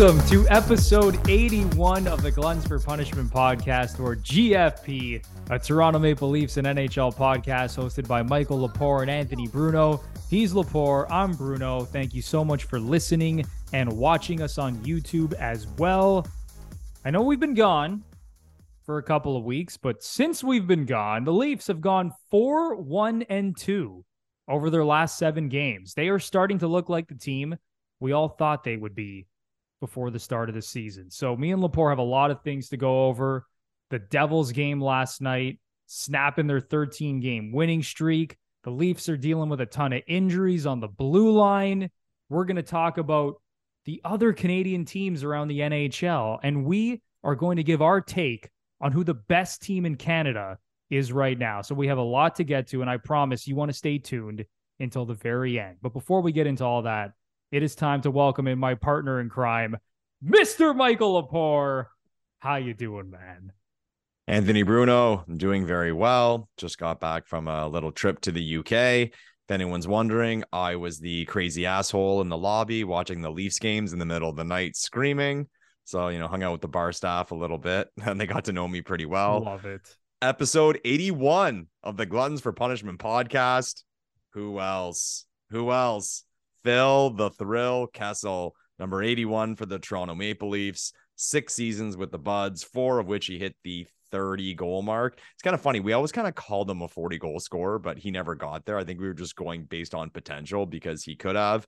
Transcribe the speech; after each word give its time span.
Welcome 0.00 0.26
to 0.28 0.48
episode 0.48 1.28
81 1.28 2.08
of 2.08 2.22
the 2.22 2.30
Gluttons 2.30 2.66
for 2.66 2.78
Punishment 2.78 3.30
podcast, 3.30 4.00
or 4.00 4.16
GFP, 4.16 5.22
a 5.50 5.58
Toronto 5.58 5.98
Maple 5.98 6.30
Leafs 6.30 6.56
and 6.56 6.66
NHL 6.66 7.14
podcast 7.14 7.76
hosted 7.76 8.08
by 8.08 8.22
Michael 8.22 8.66
Lepore 8.66 9.02
and 9.02 9.10
Anthony 9.10 9.46
Bruno. 9.46 10.00
He's 10.30 10.54
Lepore, 10.54 11.06
I'm 11.10 11.34
Bruno. 11.34 11.84
Thank 11.84 12.14
you 12.14 12.22
so 12.22 12.42
much 12.42 12.64
for 12.64 12.80
listening 12.80 13.44
and 13.74 13.92
watching 13.92 14.40
us 14.40 14.56
on 14.56 14.76
YouTube 14.76 15.34
as 15.34 15.66
well. 15.76 16.26
I 17.04 17.10
know 17.10 17.20
we've 17.20 17.38
been 17.38 17.52
gone 17.52 18.02
for 18.86 18.96
a 18.96 19.02
couple 19.02 19.36
of 19.36 19.44
weeks, 19.44 19.76
but 19.76 20.02
since 20.02 20.42
we've 20.42 20.66
been 20.66 20.86
gone, 20.86 21.24
the 21.24 21.32
Leafs 21.34 21.66
have 21.66 21.82
gone 21.82 22.10
4 22.30 22.76
1 22.76 23.24
and 23.28 23.54
2 23.54 24.02
over 24.48 24.70
their 24.70 24.84
last 24.86 25.18
seven 25.18 25.50
games. 25.50 25.92
They 25.92 26.08
are 26.08 26.18
starting 26.18 26.60
to 26.60 26.68
look 26.68 26.88
like 26.88 27.06
the 27.06 27.16
team 27.16 27.54
we 28.00 28.12
all 28.12 28.30
thought 28.30 28.64
they 28.64 28.78
would 28.78 28.94
be 28.94 29.26
before 29.80 30.10
the 30.10 30.18
start 30.18 30.48
of 30.48 30.54
the 30.54 30.62
season. 30.62 31.10
So 31.10 31.36
me 31.36 31.52
and 31.52 31.62
Lepore 31.62 31.90
have 31.90 31.98
a 31.98 32.02
lot 32.02 32.30
of 32.30 32.42
things 32.42 32.68
to 32.68 32.76
go 32.76 33.06
over. 33.06 33.46
The 33.90 33.98
Devils 33.98 34.52
game 34.52 34.80
last 34.80 35.20
night, 35.20 35.58
snapping 35.86 36.46
their 36.46 36.60
13 36.60 37.20
game 37.20 37.52
winning 37.52 37.82
streak. 37.82 38.36
The 38.62 38.70
Leafs 38.70 39.08
are 39.08 39.16
dealing 39.16 39.48
with 39.48 39.60
a 39.60 39.66
ton 39.66 39.92
of 39.92 40.02
injuries 40.06 40.66
on 40.66 40.80
the 40.80 40.88
blue 40.88 41.32
line. 41.32 41.90
We're 42.28 42.44
going 42.44 42.56
to 42.56 42.62
talk 42.62 42.98
about 42.98 43.40
the 43.86 44.00
other 44.04 44.32
Canadian 44.32 44.84
teams 44.84 45.24
around 45.24 45.48
the 45.48 45.60
NHL, 45.60 46.38
and 46.42 46.64
we 46.64 47.00
are 47.24 47.34
going 47.34 47.56
to 47.56 47.62
give 47.62 47.82
our 47.82 48.00
take 48.00 48.50
on 48.80 48.92
who 48.92 49.02
the 49.02 49.14
best 49.14 49.62
team 49.62 49.86
in 49.86 49.96
Canada 49.96 50.58
is 50.90 51.12
right 51.12 51.38
now. 51.38 51.62
So 51.62 51.74
we 51.74 51.88
have 51.88 51.98
a 51.98 52.02
lot 52.02 52.36
to 52.36 52.44
get 52.44 52.68
to, 52.68 52.82
and 52.82 52.90
I 52.90 52.98
promise 52.98 53.46
you 53.48 53.56
want 53.56 53.70
to 53.70 53.76
stay 53.76 53.98
tuned 53.98 54.44
until 54.78 55.06
the 55.06 55.14
very 55.14 55.58
end. 55.58 55.76
But 55.82 55.92
before 55.92 56.20
we 56.20 56.32
get 56.32 56.46
into 56.46 56.64
all 56.64 56.82
that, 56.82 57.12
it 57.50 57.62
is 57.62 57.74
time 57.74 58.00
to 58.02 58.10
welcome 58.10 58.46
in 58.46 58.58
my 58.58 58.74
partner 58.74 59.20
in 59.20 59.28
crime, 59.28 59.76
Mr. 60.24 60.74
Michael 60.74 61.20
Lepore. 61.20 61.86
How 62.38 62.56
you 62.56 62.74
doing, 62.74 63.10
man? 63.10 63.52
Anthony 64.28 64.62
Bruno, 64.62 65.24
I'm 65.26 65.36
doing 65.36 65.66
very 65.66 65.92
well. 65.92 66.48
Just 66.56 66.78
got 66.78 67.00
back 67.00 67.26
from 67.26 67.48
a 67.48 67.66
little 67.66 67.90
trip 67.90 68.20
to 68.20 68.32
the 68.32 68.58
UK. 68.58 68.72
If 68.72 69.50
anyone's 69.50 69.88
wondering, 69.88 70.44
I 70.52 70.76
was 70.76 71.00
the 71.00 71.24
crazy 71.24 71.66
asshole 71.66 72.20
in 72.20 72.28
the 72.28 72.38
lobby 72.38 72.84
watching 72.84 73.20
the 73.20 73.32
Leafs 73.32 73.58
games 73.58 73.92
in 73.92 73.98
the 73.98 74.04
middle 74.04 74.30
of 74.30 74.36
the 74.36 74.44
night 74.44 74.76
screaming. 74.76 75.48
So, 75.84 76.06
you 76.08 76.20
know, 76.20 76.28
hung 76.28 76.44
out 76.44 76.52
with 76.52 76.60
the 76.60 76.68
bar 76.68 76.92
staff 76.92 77.32
a 77.32 77.34
little 77.34 77.58
bit 77.58 77.88
and 78.04 78.20
they 78.20 78.26
got 78.26 78.44
to 78.44 78.52
know 78.52 78.68
me 78.68 78.80
pretty 78.80 79.06
well. 79.06 79.42
Love 79.42 79.64
it. 79.64 79.96
Episode 80.22 80.78
81 80.84 81.66
of 81.82 81.96
the 81.96 82.06
Gluttons 82.06 82.40
for 82.40 82.52
Punishment 82.52 83.00
podcast. 83.00 83.82
Who 84.34 84.60
else? 84.60 85.24
Who 85.50 85.72
else? 85.72 86.24
Phil 86.64 87.10
the 87.10 87.30
Thrill 87.30 87.86
Kessel, 87.88 88.54
number 88.78 89.02
81 89.02 89.56
for 89.56 89.66
the 89.66 89.78
Toronto 89.78 90.14
Maple 90.14 90.50
Leafs, 90.50 90.92
six 91.16 91.54
seasons 91.54 91.96
with 91.96 92.10
the 92.10 92.18
Buds, 92.18 92.62
four 92.62 92.98
of 92.98 93.06
which 93.06 93.26
he 93.26 93.38
hit 93.38 93.54
the 93.64 93.86
30 94.10 94.54
goal 94.54 94.82
mark. 94.82 95.18
It's 95.34 95.42
kind 95.42 95.54
of 95.54 95.60
funny. 95.60 95.80
We 95.80 95.92
always 95.92 96.12
kind 96.12 96.26
of 96.26 96.34
called 96.34 96.70
him 96.70 96.82
a 96.82 96.88
40 96.88 97.18
goal 97.18 97.40
scorer, 97.40 97.78
but 97.78 97.98
he 97.98 98.10
never 98.10 98.34
got 98.34 98.64
there. 98.64 98.78
I 98.78 98.84
think 98.84 99.00
we 99.00 99.06
were 99.06 99.14
just 99.14 99.36
going 99.36 99.64
based 99.64 99.94
on 99.94 100.10
potential 100.10 100.66
because 100.66 101.02
he 101.02 101.16
could 101.16 101.36
have. 101.36 101.66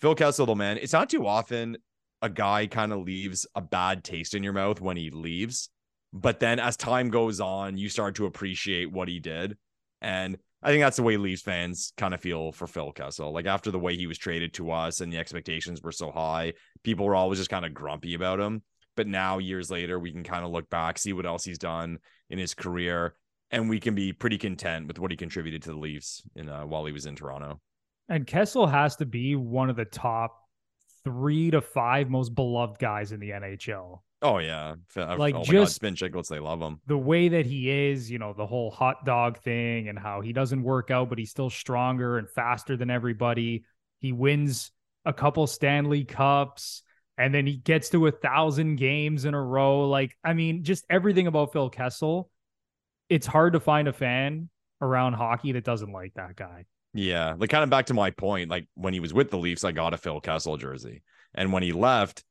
Phil 0.00 0.14
Kessel, 0.14 0.46
though, 0.46 0.54
man, 0.54 0.78
it's 0.78 0.92
not 0.92 1.10
too 1.10 1.26
often 1.26 1.76
a 2.22 2.28
guy 2.28 2.66
kind 2.66 2.92
of 2.92 3.00
leaves 3.00 3.46
a 3.54 3.60
bad 3.60 4.04
taste 4.04 4.34
in 4.34 4.42
your 4.42 4.52
mouth 4.52 4.80
when 4.80 4.96
he 4.96 5.10
leaves. 5.10 5.70
But 6.12 6.40
then 6.40 6.58
as 6.58 6.76
time 6.76 7.10
goes 7.10 7.40
on, 7.40 7.76
you 7.76 7.88
start 7.88 8.16
to 8.16 8.26
appreciate 8.26 8.90
what 8.90 9.08
he 9.08 9.20
did. 9.20 9.56
And 10.00 10.38
I 10.62 10.70
think 10.70 10.82
that's 10.82 10.98
the 10.98 11.02
way 11.02 11.16
Leafs 11.16 11.42
fans 11.42 11.92
kind 11.96 12.12
of 12.12 12.20
feel 12.20 12.52
for 12.52 12.66
Phil 12.66 12.92
Kessel. 12.92 13.32
Like 13.32 13.46
after 13.46 13.70
the 13.70 13.78
way 13.78 13.96
he 13.96 14.06
was 14.06 14.18
traded 14.18 14.52
to 14.54 14.70
us 14.70 15.00
and 15.00 15.12
the 15.12 15.18
expectations 15.18 15.80
were 15.82 15.92
so 15.92 16.10
high, 16.10 16.52
people 16.84 17.06
were 17.06 17.14
always 17.14 17.38
just 17.38 17.50
kind 17.50 17.64
of 17.64 17.72
grumpy 17.72 18.14
about 18.14 18.40
him. 18.40 18.62
But 18.96 19.06
now, 19.06 19.38
years 19.38 19.70
later, 19.70 19.98
we 19.98 20.12
can 20.12 20.24
kind 20.24 20.44
of 20.44 20.50
look 20.50 20.68
back, 20.68 20.98
see 20.98 21.14
what 21.14 21.24
else 21.24 21.44
he's 21.44 21.58
done 21.58 21.98
in 22.28 22.38
his 22.38 22.52
career, 22.52 23.14
and 23.50 23.68
we 23.70 23.80
can 23.80 23.94
be 23.94 24.12
pretty 24.12 24.36
content 24.36 24.86
with 24.88 24.98
what 24.98 25.10
he 25.10 25.16
contributed 25.16 25.62
to 25.62 25.70
the 25.70 25.78
Leafs 25.78 26.22
in 26.36 26.48
uh, 26.48 26.66
while 26.66 26.84
he 26.84 26.92
was 26.92 27.06
in 27.06 27.16
Toronto. 27.16 27.60
And 28.08 28.26
Kessel 28.26 28.66
has 28.66 28.96
to 28.96 29.06
be 29.06 29.36
one 29.36 29.70
of 29.70 29.76
the 29.76 29.84
top 29.84 30.36
three 31.04 31.50
to 31.50 31.60
five 31.60 32.10
most 32.10 32.34
beloved 32.34 32.78
guys 32.78 33.12
in 33.12 33.20
the 33.20 33.30
NHL. 33.30 34.00
Oh 34.22 34.38
yeah, 34.38 34.74
uh, 34.96 35.16
like 35.16 35.34
oh 35.34 35.42
just 35.42 35.76
Spittin' 35.76 35.94
Chiclets, 35.94 36.28
they 36.28 36.40
love 36.40 36.60
him. 36.60 36.80
The 36.86 36.98
way 36.98 37.28
that 37.28 37.46
he 37.46 37.70
is, 37.70 38.10
you 38.10 38.18
know, 38.18 38.34
the 38.34 38.46
whole 38.46 38.70
hot 38.70 39.06
dog 39.06 39.38
thing, 39.38 39.88
and 39.88 39.98
how 39.98 40.20
he 40.20 40.34
doesn't 40.34 40.62
work 40.62 40.90
out, 40.90 41.08
but 41.08 41.18
he's 41.18 41.30
still 41.30 41.48
stronger 41.48 42.18
and 42.18 42.28
faster 42.28 42.76
than 42.76 42.90
everybody. 42.90 43.64
He 43.98 44.12
wins 44.12 44.72
a 45.06 45.12
couple 45.14 45.46
Stanley 45.46 46.04
Cups, 46.04 46.82
and 47.16 47.34
then 47.34 47.46
he 47.46 47.56
gets 47.56 47.88
to 47.90 48.06
a 48.08 48.10
thousand 48.10 48.76
games 48.76 49.24
in 49.24 49.32
a 49.32 49.42
row. 49.42 49.88
Like, 49.88 50.14
I 50.22 50.34
mean, 50.34 50.64
just 50.64 50.84
everything 50.90 51.26
about 51.26 51.52
Phil 51.52 51.70
Kessel. 51.70 52.30
It's 53.08 53.26
hard 53.26 53.54
to 53.54 53.60
find 53.60 53.88
a 53.88 53.92
fan 53.92 54.50
around 54.82 55.14
hockey 55.14 55.52
that 55.52 55.64
doesn't 55.64 55.92
like 55.92 56.14
that 56.14 56.36
guy. 56.36 56.66
Yeah, 56.92 57.34
like 57.38 57.50
kind 57.50 57.64
of 57.64 57.70
back 57.70 57.86
to 57.86 57.94
my 57.94 58.10
point. 58.10 58.50
Like 58.50 58.66
when 58.74 58.92
he 58.92 59.00
was 59.00 59.14
with 59.14 59.30
the 59.30 59.38
Leafs, 59.38 59.64
I 59.64 59.72
got 59.72 59.94
a 59.94 59.96
Phil 59.96 60.20
Kessel 60.20 60.58
jersey, 60.58 61.02
and 61.34 61.52
when 61.52 61.62
he 61.62 61.72
left 61.72 62.22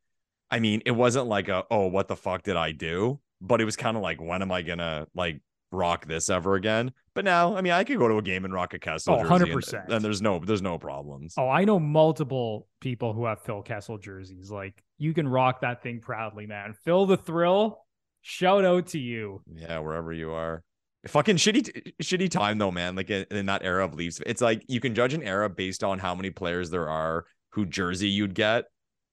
I 0.51 0.59
mean, 0.59 0.81
it 0.85 0.91
wasn't 0.91 1.27
like 1.27 1.47
a 1.47 1.63
oh, 1.69 1.87
what 1.87 2.07
the 2.07 2.15
fuck 2.15 2.43
did 2.43 2.55
I 2.55 2.71
do? 2.71 3.19
But 3.41 3.61
it 3.61 3.65
was 3.65 3.75
kind 3.75 3.95
of 3.95 4.03
like, 4.03 4.21
when 4.21 4.41
am 4.41 4.51
I 4.51 4.61
gonna 4.61 5.07
like 5.13 5.41
rock 5.71 6.07
this 6.07 6.29
ever 6.29 6.55
again? 6.55 6.91
But 7.13 7.25
now, 7.25 7.55
I 7.55 7.61
mean, 7.61 7.73
I 7.73 7.83
could 7.83 7.97
go 7.97 8.07
to 8.07 8.17
a 8.17 8.21
game 8.21 8.45
and 8.45 8.53
rock 8.53 8.73
a 8.73 8.79
Kessel. 8.79 9.15
Oh, 9.15 9.23
100%. 9.23 9.83
And, 9.83 9.93
and, 9.93 10.05
there's 10.05 10.21
no 10.21 10.39
there's 10.39 10.61
no 10.61 10.77
problems. 10.77 11.35
Oh, 11.37 11.49
I 11.49 11.65
know 11.65 11.79
multiple 11.79 12.67
people 12.79 13.13
who 13.13 13.25
have 13.25 13.41
Phil 13.41 13.61
Kessel 13.61 13.97
jerseys. 13.97 14.49
Like 14.49 14.83
you 14.97 15.13
can 15.13 15.27
rock 15.27 15.61
that 15.61 15.83
thing 15.83 15.99
proudly, 15.99 16.47
man. 16.47 16.73
Phil 16.85 17.05
the 17.05 17.17
thrill. 17.17 17.85
Shout 18.21 18.65
out 18.65 18.87
to 18.87 18.99
you. 18.99 19.41
Yeah, 19.53 19.79
wherever 19.79 20.11
you 20.11 20.31
are. 20.31 20.63
Fucking 21.07 21.37
shitty, 21.37 21.93
shitty 22.03 22.29
time 22.29 22.57
though, 22.57 22.71
man. 22.71 22.95
Like 22.95 23.09
in, 23.09 23.25
in 23.31 23.45
that 23.45 23.63
era 23.63 23.85
of 23.85 23.93
Leafs, 23.93 24.19
it's 24.25 24.41
like 24.41 24.63
you 24.67 24.81
can 24.81 24.93
judge 24.93 25.13
an 25.13 25.23
era 25.23 25.49
based 25.49 25.83
on 25.83 25.99
how 25.99 26.13
many 26.13 26.29
players 26.29 26.69
there 26.69 26.89
are 26.89 27.25
who 27.51 27.65
jersey 27.65 28.09
you'd 28.09 28.35
get 28.35 28.65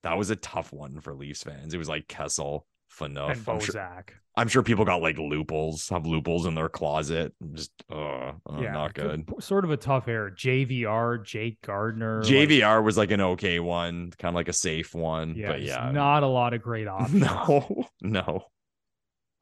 that 0.07 0.17
was 0.17 0.31
a 0.31 0.37
tough 0.37 0.73
one 0.73 1.01
for 1.01 1.15
Leafs 1.15 1.43
fans. 1.43 1.75
It 1.75 1.79
was 1.79 1.89
like 1.89 2.07
Kessel, 2.07 2.65
Phaneuf, 2.97 3.33
and 3.33 3.49
I'm 3.49 3.59
sure, 3.61 4.05
I'm 4.37 4.47
sure 4.47 4.63
people 4.63 4.85
got 4.85 5.03
like 5.03 5.17
Lupuls, 5.17 5.91
have 5.91 6.05
Lupuls 6.05 6.47
in 6.47 6.55
their 6.55 6.69
closet. 6.69 7.35
Just 7.53 7.73
uh, 7.91 8.31
uh 8.49 8.61
yeah, 8.61 8.71
not 8.71 8.95
good. 8.95 9.29
Sort 9.41 9.65
of 9.65 9.73
a 9.73 9.77
tough 9.77 10.07
era. 10.07 10.31
JVR, 10.31 11.25
Jake 11.25 11.61
Gardiner. 11.61 12.23
JVR 12.23 12.77
like, 12.77 12.85
was 12.85 12.97
like 12.97 13.11
an 13.11 13.21
okay 13.21 13.59
one, 13.59 14.13
kind 14.17 14.33
of 14.33 14.37
like 14.37 14.47
a 14.47 14.53
safe 14.53 14.95
one. 14.95 15.35
Yeah, 15.35 15.49
but 15.49 15.63
yeah, 15.63 15.91
not 15.91 16.23
a 16.23 16.29
lot 16.29 16.55
of 16.55 16.63
great 16.63 16.87
options. 16.89 17.23
No, 17.23 17.89
no. 18.01 18.45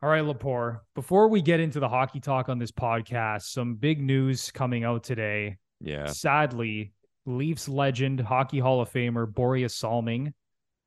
All 0.03 0.09
right, 0.09 0.25
Lepore. 0.25 0.81
Before 0.95 1.29
we 1.29 1.43
get 1.43 1.61
into 1.61 1.79
the 1.79 1.91
hockey 1.91 2.21
talk 2.21 2.49
on 2.49 2.59
this 2.59 2.73
podcast, 2.73 3.43
some 3.43 3.75
big 3.75 4.01
news 4.01 4.51
coming 4.51 4.83
out 4.83 5.05
today. 5.05 5.59
Yeah. 5.81 6.07
Sadly, 6.07 6.95
Leafs 7.27 7.69
legend, 7.69 8.21
Hockey 8.21 8.61
Hall 8.61 8.81
of 8.81 8.91
Famer 8.91 9.31
Borje 9.31 9.71
Salming 9.71 10.33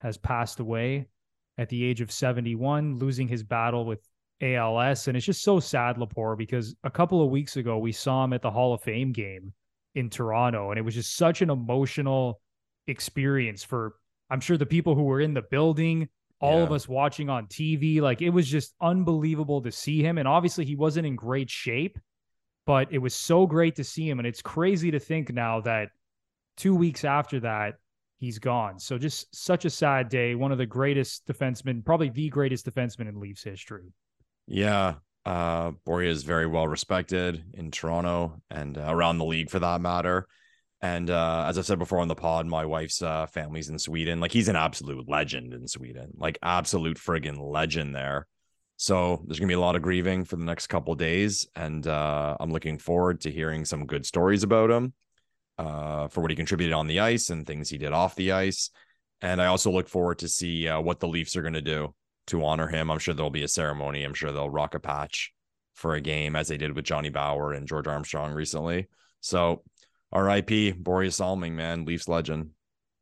has 0.02 0.18
passed 0.18 0.60
away 0.60 1.08
at 1.58 1.70
the 1.70 1.84
age 1.84 2.02
of 2.02 2.12
71, 2.12 2.98
losing 2.98 3.28
his 3.28 3.44
battle 3.44 3.86
with 3.86 4.00
ALS. 4.42 5.08
And 5.08 5.18
it's 5.18 5.26
just 5.26 5.44
so 5.44 5.60
sad, 5.60 5.98
Lepore, 5.98 6.38
because 6.38 6.76
a 6.84 6.90
couple 6.90 7.24
of 7.24 7.32
weeks 7.32 7.58
ago, 7.58 7.78
we 7.78 7.92
saw 7.92 8.24
him 8.24 8.34
at 8.34 8.42
the 8.42 8.52
Hall 8.52 8.74
of 8.74 8.82
Fame 8.82 9.12
game 9.12 9.54
in 9.96 10.10
Toronto. 10.10 10.70
And 10.70 10.78
it 10.78 10.84
was 10.84 10.96
just 10.96 11.16
such 11.16 11.42
an 11.42 11.50
emotional 11.50 12.40
experience 12.86 13.64
for, 13.64 13.96
I'm 14.30 14.40
sure, 14.40 14.58
the 14.58 14.66
people 14.66 14.96
who 14.96 15.04
were 15.04 15.22
in 15.22 15.34
the 15.34 15.42
building, 15.42 16.10
all 16.40 16.58
yeah. 16.58 16.64
of 16.64 16.72
us 16.72 16.88
watching 16.88 17.30
on 17.30 17.48
TV. 17.48 18.00
Like 18.02 18.22
it 18.22 18.30
was 18.30 18.48
just 18.48 18.76
unbelievable 18.80 19.62
to 19.64 19.72
see 19.72 20.04
him. 20.04 20.18
And 20.18 20.28
obviously, 20.28 20.66
he 20.66 20.76
wasn't 20.76 21.08
in 21.08 21.16
great 21.16 21.50
shape, 21.50 21.98
but 22.68 22.90
it 22.92 23.00
was 23.00 23.16
so 23.16 23.48
great 23.48 23.76
to 23.78 23.84
see 23.84 24.08
him. 24.08 24.20
And 24.20 24.28
it's 24.28 24.42
crazy 24.42 24.92
to 24.92 25.00
think 25.00 25.34
now 25.34 25.62
that 25.62 25.90
two 26.58 26.76
weeks 26.76 27.04
after 27.04 27.40
that, 27.40 27.76
he's 28.18 28.40
gone. 28.40 28.80
So 28.80 28.98
just 28.98 29.34
such 29.36 29.66
a 29.66 29.70
sad 29.70 30.10
day. 30.10 30.36
One 30.36 30.52
of 30.52 30.58
the 30.58 30.66
greatest 30.66 31.26
defensemen, 31.28 31.86
probably 31.86 32.10
the 32.10 32.30
greatest 32.30 32.66
defenseman 32.66 33.08
in 33.08 33.20
Leafs 33.20 33.44
history. 33.44 33.94
Yeah. 34.48 34.96
Uh, 35.26 35.72
Borje 35.86 36.08
is 36.08 36.24
very 36.24 36.48
well 36.48 36.68
respected 36.68 37.44
in 37.54 37.70
Toronto 37.72 38.42
and 38.50 38.78
uh, 38.78 38.86
around 38.88 39.18
the 39.18 39.26
league 39.26 39.50
for 39.50 39.60
that 39.60 39.82
matter. 39.82 40.28
And 40.82 41.10
uh, 41.10 41.46
as 41.48 41.58
I 41.58 41.62
said 41.62 41.80
before 41.80 42.00
on 42.00 42.08
the 42.08 42.16
pod, 42.16 42.46
my 42.46 42.66
wife's 42.66 43.02
uh, 43.02 43.26
family's 43.26 43.70
in 43.70 43.80
Sweden. 43.80 44.20
Like 44.20 44.32
he's 44.32 44.48
an 44.48 44.56
absolute 44.56 45.10
legend 45.10 45.54
in 45.54 45.68
Sweden, 45.68 46.12
like 46.16 46.38
absolute 46.42 46.98
friggin' 46.98 47.40
legend 47.40 47.96
there. 47.96 48.28
So 48.78 49.24
there's 49.26 49.40
gonna 49.40 49.48
be 49.48 49.56
a 49.56 49.60
lot 49.60 49.76
of 49.76 49.82
grieving 49.82 50.24
for 50.24 50.36
the 50.36 50.46
next 50.46 50.68
couple 50.68 50.94
days, 50.94 51.48
and 51.56 51.86
uh, 51.88 52.38
I'm 52.40 52.52
looking 52.52 52.78
forward 52.78 53.22
to 53.22 53.32
hearing 53.32 53.66
some 53.66 53.88
good 53.88 54.06
stories 54.06 54.44
about 54.44 54.70
him 54.70 54.94
uh, 55.58 56.08
for 56.08 56.22
what 56.22 56.32
he 56.32 56.36
contributed 56.36 56.74
on 56.74 56.88
the 56.88 57.00
ice 57.00 57.30
and 57.30 57.46
things 57.46 57.70
he 57.70 57.78
did 57.78 57.94
off 57.94 58.16
the 58.16 58.32
ice. 58.32 58.70
And 59.22 59.42
I 59.42 59.48
also 59.48 59.72
look 59.72 59.88
forward 59.88 60.20
to 60.20 60.28
see 60.28 60.68
uh, 60.68 60.80
what 60.80 61.00
the 61.00 61.08
Leafs 61.08 61.36
are 61.36 61.42
going 61.42 61.54
to 61.54 61.62
do 61.62 61.94
to 62.28 62.46
honor 62.46 62.68
him. 62.68 62.92
I'm 62.92 63.00
sure 63.00 63.14
there'll 63.14 63.30
be 63.32 63.44
a 63.44 63.48
ceremony. 63.48 64.04
I'm 64.04 64.14
sure 64.14 64.32
they'll 64.32 64.50
rock 64.50 64.76
a 64.76 64.80
patch 64.80 65.34
for 65.74 65.96
a 65.96 66.02
game 66.02 66.36
as 66.36 66.48
they 66.48 66.58
did 66.58 66.76
with 66.76 66.86
Johnny 66.86 67.10
Bower 67.10 67.54
and 67.54 67.68
George 67.68 67.88
Armstrong 67.88 68.34
recently. 68.34 68.88
So, 69.22 69.64
R.I.P. 70.12 70.74
Borje 70.74 71.14
Salming, 71.14 71.56
man, 71.56 71.86
Leafs 71.86 72.08
legend. 72.08 72.52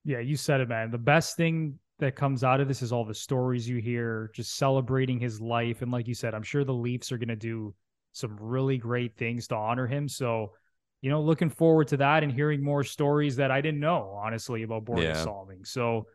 Yeah, 0.03 0.19
you 0.19 0.37
said 0.37 0.61
it, 0.61 0.69
man. 0.69 0.91
The 0.91 0.97
best 0.97 1.37
thing 1.37 1.79
that 1.99 2.15
comes 2.15 2.43
out 2.43 2.59
of 2.59 2.67
this 2.67 2.81
is 2.81 2.91
all 2.91 3.05
the 3.05 3.13
stories 3.13 3.67
you 3.67 3.77
hear, 3.77 4.31
just 4.33 4.55
celebrating 4.55 5.19
his 5.19 5.39
life. 5.39 5.81
And 5.81 5.91
like 5.91 6.07
you 6.07 6.13
said, 6.13 6.33
I'm 6.33 6.43
sure 6.43 6.63
the 6.63 6.73
Leafs 6.73 7.11
are 7.11 7.17
going 7.17 7.29
to 7.29 7.35
do 7.35 7.73
some 8.11 8.37
really 8.39 8.77
great 8.77 9.17
things 9.17 9.47
to 9.47 9.55
honor 9.55 9.87
him. 9.87 10.07
So, 10.07 10.51
you 11.01 11.09
know, 11.09 11.21
looking 11.21 11.49
forward 11.49 11.87
to 11.89 11.97
that 11.97 12.23
and 12.23 12.31
hearing 12.31 12.63
more 12.63 12.83
stories 12.83 13.35
that 13.35 13.51
I 13.51 13.61
didn't 13.61 13.79
know, 13.79 14.19
honestly, 14.23 14.63
about 14.63 14.85
Borje 14.85 15.03
Yeah. 15.03 15.13
Salming. 15.23 15.65
So, 15.65 16.07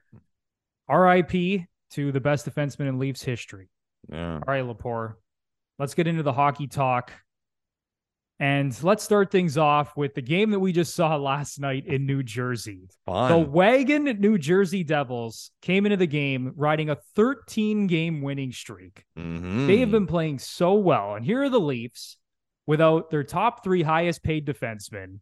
RIP 0.88 1.62
to 1.90 2.12
the 2.12 2.20
best 2.20 2.48
defenseman 2.48 2.88
in 2.88 2.98
Leafs 2.98 3.22
history. 3.22 3.68
Yeah. 4.08 4.34
All 4.34 4.40
right, 4.46 4.64
Lepore, 4.64 5.14
let's 5.78 5.94
get 5.94 6.06
into 6.06 6.22
the 6.22 6.32
hockey 6.32 6.66
talk. 6.66 7.12
And 8.38 8.74
let's 8.82 9.04
start 9.04 9.30
things 9.30 9.58
off 9.58 9.94
with 9.98 10.14
the 10.14 10.22
game 10.22 10.50
that 10.52 10.60
we 10.60 10.72
just 10.72 10.94
saw 10.94 11.16
last 11.18 11.60
night 11.60 11.86
in 11.86 12.06
New 12.06 12.22
Jersey. 12.22 12.88
The 13.06 13.36
Wagon 13.38 14.04
New 14.04 14.38
Jersey 14.38 14.82
Devils 14.82 15.50
came 15.60 15.84
into 15.84 15.98
the 15.98 16.06
game 16.06 16.54
riding 16.56 16.88
a 16.88 16.96
13 17.16 17.86
game 17.86 18.22
winning 18.22 18.50
streak. 18.52 19.04
Mhm. 19.18 19.66
They 19.66 19.78
have 19.80 19.90
been 19.90 20.06
playing 20.06 20.38
so 20.38 20.74
well. 20.74 21.14
And 21.16 21.24
here 21.24 21.42
are 21.42 21.50
the 21.50 21.60
Leafs 21.60 22.16
without 22.70 23.10
their 23.10 23.24
top 23.24 23.64
three 23.64 23.82
highest 23.82 24.22
paid 24.22 24.46
defensemen. 24.46 25.18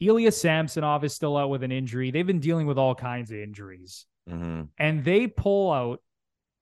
Ilya 0.00 0.32
Samsonov 0.32 1.04
is 1.04 1.14
still 1.14 1.36
out 1.36 1.48
with 1.48 1.62
an 1.62 1.70
injury. 1.70 2.10
They've 2.10 2.26
been 2.26 2.40
dealing 2.40 2.66
with 2.66 2.76
all 2.76 2.96
kinds 2.96 3.30
of 3.30 3.38
injuries. 3.38 4.04
Mhm. 4.28 4.68
And 4.78 5.04
they 5.04 5.28
pull 5.28 5.70
out 5.70 6.02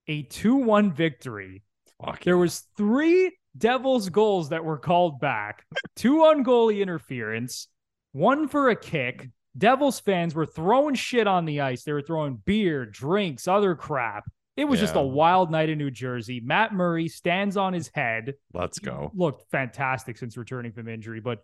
a 0.08 0.24
2 0.24 0.56
1 0.56 0.92
victory 0.92 1.62
Fuck 2.04 2.22
there 2.22 2.34
yeah. 2.34 2.40
was 2.40 2.66
three 2.76 3.34
Devils 3.56 4.10
goals 4.10 4.50
that 4.50 4.62
were 4.62 4.76
called 4.76 5.20
back, 5.20 5.64
two 5.96 6.20
on 6.20 6.44
goalie 6.44 6.82
interference, 6.82 7.68
one 8.12 8.46
for 8.46 8.68
a 8.68 8.76
kick. 8.76 9.30
Devils 9.56 10.00
fans 10.00 10.34
were 10.34 10.46
throwing 10.46 10.94
shit 10.94 11.26
on 11.26 11.46
the 11.46 11.62
ice. 11.62 11.82
They 11.82 11.92
were 11.92 12.02
throwing 12.02 12.36
beer, 12.44 12.84
drinks, 12.84 13.48
other 13.48 13.74
crap. 13.74 14.24
It 14.60 14.68
was 14.68 14.78
just 14.78 14.94
a 14.94 15.00
wild 15.00 15.50
night 15.50 15.70
in 15.70 15.78
New 15.78 15.90
Jersey. 15.90 16.40
Matt 16.40 16.74
Murray 16.74 17.08
stands 17.08 17.56
on 17.56 17.72
his 17.72 17.90
head. 17.94 18.34
Let's 18.52 18.78
go. 18.78 19.10
Looked 19.14 19.50
fantastic 19.50 20.18
since 20.18 20.36
returning 20.36 20.72
from 20.72 20.86
injury, 20.86 21.20
but 21.20 21.42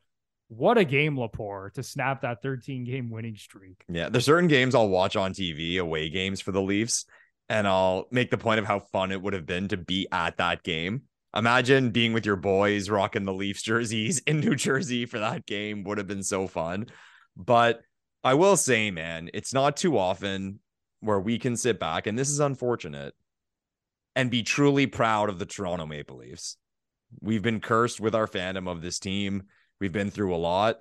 what 0.48 0.76
a 0.76 0.84
game, 0.84 1.16
Lepore, 1.16 1.72
to 1.72 1.82
snap 1.82 2.20
that 2.20 2.42
13 2.42 2.84
game 2.84 3.10
winning 3.10 3.36
streak. 3.36 3.82
Yeah, 3.88 4.10
there's 4.10 4.26
certain 4.26 4.48
games 4.48 4.74
I'll 4.74 4.90
watch 4.90 5.16
on 5.16 5.32
TV, 5.32 5.78
away 5.78 6.10
games 6.10 6.42
for 6.42 6.52
the 6.52 6.60
Leafs, 6.60 7.06
and 7.48 7.66
I'll 7.66 8.06
make 8.10 8.30
the 8.30 8.36
point 8.36 8.60
of 8.60 8.66
how 8.66 8.80
fun 8.80 9.12
it 9.12 9.22
would 9.22 9.32
have 9.32 9.46
been 9.46 9.68
to 9.68 9.78
be 9.78 10.06
at 10.12 10.36
that 10.36 10.62
game. 10.62 11.02
Imagine 11.34 11.92
being 11.92 12.12
with 12.12 12.26
your 12.26 12.36
boys, 12.36 12.90
rocking 12.90 13.24
the 13.24 13.32
Leafs 13.32 13.62
jerseys 13.62 14.18
in 14.26 14.40
New 14.40 14.54
Jersey 14.54 15.06
for 15.06 15.20
that 15.20 15.46
game 15.46 15.84
would 15.84 15.96
have 15.96 16.06
been 16.06 16.22
so 16.22 16.46
fun. 16.46 16.86
But 17.34 17.80
I 18.22 18.34
will 18.34 18.58
say, 18.58 18.90
man, 18.90 19.30
it's 19.32 19.54
not 19.54 19.76
too 19.76 19.96
often 19.96 20.60
where 21.00 21.20
we 21.20 21.38
can 21.38 21.56
sit 21.56 21.78
back, 21.78 22.06
and 22.06 22.18
this 22.18 22.30
is 22.30 22.40
unfortunate, 22.40 23.14
and 24.14 24.30
be 24.30 24.42
truly 24.42 24.86
proud 24.86 25.28
of 25.28 25.38
the 25.38 25.46
Toronto 25.46 25.86
Maple 25.86 26.18
Leafs. 26.18 26.56
We've 27.20 27.42
been 27.42 27.60
cursed 27.60 28.00
with 28.00 28.14
our 28.14 28.26
fandom 28.26 28.68
of 28.68 28.82
this 28.82 28.98
team. 28.98 29.44
We've 29.80 29.92
been 29.92 30.10
through 30.10 30.34
a 30.34 30.36
lot. 30.36 30.76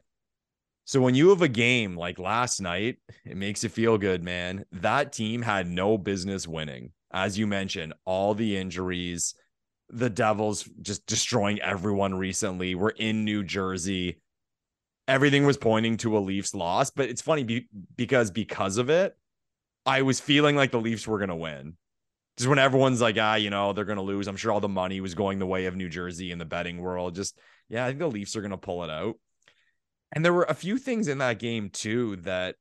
So 0.85 1.01
when 1.01 1.15
you 1.15 1.29
have 1.29 1.41
a 1.41 1.47
game 1.47 1.97
like 1.97 2.19
last 2.19 2.61
night, 2.61 2.97
it 3.25 3.37
makes 3.37 3.63
you 3.63 3.69
feel 3.69 3.97
good, 3.97 4.23
man. 4.23 4.65
That 4.71 5.13
team 5.13 5.41
had 5.41 5.67
no 5.67 5.97
business 5.97 6.47
winning. 6.47 6.91
As 7.11 7.37
you 7.37 7.47
mentioned, 7.47 7.93
all 8.05 8.35
the 8.35 8.55
injuries, 8.55 9.33
the 9.89 10.09
Devils 10.09 10.69
just 10.81 11.05
destroying 11.07 11.59
everyone 11.61 12.13
recently. 12.13 12.75
We're 12.75 12.89
in 12.89 13.25
New 13.25 13.43
Jersey. 13.43 14.21
Everything 15.07 15.45
was 15.45 15.57
pointing 15.57 15.97
to 15.97 16.17
a 16.17 16.19
Leafs 16.19 16.53
loss, 16.53 16.89
but 16.91 17.09
it's 17.09 17.21
funny 17.21 17.43
be- 17.43 17.67
because 17.95 18.31
because 18.31 18.77
of 18.77 18.89
it, 18.89 19.15
I 19.85 20.01
was 20.01 20.19
feeling 20.19 20.55
like 20.55 20.71
the 20.71 20.79
Leafs 20.81 21.07
were 21.07 21.19
going 21.19 21.29
to 21.29 21.35
win. 21.35 21.77
Just 22.37 22.49
when 22.49 22.59
everyone's 22.59 23.01
like, 23.01 23.17
ah, 23.19 23.35
you 23.35 23.49
know, 23.49 23.71
they're 23.71 23.85
going 23.85 23.97
to 23.97 24.01
lose. 24.01 24.27
I'm 24.27 24.35
sure 24.35 24.51
all 24.51 24.59
the 24.59 24.67
money 24.67 24.99
was 24.99 25.15
going 25.15 25.39
the 25.39 25.45
way 25.45 25.65
of 25.65 25.75
New 25.75 25.87
Jersey 25.87 26.31
in 26.31 26.37
the 26.37 26.45
betting 26.45 26.79
world. 26.79 27.15
Just, 27.15 27.37
yeah, 27.69 27.85
I 27.85 27.87
think 27.87 27.99
the 27.99 28.07
Leafs 28.07 28.35
are 28.35 28.41
going 28.41 28.51
to 28.51 28.57
pull 28.57 28.83
it 28.83 28.89
out. 28.89 29.15
And 30.11 30.23
there 30.23 30.33
were 30.33 30.45
a 30.47 30.53
few 30.53 30.77
things 30.77 31.07
in 31.07 31.19
that 31.19 31.39
game 31.39 31.69
too 31.69 32.17
that 32.17 32.55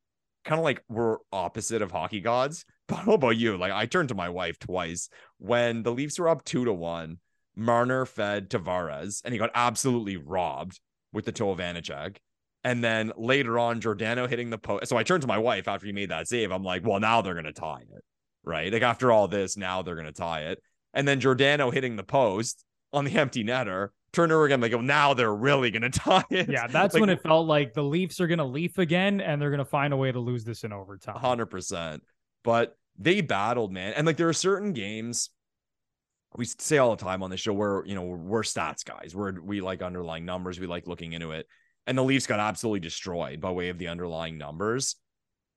kind 0.44 0.58
of 0.58 0.64
like 0.64 0.82
were 0.88 1.20
opposite 1.32 1.82
of 1.82 1.90
hockey 1.90 2.20
gods. 2.20 2.64
But 2.86 2.96
how 2.96 3.12
about 3.12 3.38
you? 3.38 3.56
Like 3.56 3.72
I 3.72 3.86
turned 3.86 4.10
to 4.10 4.14
my 4.14 4.28
wife 4.28 4.58
twice 4.58 5.08
when 5.38 5.82
the 5.82 5.90
Leafs 5.90 6.18
were 6.18 6.28
up 6.28 6.44
two 6.44 6.66
to 6.66 6.72
one. 6.74 7.16
Marner 7.56 8.04
fed 8.04 8.50
Tavares 8.50 9.22
and 9.24 9.32
he 9.32 9.38
got 9.38 9.52
absolutely 9.54 10.18
robbed 10.18 10.78
with 11.10 11.24
the 11.24 11.32
toe 11.32 11.52
of 11.52 11.60
Vanecek. 11.60 12.18
And 12.64 12.82
then 12.82 13.12
later 13.16 13.58
on, 13.58 13.81
Giordano 13.81 14.26
hitting 14.26 14.49
the 14.50 14.58
post. 14.58 14.88
So 14.88 14.96
I 14.96 15.02
turned 15.02 15.20
to 15.20 15.28
my 15.28 15.38
wife 15.38 15.69
after 15.69 15.87
he 15.87 15.93
made 15.93 16.11
that 16.11 16.26
save. 16.28 16.50
I'm 16.50 16.64
like, 16.64 16.84
well, 16.84 16.99
now 16.99 17.20
they're 17.20 17.34
going 17.34 17.44
to 17.44 17.52
tie 17.52 17.82
it. 17.82 18.05
Right. 18.43 18.72
Like 18.72 18.82
after 18.82 19.12
all 19.12 19.28
this, 19.28 19.56
now 19.56 19.82
they're 19.82 19.94
going 19.94 20.06
to 20.06 20.12
tie 20.12 20.44
it. 20.44 20.62
And 20.94 21.06
then 21.06 21.20
Giordano 21.20 21.70
hitting 21.70 21.96
the 21.96 22.05
post 22.05 22.64
on 22.93 23.05
the 23.05 23.12
empty 23.12 23.44
netter. 23.44 23.88
Turn 24.12 24.31
over 24.31 24.44
again, 24.44 24.61
like, 24.61 24.72
oh, 24.72 24.81
now 24.81 25.12
they're 25.12 25.34
really 25.34 25.70
going 25.70 25.82
to 25.90 25.90
tie 25.90 26.25
it. 26.31 26.49
Yeah, 26.49 26.66
that's 26.66 26.94
Like, 26.94 27.00
when 27.00 27.11
it 27.11 27.22
felt 27.22 27.46
like 27.46 27.75
the 27.75 27.82
Leafs 27.82 28.20
are 28.20 28.26
going 28.26 28.38
to 28.38 28.44
leaf 28.44 28.78
again 28.78 29.20
and 29.20 29.43
they're 29.43 29.50
going 29.50 29.58
to 29.58 29.64
find 29.64 29.93
a 29.93 29.96
way 29.96 30.10
to 30.10 30.20
lose 30.20 30.44
this 30.44 30.64
in 30.64 30.72
overtime. 30.72 31.17
hundred 31.17 31.46
percent. 31.46 32.02
But 32.44 32.76
they 32.99 33.20
battled, 33.20 33.72
man. 33.72 33.93
And 33.94 34.06
like 34.06 34.17
there 34.17 34.28
are 34.28 34.34
certain 34.34 34.72
games 34.72 35.31
we 36.37 36.44
say 36.44 36.78
all 36.78 36.94
the 36.94 37.02
time 37.02 37.22
on 37.22 37.31
the 37.31 37.37
show 37.37 37.52
where 37.52 37.84
you 37.87 37.94
know 37.94 38.02
we're 38.02 38.43
stats 38.43 38.84
guys. 38.84 39.14
We're 39.14 39.40
we 39.40 39.60
like 39.60 39.82
underlying 39.82 40.25
numbers. 40.25 40.58
We 40.58 40.67
like 40.67 40.87
looking 40.87 41.12
into 41.12 41.32
it. 41.32 41.46
And 41.86 41.96
the 41.98 42.02
Leafs 42.02 42.26
got 42.26 42.40
absolutely 42.40 42.81
destroyed 42.81 43.40
by 43.40 43.50
way 43.50 43.69
of 43.69 43.78
the 43.78 43.88
underlying 43.88 44.38
numbers. 44.38 44.96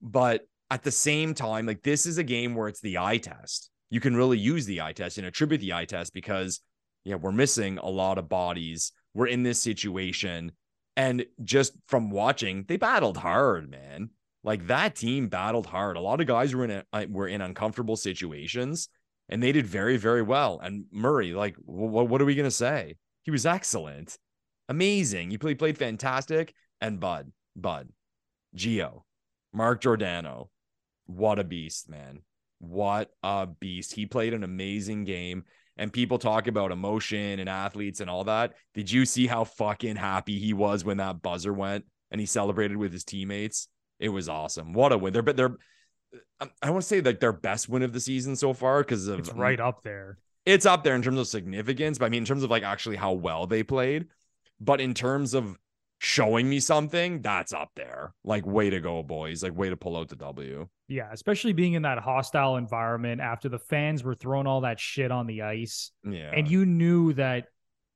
But 0.02 0.48
at 0.70 0.84
the 0.84 0.92
same 0.92 1.34
time, 1.34 1.66
like 1.66 1.84
this 1.84 2.06
is 2.06 2.18
a 2.18 2.24
game 2.24 2.56
where 2.56 2.68
it's 2.68 2.82
the 2.82 2.98
eye 2.98 3.18
test. 3.18 3.70
You 3.90 4.00
can 4.00 4.16
really 4.16 4.38
use 4.38 4.66
the 4.66 4.82
eye 4.82 4.94
test 4.94 5.18
and 5.18 5.26
attribute 5.26 5.62
the 5.62 5.74
eye 5.74 5.86
test 5.86 6.14
because 6.14 6.60
yeah, 7.06 7.16
we're 7.16 7.32
missing 7.32 7.78
a 7.78 7.88
lot 7.88 8.18
of 8.18 8.28
bodies. 8.28 8.92
We're 9.14 9.28
in 9.28 9.44
this 9.44 9.62
situation. 9.62 10.52
And 10.98 11.26
just 11.44 11.74
from 11.88 12.10
watching, 12.10 12.66
they 12.68 12.76
battled 12.76 13.18
hard, 13.18 13.70
man. 13.70 14.10
Like 14.44 14.68
that 14.68 14.96
team 14.96 15.28
battled 15.28 15.66
hard. 15.66 15.96
A 15.96 16.02
lot 16.02 16.22
of 16.22 16.28
guys 16.28 16.54
were 16.54 16.66
in 16.66 16.72
a, 16.72 16.84
uh, 16.94 17.06
were 17.10 17.28
in 17.28 17.42
uncomfortable 17.42 17.96
situations, 17.96 18.90
and 19.30 19.42
they 19.42 19.52
did 19.52 19.68
very 19.68 19.98
very 19.98 20.22
well. 20.22 20.60
And 20.62 20.86
Murray, 20.92 21.34
like, 21.34 21.56
what 21.66 22.08
what 22.08 22.22
are 22.22 22.26
we 22.26 22.36
gonna 22.36 22.50
say? 22.50 22.96
He 23.24 23.32
was 23.32 23.46
excellent, 23.46 24.18
amazing. 24.70 25.32
He 25.32 25.38
played 25.38 25.60
played 25.60 25.78
fantastic. 25.78 26.54
And 26.82 27.00
Bud, 27.00 27.32
Bud, 27.56 27.90
Geo, 28.54 29.06
Mark 29.54 29.82
Giordano, 29.82 30.50
what 31.06 31.40
a 31.40 31.44
beast, 31.44 31.90
man! 31.90 32.20
What 32.60 33.12
a 33.24 33.48
beast. 33.48 33.94
He 33.94 34.06
played 34.06 34.34
an 34.34 34.44
amazing 34.44 35.04
game. 35.04 35.44
And 35.80 35.94
people 35.94 36.18
talk 36.18 36.48
about 36.48 36.72
emotion 36.72 37.40
and 37.40 37.48
athletes 37.48 38.00
and 38.00 38.10
all 38.10 38.24
that. 38.24 38.54
Did 38.74 38.92
you 38.92 39.06
see 39.06 39.28
how 39.28 39.44
fucking 39.44 39.96
happy 39.96 40.40
he 40.40 40.52
was 40.52 40.84
when 40.84 40.98
that 40.98 41.22
buzzer 41.22 41.54
went 41.54 41.86
and 42.10 42.20
he 42.20 42.26
celebrated 42.26 42.78
with 42.78 42.92
his 42.92 43.04
teammates? 43.04 43.68
It 44.00 44.10
was 44.10 44.28
awesome. 44.28 44.74
What 44.74 44.92
a 44.92 44.98
win. 44.98 45.14
They're, 45.14 45.22
but 45.22 45.38
they're, 45.38 45.56
um, 46.40 46.50
I 46.64 46.72
want 46.72 46.82
to 46.82 46.88
say 46.88 47.02
like 47.02 47.20
their 47.20 47.32
best 47.32 47.70
win 47.70 47.84
of 47.84 47.94
the 47.94 48.00
season 48.00 48.36
so 48.36 48.54
far 48.56 48.80
because 48.80 49.08
of 49.08 49.20
It's 49.20 49.32
right 49.34 49.60
up 49.60 49.84
there. 49.84 50.18
it's 50.48 50.66
up 50.66 50.84
there 50.84 50.96
in 50.96 51.04
terms 51.04 51.20
of 51.20 51.28
significance, 51.28 52.00
but 52.00 52.06
I 52.06 52.10
mean, 52.10 52.24
in 52.24 52.26
terms 52.26 52.42
of 52.42 52.50
like 52.50 52.64
actually 52.64 52.96
how 52.96 53.12
well 53.14 53.46
they 53.46 53.62
played, 53.62 54.08
but 54.60 54.82
in 54.82 54.94
terms 54.94 55.34
of 55.34 55.58
showing 56.00 56.48
me 56.48 56.60
something, 56.60 57.22
that's 57.22 57.54
up 57.54 57.72
there. 57.76 58.14
Like, 58.24 58.46
way 58.46 58.70
to 58.70 58.80
go, 58.80 59.04
boys. 59.04 59.44
Like, 59.44 59.58
way 59.58 59.70
to 59.70 59.78
pull 59.78 59.98
out 59.98 60.10
the 60.10 60.16
W. 60.16 60.68
Yeah, 60.88 61.10
especially 61.12 61.54
being 61.54 61.74
in 61.74 61.82
that 61.82 62.00
hostile 62.00 62.58
environment 62.58 63.20
after 63.20 63.50
the 63.50 63.60
fans 63.60 64.04
were 64.04 64.16
throwing 64.16 64.48
all 64.48 64.62
that 64.62 64.80
shit 64.80 65.12
on 65.12 65.28
the 65.28 65.42
ice. 65.42 65.92
Yeah. 66.04 66.32
And 66.34 66.50
you 66.50 66.66
knew 66.66 67.14
that, 67.14 67.48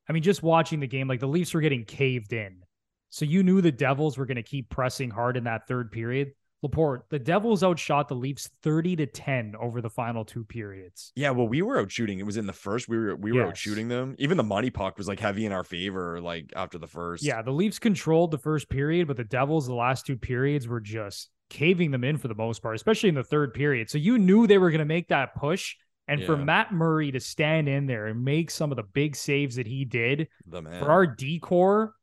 I 0.09 0.13
mean, 0.13 0.23
just 0.23 0.43
watching 0.43 0.79
the 0.79 0.87
game, 0.87 1.07
like 1.07 1.19
the 1.19 1.27
Leafs 1.27 1.53
were 1.53 1.61
getting 1.61 1.85
caved 1.85 2.33
in. 2.33 2.63
So 3.11 3.25
you 3.25 3.43
knew 3.43 3.61
the 3.61 3.71
Devils 3.71 4.17
were 4.17 4.25
going 4.25 4.37
to 4.37 4.43
keep 4.43 4.69
pressing 4.69 5.09
hard 5.09 5.37
in 5.37 5.43
that 5.43 5.67
third 5.67 5.91
period. 5.91 6.31
Lepore, 6.63 7.01
the 7.09 7.19
Devils 7.19 7.63
outshot 7.63 8.07
the 8.07 8.15
Leafs 8.15 8.49
30 8.61 8.97
to 8.97 9.05
10 9.07 9.55
over 9.59 9.81
the 9.81 9.89
final 9.89 10.23
two 10.23 10.43
periods. 10.43 11.11
Yeah, 11.15 11.31
well, 11.31 11.47
we 11.47 11.61
were 11.61 11.79
out 11.79 11.91
shooting. 11.91 12.19
It 12.19 12.25
was 12.25 12.37
in 12.37 12.45
the 12.45 12.53
first. 12.53 12.87
We 12.87 12.97
were 12.97 13.15
we 13.15 13.31
were 13.31 13.47
out 13.47 13.57
shooting 13.57 13.87
them. 13.87 14.15
Even 14.19 14.37
the 14.37 14.43
money 14.43 14.69
puck 14.69 14.97
was 14.97 15.07
like 15.07 15.19
heavy 15.19 15.45
in 15.45 15.51
our 15.51 15.63
favor, 15.63 16.21
like 16.21 16.53
after 16.55 16.77
the 16.77 16.87
first. 16.87 17.23
Yeah, 17.23 17.41
the 17.41 17.51
Leafs 17.51 17.79
controlled 17.79 18.31
the 18.31 18.37
first 18.37 18.69
period, 18.69 19.07
but 19.07 19.17
the 19.17 19.23
Devils, 19.23 19.65
the 19.65 19.73
last 19.73 20.05
two 20.05 20.17
periods, 20.17 20.67
were 20.67 20.81
just 20.81 21.29
caving 21.49 21.91
them 21.91 22.03
in 22.03 22.17
for 22.17 22.27
the 22.27 22.35
most 22.35 22.61
part, 22.61 22.75
especially 22.75 23.09
in 23.09 23.15
the 23.15 23.23
third 23.23 23.53
period. 23.53 23.89
So 23.89 23.97
you 23.97 24.17
knew 24.17 24.47
they 24.47 24.57
were 24.57 24.71
going 24.71 24.79
to 24.79 24.85
make 24.85 25.09
that 25.09 25.35
push. 25.35 25.75
And 26.07 26.25
for 26.25 26.35
Matt 26.35 26.73
Murray 26.73 27.11
to 27.11 27.21
stand 27.21 27.69
in 27.69 27.85
there 27.85 28.07
and 28.07 28.25
make 28.25 28.51
some 28.51 28.69
of 28.71 28.75
the 28.75 28.83
big 28.83 29.15
saves 29.15 29.55
that 29.55 29.65
he 29.67 29.85
did, 29.85 30.27
the 30.45 30.61
man. 30.61 30.77
for 30.77 30.91
our 30.91 31.07
D 31.07 31.39
corps 31.39 31.93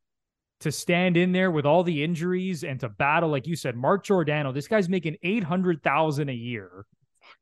to 0.61 0.73
stand 0.73 1.17
in 1.17 1.33
there 1.33 1.51
with 1.51 1.65
all 1.65 1.85
the 1.85 2.03
injuries 2.03 2.65
and 2.65 2.81
to 2.81 2.89
battle, 2.89 3.29
like 3.29 3.47
you 3.47 3.57
said, 3.57 3.77
Mark 3.77 4.05
Giordano, 4.05 4.53
this 4.53 4.69
guy's 4.69 4.89
making 4.89 5.17
800,000 5.23 6.29
a 6.29 6.33
year. 6.33 6.85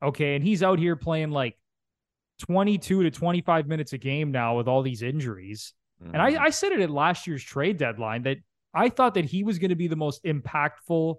Okay. 0.03 0.35
And 0.35 0.45
he's 0.45 0.63
out 0.63 0.79
here 0.79 0.97
playing 0.97 1.31
like 1.31 1.57
22 2.41 3.05
to 3.05 3.11
25 3.11 3.67
minutes 3.67 3.93
a 3.93 3.99
game 3.99 4.31
now 4.33 4.57
with 4.57 4.69
all 4.69 4.83
these 4.83 5.03
injuries. 5.03 5.73
And 6.01 6.17
Mhm. 6.17 6.39
I, 6.39 6.45
I 6.45 6.51
said 6.51 6.73
it 6.73 6.81
at 6.81 6.91
last 6.91 7.27
year's 7.27 7.43
trade 7.43 7.79
deadline 7.79 8.23
that 8.25 8.39
I 8.75 8.91
thought 8.91 9.15
that 9.15 9.25
he 9.25 9.43
was 9.43 9.59
going 9.59 9.71
to 9.71 9.77
be 9.77 9.89
the 9.89 9.97
most 9.97 10.23
impactful 10.25 11.17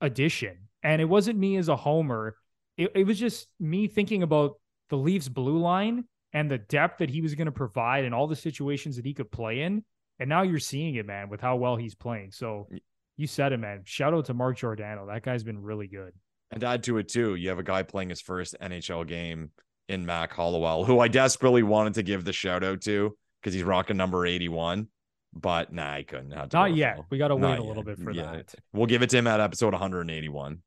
addition. 0.00 0.68
And 0.84 1.02
it 1.02 1.06
wasn't 1.06 1.38
me 1.38 1.56
as 1.56 1.68
a 1.68 1.76
homer 1.76 2.36
it, 2.78 2.90
it 2.94 3.06
was 3.06 3.18
just 3.18 3.48
me 3.60 3.86
thinking 3.86 4.22
about 4.22 4.54
the 4.88 4.96
Leafs 4.96 5.28
blue 5.28 5.58
line 5.58 6.04
and 6.32 6.50
the 6.50 6.58
depth 6.58 6.98
that 6.98 7.10
he 7.10 7.20
was 7.20 7.34
going 7.34 7.46
to 7.46 7.52
provide 7.52 8.04
and 8.04 8.14
all 8.14 8.26
the 8.26 8.36
situations 8.36 8.96
that 8.96 9.04
he 9.04 9.12
could 9.12 9.30
play 9.30 9.60
in. 9.60 9.84
And 10.22 10.28
now 10.28 10.42
you're 10.42 10.60
seeing 10.60 10.94
it, 10.94 11.04
man, 11.04 11.28
with 11.28 11.40
how 11.40 11.56
well 11.56 11.74
he's 11.74 11.96
playing. 11.96 12.30
So 12.30 12.68
you 13.16 13.26
said 13.26 13.52
it, 13.52 13.58
man. 13.58 13.82
Shout 13.84 14.14
out 14.14 14.26
to 14.26 14.34
Mark 14.34 14.56
Giordano. 14.56 15.08
That 15.08 15.24
guy's 15.24 15.42
been 15.42 15.60
really 15.60 15.88
good. 15.88 16.12
And 16.52 16.62
add 16.62 16.84
to 16.84 16.98
it 16.98 17.08
too, 17.08 17.34
you 17.34 17.48
have 17.48 17.58
a 17.58 17.64
guy 17.64 17.82
playing 17.82 18.10
his 18.10 18.20
first 18.20 18.54
NHL 18.62 19.04
game 19.04 19.50
in 19.88 20.06
Mac 20.06 20.32
Hollowell, 20.32 20.84
who 20.84 21.00
I 21.00 21.08
desperately 21.08 21.64
wanted 21.64 21.94
to 21.94 22.04
give 22.04 22.24
the 22.24 22.32
shout 22.32 22.62
out 22.62 22.82
to 22.82 23.16
because 23.40 23.52
he's 23.52 23.64
rocking 23.64 23.96
number 23.96 24.24
81. 24.24 24.86
But 25.34 25.72
nah, 25.72 25.92
I 25.92 26.04
couldn't. 26.04 26.28
Not 26.52 26.76
yet. 26.76 27.00
We 27.10 27.18
got 27.18 27.28
to 27.28 27.36
wait 27.36 27.58
a 27.58 27.64
little 27.64 27.82
bit 27.82 27.98
for 27.98 28.12
yeah. 28.12 28.30
that. 28.30 28.54
We'll 28.72 28.86
give 28.86 29.02
it 29.02 29.10
to 29.10 29.18
him 29.18 29.26
at 29.26 29.40
episode 29.40 29.72
181. 29.72 30.62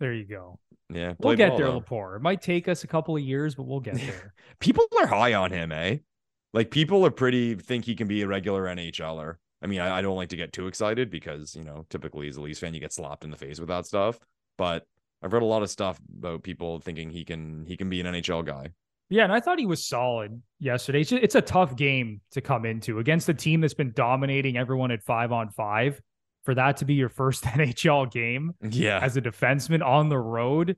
There 0.00 0.12
you 0.12 0.24
go. 0.24 0.58
Yeah, 0.92 1.14
we'll 1.20 1.36
get 1.36 1.56
there, 1.56 1.66
Lepore. 1.66 2.16
It 2.16 2.22
might 2.22 2.42
take 2.42 2.66
us 2.66 2.82
a 2.82 2.88
couple 2.88 3.16
of 3.16 3.22
years, 3.22 3.54
but 3.54 3.68
we'll 3.68 3.78
get 3.78 3.94
there. 4.00 4.34
people 4.58 4.84
are 4.98 5.06
high 5.06 5.34
on 5.34 5.52
him, 5.52 5.70
eh? 5.70 5.98
Like 6.52 6.70
people 6.70 7.04
are 7.04 7.10
pretty 7.10 7.54
think 7.54 7.84
he 7.84 7.94
can 7.94 8.08
be 8.08 8.22
a 8.22 8.26
regular 8.26 8.64
NHLer. 8.64 9.36
I 9.62 9.66
mean, 9.66 9.80
I, 9.80 9.98
I 9.98 10.02
don't 10.02 10.16
like 10.16 10.28
to 10.30 10.36
get 10.36 10.52
too 10.52 10.66
excited 10.66 11.10
because 11.10 11.54
you 11.54 11.64
know, 11.64 11.86
typically 11.90 12.28
as 12.28 12.36
a 12.36 12.40
Leafs 12.40 12.60
fan, 12.60 12.74
you 12.74 12.80
get 12.80 12.92
slapped 12.92 13.24
in 13.24 13.30
the 13.30 13.36
face 13.36 13.58
with 13.58 13.68
that 13.68 13.86
stuff. 13.86 14.18
But 14.58 14.86
I've 15.22 15.32
read 15.32 15.42
a 15.42 15.46
lot 15.46 15.62
of 15.62 15.70
stuff 15.70 15.98
about 16.18 16.42
people 16.42 16.78
thinking 16.80 17.10
he 17.10 17.24
can 17.24 17.64
he 17.66 17.76
can 17.76 17.88
be 17.88 18.00
an 18.00 18.06
NHL 18.06 18.44
guy. 18.44 18.70
Yeah, 19.08 19.22
and 19.24 19.32
I 19.32 19.40
thought 19.40 19.58
he 19.58 19.66
was 19.66 19.86
solid 19.86 20.42
yesterday. 20.58 21.02
It's, 21.02 21.10
just, 21.10 21.22
it's 21.22 21.34
a 21.36 21.40
tough 21.40 21.76
game 21.76 22.20
to 22.32 22.40
come 22.40 22.66
into 22.66 22.98
against 22.98 23.28
a 23.28 23.34
team 23.34 23.60
that's 23.60 23.74
been 23.74 23.92
dominating 23.92 24.56
everyone 24.56 24.90
at 24.90 25.02
five 25.04 25.30
on 25.30 25.50
five 25.50 26.00
for 26.44 26.54
that 26.54 26.78
to 26.78 26.84
be 26.84 26.94
your 26.94 27.08
first 27.08 27.44
NHL 27.44 28.10
game 28.10 28.54
yeah. 28.68 28.98
as 29.00 29.16
a 29.16 29.22
defenseman 29.22 29.84
on 29.84 30.08
the 30.08 30.18
road, 30.18 30.76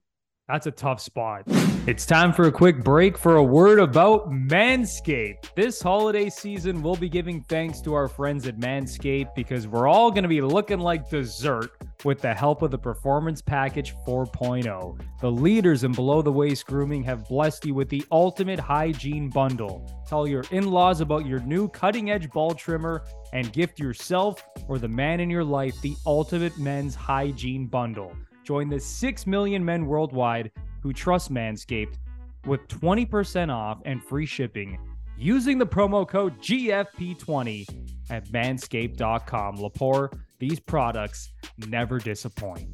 that's 0.48 0.66
a 0.66 0.70
tough 0.70 1.00
spot. 1.00 1.42
It's 1.86 2.06
time 2.06 2.32
for 2.32 2.44
a 2.44 2.52
quick 2.52 2.82
break 2.82 3.18
for 3.18 3.36
a 3.36 3.42
word 3.42 3.78
about 3.78 4.30
Manscaped. 4.30 5.54
This 5.54 5.80
holiday 5.80 6.30
season, 6.30 6.82
we'll 6.82 6.96
be 6.96 7.08
giving 7.08 7.42
thanks 7.42 7.80
to 7.82 7.94
our 7.94 8.08
friends 8.08 8.46
at 8.46 8.58
Manscaped 8.58 9.34
because 9.34 9.66
we're 9.66 9.86
all 9.86 10.10
going 10.10 10.22
to 10.22 10.28
be 10.28 10.40
looking 10.40 10.80
like 10.80 11.10
dessert 11.10 11.70
with 12.04 12.20
the 12.20 12.32
help 12.32 12.62
of 12.62 12.70
the 12.70 12.78
Performance 12.78 13.42
Package 13.42 13.94
4.0. 14.06 15.00
The 15.20 15.30
leaders 15.30 15.84
in 15.84 15.92
below 15.92 16.22
the 16.22 16.32
waist 16.32 16.66
grooming 16.66 17.02
have 17.04 17.28
blessed 17.28 17.66
you 17.66 17.74
with 17.74 17.90
the 17.90 18.04
ultimate 18.10 18.58
hygiene 18.58 19.28
bundle. 19.28 19.90
Tell 20.08 20.26
your 20.26 20.44
in 20.50 20.70
laws 20.70 21.00
about 21.02 21.26
your 21.26 21.40
new 21.40 21.68
cutting 21.68 22.10
edge 22.10 22.30
ball 22.30 22.54
trimmer 22.54 23.04
and 23.34 23.52
gift 23.52 23.78
yourself 23.78 24.42
or 24.66 24.78
the 24.78 24.88
man 24.88 25.20
in 25.20 25.28
your 25.28 25.44
life 25.44 25.78
the 25.82 25.96
ultimate 26.06 26.56
men's 26.58 26.94
hygiene 26.94 27.66
bundle. 27.66 28.14
Join 28.48 28.70
the 28.70 28.80
6 28.80 29.26
million 29.26 29.62
men 29.62 29.84
worldwide 29.84 30.50
who 30.82 30.94
trust 30.94 31.30
Manscaped 31.30 31.98
with 32.46 32.66
20% 32.68 33.54
off 33.54 33.82
and 33.84 34.02
free 34.02 34.24
shipping 34.24 34.78
using 35.18 35.58
the 35.58 35.66
promo 35.66 36.08
code 36.08 36.40
GFP20 36.40 37.66
at 38.08 38.26
manscaped.com. 38.28 39.58
Lepore, 39.58 40.18
these 40.38 40.60
products 40.60 41.30
never 41.66 41.98
disappoint. 41.98 42.70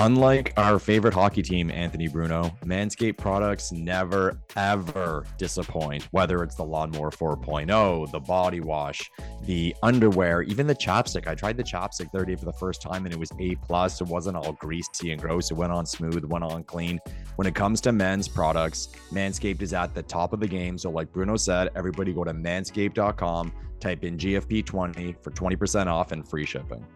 Unlike 0.00 0.52
our 0.56 0.78
favorite 0.78 1.12
hockey 1.12 1.42
team, 1.42 1.72
Anthony 1.72 2.06
Bruno, 2.06 2.56
Manscaped 2.64 3.18
products 3.18 3.72
never, 3.72 4.38
ever 4.54 5.26
disappoint. 5.38 6.04
Whether 6.12 6.44
it's 6.44 6.54
the 6.54 6.62
Lawnmower 6.62 7.10
4.0, 7.10 8.12
the 8.12 8.20
body 8.20 8.60
wash, 8.60 9.10
the 9.42 9.74
underwear, 9.82 10.42
even 10.42 10.68
the 10.68 10.74
chapstick. 10.76 11.26
I 11.26 11.34
tried 11.34 11.56
the 11.56 11.64
chapstick 11.64 12.12
30 12.12 12.36
for 12.36 12.44
the 12.44 12.52
first 12.52 12.80
time 12.80 13.06
and 13.06 13.12
it 13.12 13.18
was 13.18 13.32
A 13.40 13.56
plus. 13.56 14.00
It 14.00 14.06
wasn't 14.06 14.36
all 14.36 14.52
greasy 14.52 15.10
and 15.10 15.20
gross. 15.20 15.50
It 15.50 15.54
went 15.54 15.72
on 15.72 15.84
smooth, 15.84 16.24
went 16.26 16.44
on 16.44 16.62
clean. 16.62 17.00
When 17.34 17.48
it 17.48 17.56
comes 17.56 17.80
to 17.80 17.90
men's 17.90 18.28
products, 18.28 18.90
Manscaped 19.10 19.62
is 19.62 19.72
at 19.72 19.96
the 19.96 20.04
top 20.04 20.32
of 20.32 20.38
the 20.38 20.46
game. 20.46 20.78
So, 20.78 20.90
like 20.90 21.12
Bruno 21.12 21.36
said, 21.36 21.70
everybody 21.74 22.12
go 22.12 22.22
to 22.22 22.32
manscaped.com, 22.32 23.52
type 23.80 24.04
in 24.04 24.16
GFP20 24.16 25.24
for 25.24 25.32
20% 25.32 25.86
off 25.88 26.12
and 26.12 26.28
free 26.28 26.46
shipping. 26.46 26.86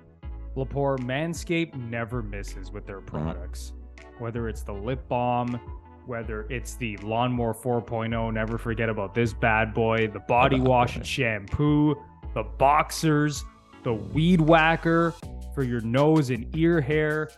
Lepore, 0.56 0.98
Manscaped 0.98 1.74
never 1.74 2.22
misses 2.22 2.70
with 2.70 2.86
their 2.86 3.00
mm-hmm. 3.00 3.06
products. 3.06 3.72
Mm-hmm. 3.72 4.22
Whether 4.22 4.48
it's 4.48 4.62
the 4.62 4.72
lip 4.72 5.06
balm, 5.08 5.60
whether 6.06 6.42
it's 6.50 6.74
the 6.74 6.96
lawnmower 6.98 7.54
4.0, 7.54 8.32
never 8.32 8.58
forget 8.58 8.88
about 8.88 9.14
this 9.14 9.32
bad 9.32 9.72
boy, 9.72 10.08
the 10.08 10.20
body 10.20 10.60
wash 10.60 10.96
and 10.96 11.06
shampoo, 11.06 11.96
the 12.34 12.42
boxers, 12.42 13.44
the 13.82 13.94
weed 13.94 14.40
whacker 14.40 15.14
for 15.54 15.62
your 15.62 15.80
nose 15.80 16.30
and 16.30 16.54
ear 16.56 16.80
hair, 16.80 17.30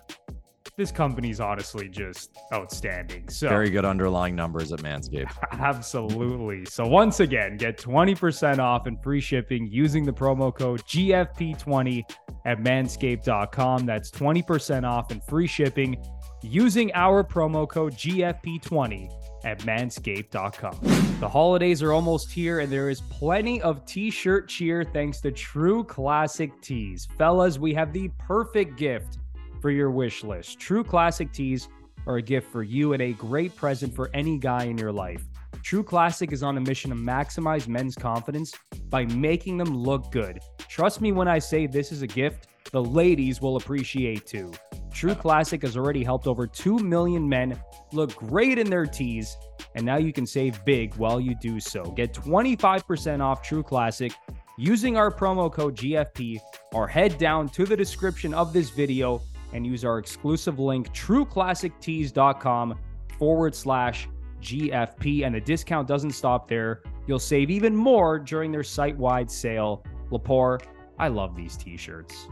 this 0.76 0.90
company's 0.90 1.40
honestly 1.40 1.88
just 1.88 2.36
outstanding. 2.52 3.28
So 3.28 3.48
very 3.48 3.70
good 3.70 3.84
underlying 3.84 4.34
numbers 4.34 4.72
at 4.72 4.80
Manscaped. 4.80 5.32
Absolutely. 5.52 6.64
So 6.64 6.86
once 6.86 7.20
again, 7.20 7.56
get 7.56 7.78
20% 7.78 8.58
off 8.58 8.86
and 8.86 9.00
free 9.02 9.20
shipping 9.20 9.68
using 9.70 10.04
the 10.04 10.12
promo 10.12 10.52
code 10.54 10.82
GFP20 10.82 12.02
at 12.44 12.58
manscaped.com. 12.58 13.86
That's 13.86 14.10
20% 14.10 14.84
off 14.84 15.10
and 15.12 15.22
free 15.24 15.46
shipping 15.46 16.02
using 16.42 16.90
our 16.94 17.22
promo 17.22 17.68
code 17.68 17.94
GFP20 17.94 19.10
at 19.44 19.60
manscaped.com. 19.60 20.78
The 21.20 21.28
holidays 21.28 21.82
are 21.82 21.92
almost 21.92 22.32
here 22.32 22.60
and 22.60 22.72
there 22.72 22.90
is 22.90 23.00
plenty 23.02 23.62
of 23.62 23.86
t-shirt 23.86 24.48
cheer 24.48 24.84
thanks 24.84 25.20
to 25.20 25.30
True 25.30 25.84
Classic 25.84 26.50
Tees. 26.60 27.06
Fellas, 27.16 27.58
we 27.58 27.72
have 27.74 27.92
the 27.92 28.10
perfect 28.18 28.76
gift 28.76 29.18
for 29.64 29.70
your 29.70 29.90
wish 29.90 30.22
list. 30.22 30.60
True 30.60 30.84
Classic 30.84 31.32
tees 31.32 31.70
are 32.06 32.18
a 32.18 32.22
gift 32.22 32.52
for 32.52 32.62
you 32.62 32.92
and 32.92 33.00
a 33.00 33.14
great 33.14 33.56
present 33.56 33.94
for 33.94 34.10
any 34.12 34.36
guy 34.36 34.64
in 34.64 34.76
your 34.76 34.92
life. 34.92 35.24
True 35.62 35.82
Classic 35.82 36.30
is 36.32 36.42
on 36.42 36.58
a 36.58 36.60
mission 36.60 36.90
to 36.90 36.96
maximize 36.96 37.66
men's 37.66 37.94
confidence 37.94 38.52
by 38.90 39.06
making 39.06 39.56
them 39.56 39.74
look 39.74 40.12
good. 40.12 40.38
Trust 40.68 41.00
me 41.00 41.12
when 41.12 41.28
I 41.28 41.38
say 41.38 41.66
this 41.66 41.92
is 41.92 42.02
a 42.02 42.06
gift 42.06 42.48
the 42.72 42.84
ladies 42.84 43.40
will 43.40 43.56
appreciate 43.56 44.26
too. 44.26 44.52
True 44.92 45.14
Classic 45.14 45.62
has 45.62 45.78
already 45.78 46.04
helped 46.04 46.26
over 46.26 46.46
2 46.46 46.80
million 46.80 47.26
men 47.26 47.58
look 47.90 48.14
great 48.16 48.58
in 48.58 48.68
their 48.68 48.84
tees, 48.84 49.34
and 49.76 49.86
now 49.86 49.96
you 49.96 50.12
can 50.12 50.26
save 50.26 50.62
big 50.66 50.94
while 50.96 51.18
you 51.18 51.34
do 51.40 51.58
so. 51.58 51.84
Get 51.92 52.12
25% 52.12 53.22
off 53.22 53.40
True 53.40 53.62
Classic 53.62 54.12
using 54.58 54.98
our 54.98 55.10
promo 55.10 55.50
code 55.50 55.74
GFP 55.74 56.38
or 56.74 56.86
head 56.86 57.16
down 57.16 57.48
to 57.48 57.64
the 57.64 57.76
description 57.76 58.34
of 58.34 58.52
this 58.52 58.68
video 58.68 59.22
and 59.54 59.66
use 59.66 59.84
our 59.84 59.98
exclusive 59.98 60.58
link, 60.58 60.92
trueclassictees.com 60.92 62.78
forward 63.18 63.54
slash 63.54 64.08
GFP. 64.42 65.24
And 65.24 65.34
the 65.34 65.40
discount 65.40 65.88
doesn't 65.88 66.10
stop 66.10 66.46
there. 66.48 66.82
You'll 67.06 67.18
save 67.18 67.50
even 67.50 67.74
more 67.74 68.18
during 68.18 68.52
their 68.52 68.64
site 68.64 68.96
wide 68.98 69.30
sale. 69.30 69.82
Lepore, 70.10 70.60
I 70.98 71.08
love 71.08 71.34
these 71.34 71.56
t 71.56 71.76
shirts. 71.76 72.28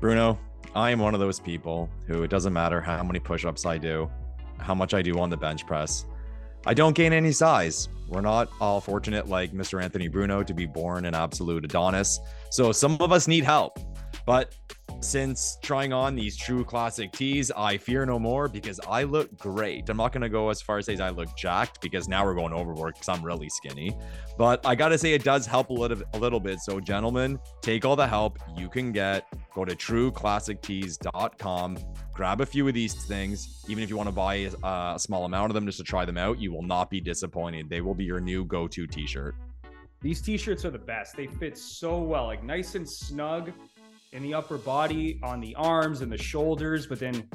Bruno, 0.00 0.38
I 0.74 0.90
am 0.90 0.98
one 0.98 1.14
of 1.14 1.20
those 1.20 1.40
people 1.40 1.88
who 2.06 2.22
it 2.22 2.28
doesn't 2.28 2.52
matter 2.52 2.80
how 2.80 3.02
many 3.02 3.18
push 3.18 3.44
ups 3.44 3.64
I 3.64 3.78
do, 3.78 4.10
how 4.58 4.74
much 4.74 4.94
I 4.94 5.02
do 5.02 5.18
on 5.18 5.30
the 5.30 5.36
bench 5.36 5.66
press. 5.66 6.04
I 6.66 6.74
don't 6.74 6.94
gain 6.94 7.12
any 7.12 7.32
size. 7.32 7.88
We're 8.08 8.20
not 8.20 8.50
all 8.60 8.80
fortunate 8.80 9.28
like 9.28 9.52
Mr. 9.52 9.82
Anthony 9.82 10.08
Bruno 10.08 10.42
to 10.42 10.54
be 10.54 10.66
born 10.66 11.04
an 11.04 11.14
absolute 11.14 11.64
Adonis. 11.64 12.18
So 12.50 12.72
some 12.72 12.96
of 13.00 13.12
us 13.12 13.28
need 13.28 13.44
help. 13.44 13.78
But 14.26 14.54
since 15.00 15.58
trying 15.62 15.92
on 15.92 16.16
these 16.16 16.36
true 16.36 16.64
classic 16.64 17.12
tees, 17.12 17.52
I 17.52 17.78
fear 17.78 18.04
no 18.04 18.18
more 18.18 18.48
because 18.48 18.80
I 18.88 19.04
look 19.04 19.38
great. 19.38 19.88
I'm 19.88 19.96
not 19.96 20.10
going 20.12 20.22
to 20.22 20.28
go 20.28 20.50
as 20.50 20.60
far 20.60 20.78
as 20.78 20.86
say 20.86 20.98
I 20.98 21.10
look 21.10 21.36
jacked 21.36 21.80
because 21.80 22.08
now 22.08 22.24
we're 22.24 22.34
going 22.34 22.52
overboard 22.52 22.94
because 22.94 23.08
I'm 23.08 23.24
really 23.24 23.48
skinny. 23.48 23.96
But 24.36 24.66
I 24.66 24.74
got 24.74 24.88
to 24.88 24.98
say 24.98 25.14
it 25.14 25.22
does 25.22 25.46
help 25.46 25.70
a 25.70 25.72
little, 25.72 26.02
a 26.14 26.18
little 26.18 26.40
bit. 26.40 26.58
So, 26.60 26.80
gentlemen, 26.80 27.38
take 27.62 27.84
all 27.84 27.94
the 27.94 28.08
help 28.08 28.40
you 28.56 28.68
can 28.68 28.90
get. 28.92 29.28
Go 29.54 29.64
to 29.64 29.76
trueclassictees.com, 29.76 31.78
grab 32.12 32.40
a 32.40 32.46
few 32.46 32.66
of 32.66 32.74
these 32.74 32.94
things. 33.06 33.64
Even 33.68 33.84
if 33.84 33.90
you 33.90 33.96
want 33.96 34.08
to 34.08 34.14
buy 34.14 34.50
a, 34.62 34.94
a 34.94 34.98
small 34.98 35.24
amount 35.24 35.50
of 35.50 35.54
them 35.54 35.66
just 35.66 35.78
to 35.78 35.84
try 35.84 36.04
them 36.04 36.18
out, 36.18 36.40
you 36.40 36.52
will 36.52 36.62
not 36.62 36.90
be 36.90 37.00
disappointed. 37.00 37.70
They 37.70 37.80
will 37.80 37.94
be 37.94 38.04
your 38.04 38.20
new 38.20 38.44
go 38.44 38.68
to 38.68 38.86
t 38.86 39.06
shirt. 39.06 39.34
These 40.00 40.22
t-shirts 40.22 40.64
are 40.64 40.70
the 40.70 40.78
best. 40.78 41.16
They 41.16 41.26
fit 41.26 41.58
so 41.58 41.98
well, 41.98 42.26
like 42.26 42.44
nice 42.44 42.76
and 42.76 42.88
snug 42.88 43.50
in 44.12 44.22
the 44.22 44.34
upper 44.34 44.58
body, 44.58 45.20
on 45.22 45.40
the 45.40 45.54
arms 45.56 46.00
and 46.00 46.10
the 46.10 46.18
shoulders, 46.18 46.86
but 46.86 46.98
then 46.98 47.28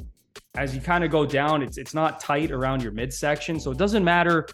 as 0.56 0.74
you 0.74 0.80
kind 0.80 1.04
of 1.04 1.10
go 1.10 1.26
down, 1.26 1.62
it's 1.62 1.78
it's 1.78 1.94
not 1.94 2.20
tight 2.20 2.50
around 2.50 2.82
your 2.82 2.92
midsection. 2.92 3.58
So 3.60 3.70
it 3.70 3.78
doesn't 3.78 4.04
matter 4.04 4.46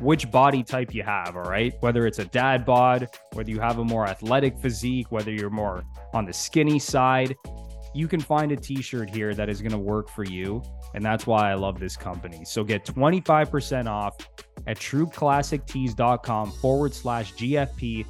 which 0.00 0.30
body 0.30 0.62
type 0.62 0.94
you 0.94 1.02
have, 1.02 1.36
all 1.36 1.42
right? 1.42 1.74
Whether 1.80 2.06
it's 2.06 2.18
a 2.18 2.24
dad 2.24 2.64
bod, 2.64 3.08
whether 3.32 3.50
you 3.50 3.60
have 3.60 3.78
a 3.78 3.84
more 3.84 4.06
athletic 4.06 4.58
physique, 4.58 5.10
whether 5.10 5.30
you're 5.30 5.50
more 5.50 5.84
on 6.12 6.24
the 6.24 6.32
skinny 6.32 6.78
side, 6.78 7.36
you 7.94 8.08
can 8.08 8.20
find 8.20 8.50
a 8.50 8.56
t-shirt 8.56 9.08
here 9.08 9.34
that 9.34 9.48
is 9.48 9.60
going 9.60 9.72
to 9.72 9.78
work 9.78 10.08
for 10.08 10.24
you. 10.24 10.62
And 10.94 11.04
that's 11.04 11.26
why 11.26 11.50
I 11.50 11.54
love 11.54 11.78
this 11.78 11.96
company. 11.96 12.44
So 12.44 12.64
get 12.64 12.84
25% 12.84 13.86
off 13.86 14.16
at 14.66 14.78
trueclassictees.com 14.78 16.50
forward 16.52 16.94
slash 16.94 17.34
GFP 17.34 18.04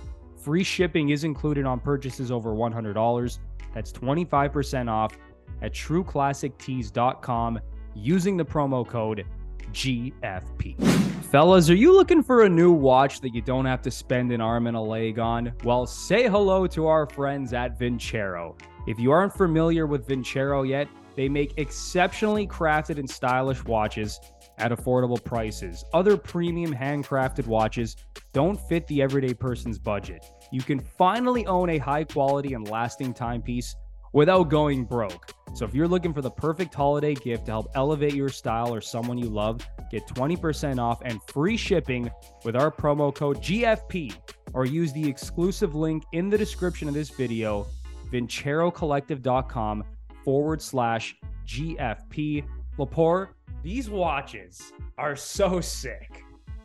Free 0.44 0.62
shipping 0.62 1.08
is 1.08 1.24
included 1.24 1.64
on 1.64 1.80
purchases 1.80 2.30
over 2.30 2.50
$100. 2.50 3.38
That's 3.74 3.92
25% 3.92 4.88
off 4.88 5.16
at 5.62 5.72
trueclassictees.com 5.72 7.60
using 7.94 8.36
the 8.36 8.44
promo 8.44 8.86
code 8.86 9.24
GFP. 9.72 10.82
Fellas, 11.24 11.68
are 11.68 11.74
you 11.74 11.92
looking 11.92 12.22
for 12.22 12.42
a 12.42 12.48
new 12.48 12.70
watch 12.70 13.20
that 13.20 13.34
you 13.34 13.42
don't 13.42 13.64
have 13.64 13.82
to 13.82 13.90
spend 13.90 14.30
an 14.30 14.40
arm 14.40 14.66
and 14.66 14.76
a 14.76 14.80
leg 14.80 15.18
on? 15.18 15.52
Well, 15.64 15.86
say 15.86 16.28
hello 16.28 16.66
to 16.68 16.86
our 16.86 17.08
friends 17.08 17.52
at 17.52 17.78
Vincero. 17.78 18.58
If 18.86 18.98
you 18.98 19.10
aren't 19.10 19.32
familiar 19.32 19.86
with 19.86 20.06
Vincero 20.06 20.66
yet, 20.68 20.88
they 21.16 21.28
make 21.28 21.58
exceptionally 21.58 22.46
crafted 22.46 22.98
and 22.98 23.08
stylish 23.08 23.64
watches 23.64 24.20
at 24.58 24.70
affordable 24.70 25.22
prices. 25.22 25.84
Other 25.92 26.16
premium 26.16 26.72
handcrafted 26.74 27.46
watches 27.46 27.96
don't 28.32 28.60
fit 28.68 28.86
the 28.86 29.02
everyday 29.02 29.34
person's 29.34 29.78
budget. 29.78 30.24
You 30.54 30.62
can 30.62 30.78
finally 30.78 31.44
own 31.46 31.68
a 31.68 31.78
high 31.78 32.04
quality 32.04 32.54
and 32.54 32.68
lasting 32.68 33.12
timepiece 33.12 33.74
without 34.12 34.50
going 34.50 34.84
broke. 34.84 35.32
So 35.52 35.64
if 35.64 35.74
you're 35.74 35.88
looking 35.88 36.14
for 36.14 36.22
the 36.22 36.30
perfect 36.30 36.72
holiday 36.72 37.14
gift 37.14 37.46
to 37.46 37.50
help 37.50 37.72
elevate 37.74 38.14
your 38.14 38.28
style 38.28 38.72
or 38.72 38.80
someone 38.80 39.18
you 39.18 39.28
love, 39.28 39.66
get 39.90 40.06
20% 40.06 40.78
off 40.78 41.02
and 41.04 41.20
free 41.24 41.56
shipping 41.56 42.08
with 42.44 42.54
our 42.54 42.70
promo 42.70 43.12
code 43.12 43.38
GFP 43.38 44.14
or 44.52 44.64
use 44.64 44.92
the 44.92 45.08
exclusive 45.08 45.74
link 45.74 46.04
in 46.12 46.30
the 46.30 46.38
description 46.38 46.86
of 46.86 46.94
this 46.94 47.10
video, 47.10 47.66
vincerocollective.com 48.12 49.82
forward 50.24 50.62
slash 50.62 51.16
GFP. 51.48 52.44
Lepore, 52.78 53.30
these 53.64 53.90
watches 53.90 54.72
are 54.98 55.16
so 55.16 55.60
sick. 55.60 56.22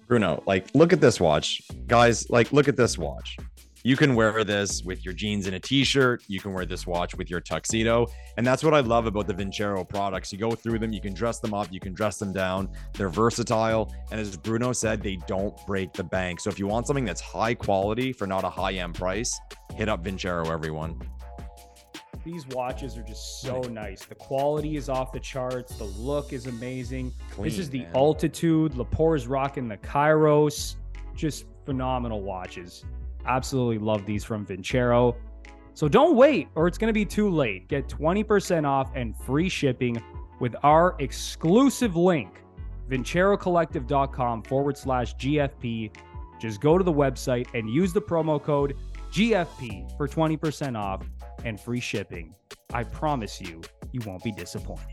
Bruno, 0.08 0.44
like, 0.46 0.68
look 0.76 0.94
at 0.94 1.02
this 1.02 1.20
watch. 1.20 1.62
Guys, 1.88 2.30
like, 2.30 2.52
look 2.52 2.68
at 2.68 2.76
this 2.76 2.98
watch. 2.98 3.38
You 3.84 3.96
can 3.96 4.14
wear 4.14 4.44
this 4.44 4.84
with 4.84 5.06
your 5.06 5.14
jeans 5.14 5.46
and 5.46 5.56
a 5.56 5.60
t-shirt. 5.60 6.24
You 6.28 6.42
can 6.42 6.54
wear 6.54 6.66
this 6.66 6.86
watch 6.86 7.16
with 7.16 7.30
your 7.30 7.40
tuxedo. 7.40 8.08
And 8.36 8.46
that's 8.46 8.62
what 8.62 8.74
I 8.74 8.82
love 8.82 9.06
about 9.06 9.26
the 9.26 9.34
Vincero 9.34 9.88
products. 9.88 10.34
You 10.34 10.38
go 10.38 10.52
through 10.52 10.80
them, 10.80 10.92
you 10.92 11.00
can 11.00 11.14
dress 11.14 11.40
them 11.40 11.54
up, 11.54 11.72
you 11.72 11.80
can 11.80 11.94
dress 11.94 12.18
them 12.18 12.34
down. 12.34 12.70
They're 12.94 13.08
versatile. 13.08 13.94
And 14.12 14.20
as 14.20 14.36
Bruno 14.36 14.74
said, 14.74 15.02
they 15.02 15.16
don't 15.28 15.56
break 15.66 15.94
the 15.94 16.04
bank. 16.04 16.42
So 16.42 16.50
if 16.50 16.60
you 16.60 16.68
want 16.68 16.88
something 16.88 17.06
that's 17.06 17.22
high 17.22 17.54
quality 17.54 18.12
for 18.12 18.28
not 18.28 18.44
a 18.44 18.50
high-end 18.50 18.96
price, 18.96 19.40
hit 19.76 19.88
up 19.88 20.04
Vincero, 20.04 20.50
everyone. 20.50 21.02
These 22.26 22.46
watches 22.48 22.98
are 22.98 23.04
just 23.04 23.42
so 23.42 23.62
nice. 23.62 24.04
The 24.04 24.16
quality 24.16 24.76
is 24.76 24.90
off 24.90 25.14
the 25.14 25.22
charts. 25.22 25.78
The 25.78 25.86
look 25.86 26.34
is 26.34 26.48
amazing. 26.48 27.14
Clean, 27.32 27.46
this 27.46 27.58
is 27.58 27.70
the 27.70 27.84
man. 27.84 27.96
altitude. 27.96 28.76
Lepore's 28.76 29.26
rocking 29.26 29.70
the 29.70 29.78
Kairos. 29.78 30.76
Just 31.16 31.46
phenomenal 31.66 32.22
watches. 32.22 32.84
Absolutely 33.26 33.78
love 33.78 34.06
these 34.06 34.24
from 34.24 34.46
Vincero. 34.46 35.16
So 35.74 35.88
don't 35.88 36.16
wait, 36.16 36.50
or 36.56 36.68
it's 36.68 36.78
going 36.78 36.90
to 36.90 36.94
be 36.94 37.06
too 37.06 37.30
late. 37.30 37.68
Get 37.68 37.88
20% 37.88 38.68
off 38.68 38.92
and 38.96 39.16
free 39.16 39.50
shipping 39.50 40.02
with 40.40 40.56
our 40.64 40.96
exclusive 41.00 41.96
link, 41.96 42.44
vincerocollective.com 42.90 44.44
forward 44.44 44.78
slash 44.78 45.16
GFP. 45.16 45.92
Just 46.40 46.62
go 46.62 46.78
to 46.78 46.84
the 46.84 46.92
website 46.92 47.48
and 47.54 47.70
use 47.70 47.94
the 47.94 48.02
promo 48.02 48.42
code 48.42 48.76
GFP 49.12 49.96
for 49.98 50.08
20% 50.08 50.78
off 50.78 51.06
and 51.44 51.60
free 51.60 51.80
shipping. 51.80 52.34
I 52.72 52.84
promise 52.84 53.42
you, 53.42 53.62
you 53.92 54.02
won't 54.06 54.24
be 54.24 54.32
disappointed. 54.32 54.86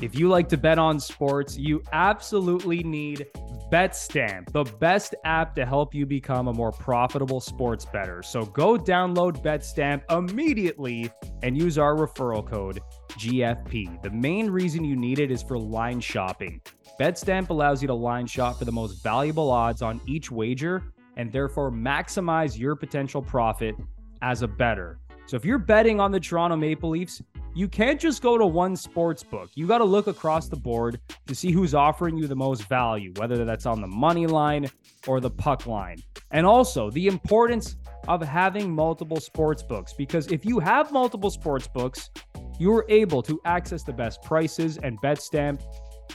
If 0.00 0.16
you 0.16 0.28
like 0.28 0.48
to 0.50 0.56
bet 0.56 0.78
on 0.78 1.00
sports, 1.00 1.56
you 1.56 1.82
absolutely 1.92 2.84
need 2.84 3.26
BetStamp, 3.72 4.52
the 4.52 4.62
best 4.78 5.16
app 5.24 5.56
to 5.56 5.66
help 5.66 5.94
you 5.94 6.06
become 6.06 6.46
a 6.46 6.52
more 6.52 6.70
profitable 6.70 7.40
sports 7.40 7.84
bettor. 7.84 8.22
So 8.22 8.44
go 8.44 8.76
download 8.76 9.42
BetStamp 9.42 10.02
immediately 10.10 11.10
and 11.42 11.58
use 11.58 11.76
our 11.76 11.96
referral 11.96 12.48
code 12.48 12.80
GFP. 13.12 14.00
The 14.02 14.10
main 14.10 14.48
reason 14.48 14.84
you 14.84 14.94
need 14.94 15.18
it 15.18 15.32
is 15.32 15.42
for 15.42 15.58
line 15.58 16.00
shopping. 16.00 16.60
BetStamp 17.00 17.48
allows 17.50 17.82
you 17.82 17.88
to 17.88 17.94
line 17.94 18.26
shop 18.26 18.58
for 18.60 18.64
the 18.64 18.72
most 18.72 19.02
valuable 19.02 19.50
odds 19.50 19.82
on 19.82 20.00
each 20.06 20.30
wager 20.30 20.84
and 21.16 21.32
therefore 21.32 21.72
maximize 21.72 22.56
your 22.56 22.76
potential 22.76 23.22
profit 23.22 23.74
as 24.22 24.42
a 24.42 24.48
bettor. 24.48 25.00
So 25.26 25.36
if 25.36 25.44
you're 25.44 25.58
betting 25.58 26.00
on 26.00 26.12
the 26.12 26.20
Toronto 26.20 26.56
Maple 26.56 26.90
Leafs, 26.90 27.22
you 27.54 27.68
can't 27.68 28.00
just 28.00 28.20
go 28.20 28.36
to 28.36 28.44
one 28.44 28.76
sports 28.76 29.22
book. 29.22 29.50
You 29.54 29.66
got 29.66 29.78
to 29.78 29.84
look 29.84 30.06
across 30.06 30.48
the 30.48 30.56
board 30.56 31.00
to 31.26 31.34
see 31.34 31.50
who's 31.50 31.74
offering 31.74 32.18
you 32.18 32.26
the 32.26 32.36
most 32.36 32.64
value, 32.64 33.12
whether 33.16 33.44
that's 33.44 33.64
on 33.64 33.80
the 33.80 33.86
money 33.86 34.26
line 34.26 34.68
or 35.06 35.20
the 35.20 35.30
puck 35.30 35.66
line. 35.66 35.98
And 36.30 36.44
also 36.44 36.90
the 36.90 37.06
importance 37.06 37.76
of 38.08 38.20
having 38.22 38.74
multiple 38.74 39.20
sports 39.20 39.62
books 39.62 39.94
because 39.96 40.30
if 40.30 40.44
you 40.44 40.58
have 40.58 40.92
multiple 40.92 41.30
sports 41.30 41.68
books, 41.68 42.10
you're 42.58 42.84
able 42.88 43.22
to 43.22 43.40
access 43.44 43.82
the 43.82 43.92
best 43.92 44.22
prices 44.22 44.78
and 44.78 45.00
BetStamp, 45.00 45.62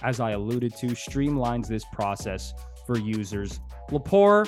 as 0.03 0.19
I 0.19 0.31
alluded 0.31 0.75
to, 0.77 0.87
streamlines 0.87 1.67
this 1.67 1.83
process 1.91 2.53
for 2.85 2.99
users. 2.99 3.59
Lepore, 3.89 4.47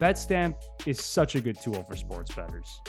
BetStamp 0.00 0.56
is 0.86 1.02
such 1.04 1.34
a 1.34 1.40
good 1.40 1.60
tool 1.60 1.84
for 1.88 1.96
sports 1.96 2.34
bettors. 2.34 2.80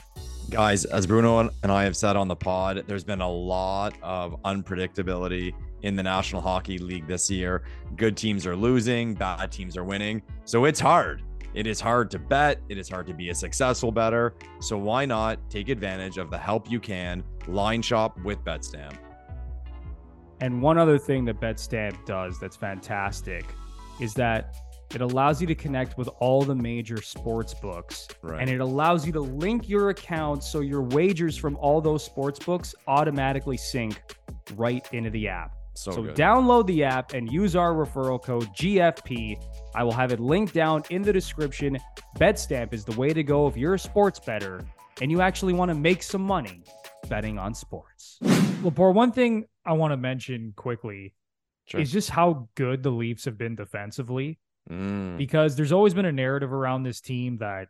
Guys, 0.52 0.86
as 0.86 1.08
Bruno 1.08 1.40
and 1.40 1.72
I 1.72 1.84
have 1.84 1.98
said 1.98 2.16
on 2.16 2.28
the 2.28 2.36
pod, 2.36 2.84
there's 2.88 3.04
been 3.04 3.22
a 3.22 3.30
lot 3.30 3.96
of 4.04 4.40
unpredictability 4.44 5.54
in 5.82 5.96
the 5.96 6.04
National 6.04 6.42
Hockey 6.42 6.78
League 6.78 7.08
this 7.08 7.32
year. 7.32 7.64
Good 7.96 8.16
teams 8.16 8.46
are 8.46 8.56
losing, 8.56 9.16
bad 9.16 9.52
teams 9.52 9.76
are 9.76 9.84
winning. 9.84 10.22
So 10.46 10.66
it's 10.66 10.80
hard. 10.80 11.24
It 11.56 11.66
is 11.66 11.82
hard 11.82 12.12
to 12.12 12.20
bet. 12.20 12.60
It 12.70 12.78
is 12.78 12.88
hard 12.88 13.08
to 13.08 13.14
be 13.14 13.30
a 13.30 13.36
successful 13.36 13.92
bettor. 13.92 14.36
So 14.60 14.78
why 14.78 15.06
not 15.06 15.40
take 15.50 15.70
advantage 15.70 16.18
of 16.18 16.30
the 16.30 16.38
help 16.38 16.70
you 16.70 16.80
can 16.80 17.24
line 17.48 17.82
shop 17.82 18.20
with 18.24 18.44
BetStamp? 18.44 18.98
And 20.42 20.62
one 20.62 20.78
other 20.78 21.00
thing 21.00 21.26
that 21.26 21.42
BetStamp 21.42 22.06
does 22.06 22.40
that's 22.40 22.56
fantastic 22.56 23.46
is 24.00 24.14
that 24.14 24.54
it 24.96 25.02
allows 25.02 25.42
you 25.42 25.48
to 25.48 25.56
connect 25.56 25.98
with 25.98 26.08
all 26.20 26.42
the 26.42 26.56
major 26.56 27.02
sports 27.02 27.54
books. 27.54 28.08
Right. 28.22 28.42
And 28.42 28.50
it 28.50 28.62
allows 28.62 29.06
you 29.06 29.12
to 29.14 29.20
link 29.20 29.68
your 29.68 29.90
account 29.90 30.44
so 30.44 30.62
your 30.62 30.82
wagers 30.84 31.36
from 31.38 31.58
all 31.58 31.82
those 31.82 32.04
sports 32.04 32.40
books 32.40 32.74
automatically 32.88 33.58
sync 33.58 34.02
right 34.56 34.88
into 34.94 35.10
the 35.10 35.28
app. 35.28 35.52
So, 35.74 35.92
So 35.92 36.04
download 36.04 36.68
the 36.68 36.86
app 36.86 37.14
and 37.14 37.30
use 37.30 37.56
our 37.58 37.74
referral 37.74 38.24
code 38.24 38.48
GFP. 38.56 39.38
I 39.76 39.84
will 39.84 39.92
have 39.92 40.14
it 40.14 40.22
linked 40.22 40.54
down 40.54 40.84
in 40.90 41.02
the 41.02 41.12
description. 41.12 41.78
BetStamp 42.18 42.72
is 42.74 42.86
the 42.86 42.98
way 42.98 43.10
to 43.10 43.24
go 43.24 43.48
if 43.48 43.58
you're 43.58 43.74
a 43.74 43.80
sports 43.80 44.20
bettor 44.20 44.66
and 45.02 45.12
you 45.12 45.20
actually 45.20 45.52
want 45.52 45.70
to 45.70 45.76
make 45.76 46.02
some 46.02 46.22
money 46.22 46.64
betting 47.10 47.38
on 47.38 47.54
sports. 47.54 48.18
Lepore, 48.24 48.94
one 48.94 49.12
thing 49.12 49.46
I 49.66 49.74
want 49.74 49.92
to 49.92 49.98
mention 49.98 50.54
quickly 50.56 51.14
Sure. 51.66 51.82
is 51.82 51.92
just 51.92 52.12
how 52.12 52.48
good 52.56 52.84
the 52.84 52.92
Leafs 52.92 53.26
have 53.26 53.38
been 53.38 53.56
defensively 53.56 54.40
Mm, 54.70 55.18
because 55.18 55.56
there's 55.56 55.72
always 55.72 55.94
been 55.94 56.06
a 56.06 56.12
narrative 56.12 56.52
around 56.52 56.84
this 56.84 57.02
team 57.02 57.38
that, 57.38 57.68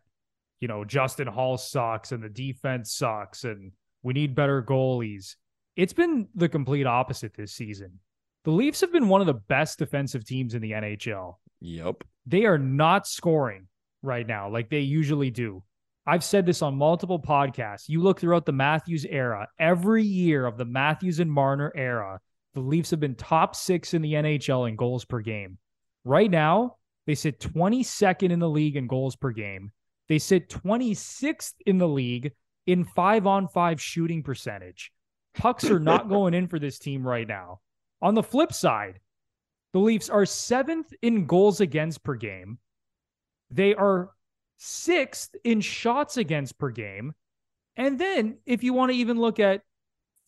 you 0.60 0.68
know, 0.68 0.84
Justin 0.84 1.26
Holl 1.26 1.58
sucks 1.58 2.12
and 2.12 2.22
the 2.22 2.28
defense 2.28 2.92
sucks 2.92 3.44
and 3.44 3.72
we 4.02 4.14
need 4.14 4.34
better 4.34 4.62
goalies. 4.62 5.36
It's 5.76 5.92
been 5.92 6.28
the 6.34 6.48
complete 6.48 6.86
opposite 6.86 7.34
this 7.34 7.52
season. 7.52 7.98
The 8.44 8.50
Leafs 8.52 8.80
have 8.80 8.92
been 8.92 9.08
one 9.08 9.20
of 9.20 9.26
the 9.26 9.34
best 9.34 9.78
defensive 9.78 10.24
teams 10.24 10.54
in 10.54 10.62
the 10.62 10.72
NHL. 10.72 11.34
yep. 11.60 12.04
They 12.24 12.44
are 12.44 12.58
not 12.58 13.06
scoring 13.06 13.68
right 14.02 14.26
now 14.26 14.48
like 14.48 14.70
they 14.70 14.80
usually 14.80 15.30
do. 15.30 15.62
I've 16.06 16.24
said 16.24 16.46
this 16.46 16.62
on 16.62 16.76
multiple 16.76 17.20
podcasts. 17.20 17.88
You 17.88 18.00
look 18.00 18.20
throughout 18.20 18.46
the 18.46 18.52
Matthews 18.52 19.04
era, 19.04 19.48
every 19.58 20.04
year 20.04 20.46
of 20.46 20.56
the 20.56 20.64
Matthews 20.64 21.18
and 21.18 21.30
Marner 21.30 21.72
era, 21.74 22.20
the 22.54 22.60
Leafs 22.60 22.90
have 22.90 23.00
been 23.00 23.16
top 23.16 23.56
six 23.56 23.92
in 23.92 24.02
the 24.02 24.14
NHL 24.14 24.68
in 24.68 24.76
goals 24.76 25.04
per 25.04 25.20
game. 25.20 25.58
Right 26.04 26.30
now, 26.30 26.76
they 27.06 27.14
sit 27.14 27.40
22nd 27.40 28.30
in 28.30 28.38
the 28.38 28.48
league 28.48 28.76
in 28.76 28.86
goals 28.86 29.16
per 29.16 29.30
game. 29.30 29.72
They 30.08 30.18
sit 30.18 30.48
26th 30.48 31.54
in 31.64 31.78
the 31.78 31.88
league 31.88 32.32
in 32.66 32.84
five 32.84 33.26
on 33.26 33.48
five 33.48 33.80
shooting 33.80 34.22
percentage. 34.22 34.92
Pucks 35.34 35.70
are 35.70 35.80
not 35.80 36.08
going 36.08 36.34
in 36.34 36.48
for 36.48 36.58
this 36.58 36.78
team 36.78 37.06
right 37.06 37.26
now. 37.26 37.60
On 38.02 38.14
the 38.14 38.22
flip 38.22 38.52
side, 38.52 39.00
the 39.72 39.78
Leafs 39.78 40.08
are 40.10 40.26
seventh 40.26 40.92
in 41.02 41.26
goals 41.26 41.60
against 41.60 42.02
per 42.02 42.14
game. 42.14 42.58
They 43.50 43.74
are 43.74 44.10
sixth 44.56 45.34
in 45.44 45.60
shots 45.60 46.16
against 46.16 46.58
per 46.58 46.70
game. 46.70 47.14
And 47.76 47.98
then 47.98 48.38
if 48.46 48.64
you 48.64 48.72
want 48.72 48.90
to 48.92 48.96
even 48.96 49.18
look 49.18 49.38
at 49.38 49.62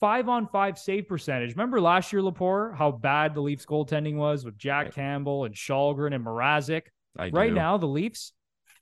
five 0.00 0.28
on 0.28 0.46
five 0.48 0.78
save 0.78 1.08
percentage, 1.08 1.50
remember 1.52 1.80
last 1.80 2.12
year, 2.12 2.22
Lepore, 2.22 2.76
how 2.76 2.90
bad 2.92 3.34
the 3.34 3.40
Leafs 3.40 3.66
goaltending 3.66 4.16
was 4.16 4.44
with 4.44 4.56
Jack 4.56 4.87
Right. 4.87 4.94
Campbell 4.94 5.44
and 5.44 5.54
Källgren 5.54 6.14
and 6.14 6.24
Mrazek. 6.24 6.82
I 7.18 7.30
Right 7.30 7.48
do. 7.50 7.54
now, 7.54 7.76
the 7.78 7.87
Leafs 7.87 8.32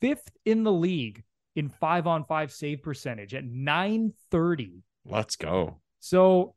fifth 0.00 0.31
in 0.44 0.62
the 0.62 0.72
league 0.72 1.22
in 1.55 1.68
five 1.70 2.07
on 2.07 2.24
five 2.24 2.52
save 2.52 2.83
percentage 2.83 3.35
at 3.35 3.44
930. 3.44 4.83
Let's 5.05 5.37
go. 5.37 5.81
So 6.00 6.55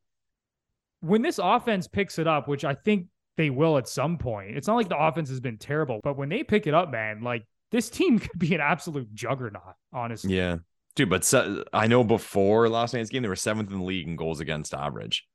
when 1.02 1.22
this 1.22 1.40
offense 1.42 1.88
picks 1.88 2.20
it 2.20 2.28
up, 2.28 2.48
which 2.48 2.66
I 2.66 2.74
think 2.74 3.08
they 3.38 3.50
will 3.50 3.78
at 3.78 3.88
some 3.88 4.18
point, 4.18 4.58
it's 4.58 4.68
not 4.68 4.76
like 4.76 4.90
the 4.90 4.98
offense 4.98 5.30
has 5.30 5.40
been 5.40 5.58
terrible, 5.58 6.02
but 6.04 6.18
when 6.18 6.28
they 6.30 6.44
pick 6.44 6.68
it 6.68 6.74
up, 6.74 6.92
man, 6.92 7.22
like 7.22 7.46
this 7.72 7.90
team 7.90 8.20
could 8.20 8.38
be 8.38 8.54
an 8.56 8.62
absolute 8.62 9.14
juggernaut, 9.14 9.76
honestly. 9.94 10.36
Yeah. 10.36 10.58
Dude, 10.96 11.10
but 11.10 11.32
I 11.72 11.88
know 11.88 12.04
before 12.04 12.68
last 12.70 12.94
night's 12.94 13.10
game, 13.10 13.22
they 13.22 13.30
were 13.30 13.36
seventh 13.36 13.72
in 13.72 13.80
the 13.80 13.84
league 13.84 14.08
in 14.08 14.16
goals 14.16 14.40
against 14.40 14.74
average. 14.74 15.26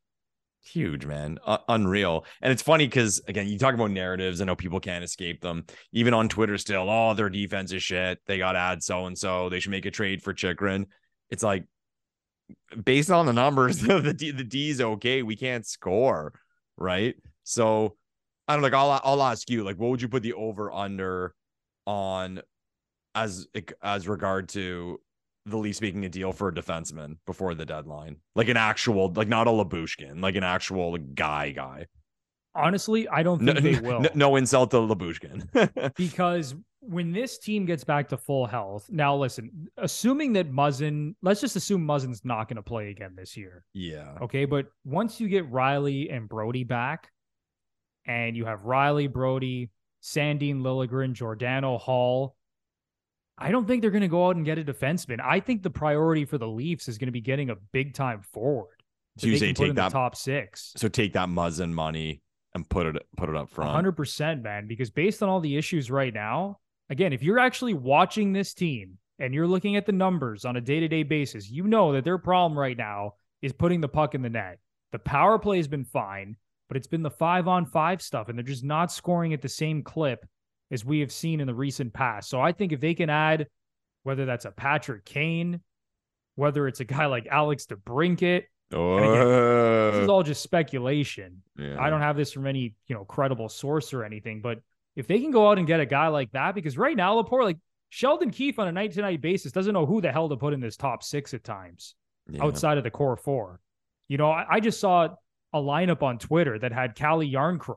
huge, 0.61 1.07
man, 1.07 1.39
uh, 1.45 1.59
unreal. 1.69 2.25
And 2.41 2.53
it's 2.53 2.63
funny 2.63 2.87
because 2.87 3.21
again, 3.29 3.47
you 3.49 3.59
talk 3.59 3.75
about 3.75 3.91
narratives. 3.91 4.41
I 4.41 4.45
know 4.45 4.57
people 4.57 4.81
can't 4.81 5.05
escape 5.05 5.41
them. 5.41 5.65
Even 5.93 6.15
on 6.15 6.29
Twitter, 6.29 6.59
still, 6.59 6.89
oh, 6.89 7.15
their 7.15 7.31
defense 7.31 7.73
is 7.73 7.83
shit. 7.83 8.19
They 8.27 8.39
got 8.39 8.57
add 8.57 8.83
so 8.83 9.07
and 9.07 9.17
so. 9.17 9.49
They 9.49 9.61
should 9.61 9.71
make 9.71 9.87
a 9.87 9.91
trade 9.91 10.23
for 10.23 10.33
Chychrun. 10.33 10.87
It's 11.31 11.43
like 11.43 11.65
based 12.85 13.11
on 13.11 13.27
the 13.27 13.33
numbers, 13.33 13.79
the 13.81 14.15
D, 14.15 14.31
the 14.31 14.45
D 14.45 14.71
is 14.71 14.81
okay. 14.81 15.23
We 15.23 15.37
can't 15.37 15.67
score, 15.67 16.33
right? 16.77 17.15
So 17.45 17.97
I 18.49 18.55
don't 18.55 18.63
like. 18.63 18.75
I'll 18.75 19.01
I'll 19.05 19.23
ask 19.23 19.49
you, 19.51 19.65
like, 19.65 19.77
what 19.77 19.91
would 19.91 20.03
you 20.03 20.09
put 20.09 20.23
the 20.23 20.35
over 20.35 20.73
under 20.73 21.35
on 21.87 22.41
as 23.15 23.47
as 23.83 24.09
regard 24.09 24.49
to 24.51 25.01
the 25.47 25.57
Leafs 25.57 25.81
making 25.81 26.05
a 26.05 26.09
deal 26.09 26.33
for 26.33 26.49
a 26.49 26.53
defenseman 26.53 27.17
before 27.27 27.55
the 27.55 27.67
deadline, 27.67 28.17
like 28.35 28.49
an 28.49 28.57
actual, 28.57 29.13
like 29.15 29.29
not 29.29 29.47
a 29.47 29.51
Lyubushkin, 29.51 30.23
like 30.23 30.37
an 30.37 30.45
actual 30.45 30.93
like, 30.93 31.15
guy 31.15 31.51
guy. 31.51 31.87
Honestly, 32.55 33.09
I 33.09 33.23
don't 33.23 33.45
think 33.45 33.55
no, 33.55 33.61
they 33.61 33.81
will. 33.81 34.01
No, 34.01 34.09
no 34.15 34.37
insult 34.37 34.71
to 34.71 34.79
Lyubushkin. 34.79 35.95
because 35.97 36.55
when 36.81 37.13
this 37.13 37.39
team 37.39 37.65
gets 37.65 37.85
back 37.85 38.09
to 38.11 38.17
full 38.17 38.47
health, 38.47 38.89
now 38.91 39.17
listen, 39.17 39.69
assuming 39.77 40.33
that 40.35 40.53
Muzzin, 40.53 41.15
let's 41.23 41.41
just 41.41 41.57
assume 41.57 41.87
Muzzin's 41.87 42.25
not 42.25 42.49
going 42.49 42.57
to 42.57 42.63
play 42.63 42.91
again 42.91 43.15
this 43.17 43.37
year. 43.37 43.65
Yeah. 43.73 44.17
Okay. 44.23 44.45
But 44.45 44.67
once 44.85 45.21
you 45.21 45.29
get 45.29 45.51
Rielly 45.51 46.15
and 46.15 46.29
Brodie 46.29 46.65
back, 46.65 47.11
and 48.07 48.37
you 48.37 48.45
have 48.45 48.61
Rielly, 48.61 49.11
Brodie, 49.11 49.71
Sandin, 50.03 50.61
Liljegren, 50.61 51.15
Giordano, 51.15 51.79
Holl, 51.79 52.37
I 53.37 53.51
don't 53.51 53.67
think 53.67 53.83
they're 53.83 53.91
going 53.91 54.03
to 54.03 54.09
go 54.09 54.29
out 54.29 54.37
and 54.37 54.45
get 54.45 54.59
a 54.59 54.65
defenseman. 54.65 55.21
I 55.21 55.41
think 55.41 55.63
the 55.63 55.71
priority 55.71 56.25
for 56.25 56.39
the 56.39 56.47
Leafs 56.47 56.89
is 56.89 56.99
going 56.99 57.09
to 57.09 57.13
be 57.13 57.21
getting 57.21 57.51
a 57.51 57.57
big 57.73 57.95
time 57.95 58.23
forward. 58.23 58.77
So 59.19 59.27
you 59.27 59.39
say 59.39 59.53
take 59.53 59.75
that 59.75 59.93
top 59.93 60.17
six. 60.17 60.73
So 60.77 60.89
take 60.89 61.13
that 61.13 61.29
Muzzin 61.29 61.73
money 61.73 62.21
and 62.55 62.69
put 62.69 62.87
it 62.87 63.07
put 63.17 63.29
it 63.29 63.37
up 63.37 63.51
front. 63.51 63.73
Hundred 63.73 63.93
percent, 63.93 64.43
man. 64.43 64.67
Because 64.67 64.91
based 64.91 65.23
on 65.23 65.29
all 65.29 65.41
the 65.41 65.57
issues 65.57 65.91
right 65.91 66.13
now, 66.13 66.59
again, 66.91 67.13
if 67.13 67.23
you're 67.23 67.39
actually 67.39 67.75
watching 67.75 68.33
this 68.33 68.55
team 68.55 68.99
and 69.19 69.35
you're 69.35 69.47
looking 69.47 69.77
at 69.77 69.87
the 69.87 69.93
numbers 69.93 70.45
on 70.45 70.57
a 70.57 70.61
day 70.61 70.81
to 70.81 70.89
day 70.89 71.03
basis, 71.03 71.51
you 71.51 71.65
know 71.65 71.93
that 71.93 72.05
their 72.05 72.19
problem 72.19 72.59
right 72.59 72.77
now 72.77 73.15
is 73.43 73.53
putting 73.53 73.81
the 73.81 73.89
puck 73.89 74.15
in 74.15 74.23
the 74.23 74.31
net. 74.31 74.59
The 74.93 74.99
power 74.99 75.39
play 75.39 75.59
has 75.59 75.69
been 75.69 75.85
fine, 75.85 76.37
but 76.69 76.77
it's 76.77 76.87
been 76.87 77.03
the 77.03 77.11
five 77.11 77.47
on 77.49 77.67
five 77.67 78.01
stuff, 78.01 78.29
and 78.29 78.39
they're 78.39 78.45
just 78.45 78.65
not 78.65 78.93
scoring 78.93 79.33
at 79.33 79.43
the 79.43 79.49
same 79.49 79.83
clip 79.83 80.25
as 80.75 80.85
we 80.85 81.01
have 81.01 81.13
seen 81.13 81.41
in 81.41 81.47
the 81.47 81.55
recent 81.55 81.95
past. 81.95 82.29
So 82.29 82.41
I 82.41 82.53
think 82.53 82.73
if 82.73 82.81
they 82.81 82.95
can 82.95 83.09
add, 83.09 83.47
whether 84.03 84.27
that's 84.27 84.45
a 84.45 84.51
Patrick 84.51 85.05
Kane, 85.05 85.61
whether 86.35 86.67
it's 86.67 86.81
a 86.81 86.85
guy 86.85 87.07
like 87.07 87.29
Alex 87.31 87.67
DeBrincat, 87.67 88.43
oh. 88.73 88.99
again, 88.99 89.93
this 89.93 90.03
is 90.03 90.09
oh. 90.09 90.13
all 90.13 90.23
just 90.25 90.43
speculation. 90.43 91.43
Yeah. 91.57 91.77
I 91.81 91.89
don't 91.89 92.01
have 92.01 92.17
this 92.17 92.33
from 92.33 92.47
any 92.49 92.75
you 92.89 92.95
know 92.97 93.05
credible 93.05 93.49
source 93.49 93.95
or 93.95 94.05
anything, 94.05 94.43
but 94.43 94.59
if 94.97 95.07
they 95.07 95.21
can 95.21 95.31
go 95.31 95.49
out 95.49 95.59
and 95.59 95.67
get 95.67 95.81
a 95.81 95.87
guy 95.87 96.09
like 96.09 96.33
that, 96.33 96.55
because 96.55 96.77
right 96.77 96.97
now 96.97 97.23
Lepore, 97.23 97.45
like 97.45 97.59
Sheldon 97.89 98.31
Keefe 98.31 98.59
on 98.59 98.67
a 98.67 98.73
night 98.73 98.93
to 98.93 99.01
night 99.01 99.21
basis, 99.23 99.53
doesn't 99.53 99.73
know 99.73 99.87
who 99.87 100.01
the 100.01 100.11
hell 100.11 100.29
to 100.29 100.37
put 100.37 100.53
in 100.53 100.61
this 100.61 100.77
top 100.77 101.05
six 101.05 101.33
at 101.35 101.45
times 101.45 101.95
yeah. 102.29 102.43
outside 102.43 102.79
of 102.79 102.85
the 102.85 102.91
core 102.91 103.17
four. 103.17 103.61
You 104.09 104.19
know, 104.19 104.31
I, 104.31 104.45
I 104.51 104.61
just 104.61 104.81
saw 104.81 105.09
a 105.53 105.59
lineup 105.59 106.03
on 106.03 106.19
Twitter 106.19 106.59
that 106.59 106.73
had 106.73 106.97
Calle 106.97 107.21
Jarnkrok 107.21 107.77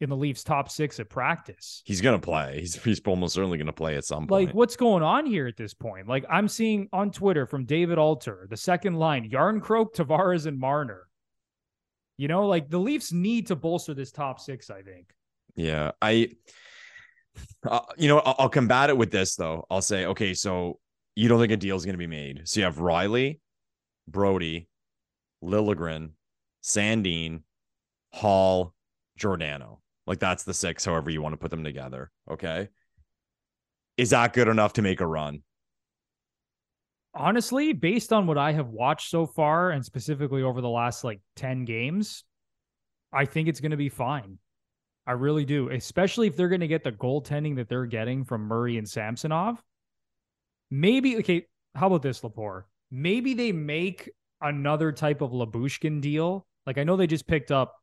in 0.00 0.10
the 0.10 0.16
Leafs 0.16 0.42
top 0.42 0.70
six 0.70 0.98
at 1.00 1.08
practice. 1.08 1.82
He's 1.84 2.00
gonna 2.00 2.18
play. 2.18 2.60
He's 2.60 2.82
he's 2.82 3.00
almost 3.06 3.34
certainly 3.34 3.58
gonna 3.58 3.72
play 3.72 3.96
at 3.96 4.04
some 4.04 4.26
point. 4.26 4.46
Like, 4.46 4.54
what's 4.54 4.76
going 4.76 5.02
on 5.02 5.26
here 5.26 5.46
at 5.46 5.56
this 5.56 5.74
point? 5.74 6.08
Like, 6.08 6.24
I'm 6.28 6.48
seeing 6.48 6.88
on 6.92 7.10
Twitter 7.10 7.46
from 7.46 7.64
David 7.64 7.98
Alter, 7.98 8.46
the 8.50 8.56
second 8.56 8.94
line, 8.94 9.30
Jarnkrok, 9.30 9.94
Tavares, 9.94 10.46
and 10.46 10.58
Marner. 10.58 11.06
You 12.16 12.28
know, 12.28 12.46
like 12.46 12.70
the 12.70 12.78
Leafs 12.78 13.12
need 13.12 13.48
to 13.48 13.56
bolster 13.56 13.94
this 13.94 14.12
top 14.12 14.40
six, 14.40 14.70
I 14.70 14.82
think. 14.82 15.12
Yeah. 15.56 15.92
I 16.00 16.30
uh, 17.68 17.80
you 17.96 18.08
know, 18.08 18.18
I'll, 18.18 18.36
I'll 18.40 18.48
combat 18.48 18.90
it 18.90 18.96
with 18.96 19.10
this 19.10 19.36
though. 19.36 19.66
I'll 19.70 19.82
say, 19.82 20.06
okay, 20.06 20.34
so 20.34 20.78
you 21.16 21.28
don't 21.28 21.40
think 21.40 21.52
a 21.52 21.56
deal 21.56 21.76
is 21.76 21.84
going 21.84 21.94
to 21.94 21.98
be 21.98 22.06
made. 22.06 22.42
So 22.44 22.60
you 22.60 22.64
have 22.64 22.76
Rielly, 22.76 23.40
Brodie, 24.08 24.68
Liljegren, 25.42 26.10
Sandin, 26.62 27.42
Holl, 28.12 28.74
Giordano. 29.16 29.80
Like 30.06 30.18
that's 30.18 30.44
the 30.44 30.54
six, 30.54 30.84
however 30.84 31.10
you 31.10 31.22
want 31.22 31.32
to 31.32 31.38
put 31.38 31.50
them 31.50 31.64
together. 31.64 32.10
Okay. 32.30 32.68
Is 33.96 34.10
that 34.10 34.32
good 34.32 34.48
enough 34.48 34.74
to 34.74 34.82
make 34.82 35.00
a 35.00 35.06
run? 35.06 35.42
Honestly, 37.14 37.72
based 37.72 38.12
on 38.12 38.26
what 38.26 38.38
I 38.38 38.52
have 38.52 38.68
watched 38.68 39.08
so 39.08 39.24
far, 39.24 39.70
and 39.70 39.84
specifically 39.84 40.42
over 40.42 40.60
the 40.60 40.68
last 40.68 41.04
like 41.04 41.20
10 41.36 41.64
games, 41.64 42.24
I 43.12 43.24
think 43.24 43.48
it's 43.48 43.60
going 43.60 43.70
to 43.70 43.76
be 43.76 43.88
fine. 43.88 44.38
I 45.06 45.12
really 45.12 45.44
do, 45.44 45.68
especially 45.70 46.26
if 46.26 46.36
they're 46.36 46.48
going 46.48 46.60
to 46.60 46.66
get 46.66 46.82
the 46.82 46.92
goaltending 46.92 47.56
that 47.56 47.68
they're 47.68 47.86
getting 47.86 48.24
from 48.24 48.42
Murray 48.42 48.78
and 48.78 48.88
Samsonov. 48.88 49.62
Maybe, 50.70 51.18
okay, 51.18 51.46
how 51.74 51.86
about 51.86 52.02
this, 52.02 52.20
Lepore? 52.20 52.64
Maybe 52.90 53.34
they 53.34 53.52
make 53.52 54.10
another 54.40 54.92
type 54.92 55.20
of 55.20 55.30
Lyubushkin 55.30 56.00
deal. 56.00 56.46
Like 56.66 56.78
I 56.78 56.84
know 56.84 56.96
they 56.96 57.06
just 57.06 57.26
picked 57.26 57.52
up 57.52 57.76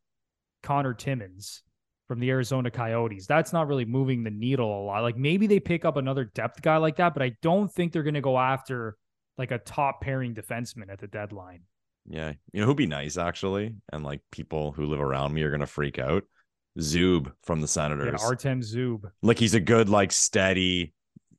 Connor 0.64 0.94
Timmins 0.94 1.64
from 2.12 2.20
the 2.20 2.30
Arizona 2.30 2.70
Coyotes. 2.70 3.26
That's 3.26 3.54
not 3.54 3.70
really 3.70 3.86
moving 3.86 4.22
the 4.22 4.30
needle 4.30 4.82
a 4.82 4.84
lot. 4.84 5.02
Like 5.02 5.16
maybe 5.16 5.48
they 5.48 5.62
pick 5.62 5.86
up 5.86 5.96
another 5.96 6.26
depth 6.26 6.62
guy 6.62 6.76
like 6.76 6.98
that, 6.98 7.14
but 7.14 7.24
I 7.24 7.38
don't 7.42 7.72
think 7.72 7.94
they're 7.94 8.04
going 8.04 8.16
to 8.16 8.20
go 8.20 8.38
after 8.38 8.98
like 9.38 9.52
a 9.52 9.60
top 9.60 10.02
pairing 10.02 10.36
defenseman 10.36 10.92
at 10.92 11.00
the 11.00 11.08
deadline. 11.08 11.62
Yeah. 12.06 12.34
You 12.52 12.60
know 12.60 12.66
who'd 12.66 12.76
be 12.76 12.86
nice 12.86 13.16
actually? 13.16 13.76
And 13.94 14.04
like 14.04 14.20
people 14.30 14.74
who 14.74 14.88
live 14.88 15.00
around 15.00 15.34
me 15.34 15.42
are 15.44 15.52
going 15.52 15.62
to 15.62 15.68
freak 15.68 16.00
out. 16.00 16.26
Zub 16.80 17.32
from 17.44 17.62
the 17.62 17.68
Senators. 17.68 18.20
Yeah, 18.20 18.28
Artem 18.28 18.60
Zub. 18.60 19.10
Like 19.22 19.40
he's 19.40 19.54
a 19.54 19.62
good, 19.62 19.88
like 19.88 20.12
steady, 20.12 20.92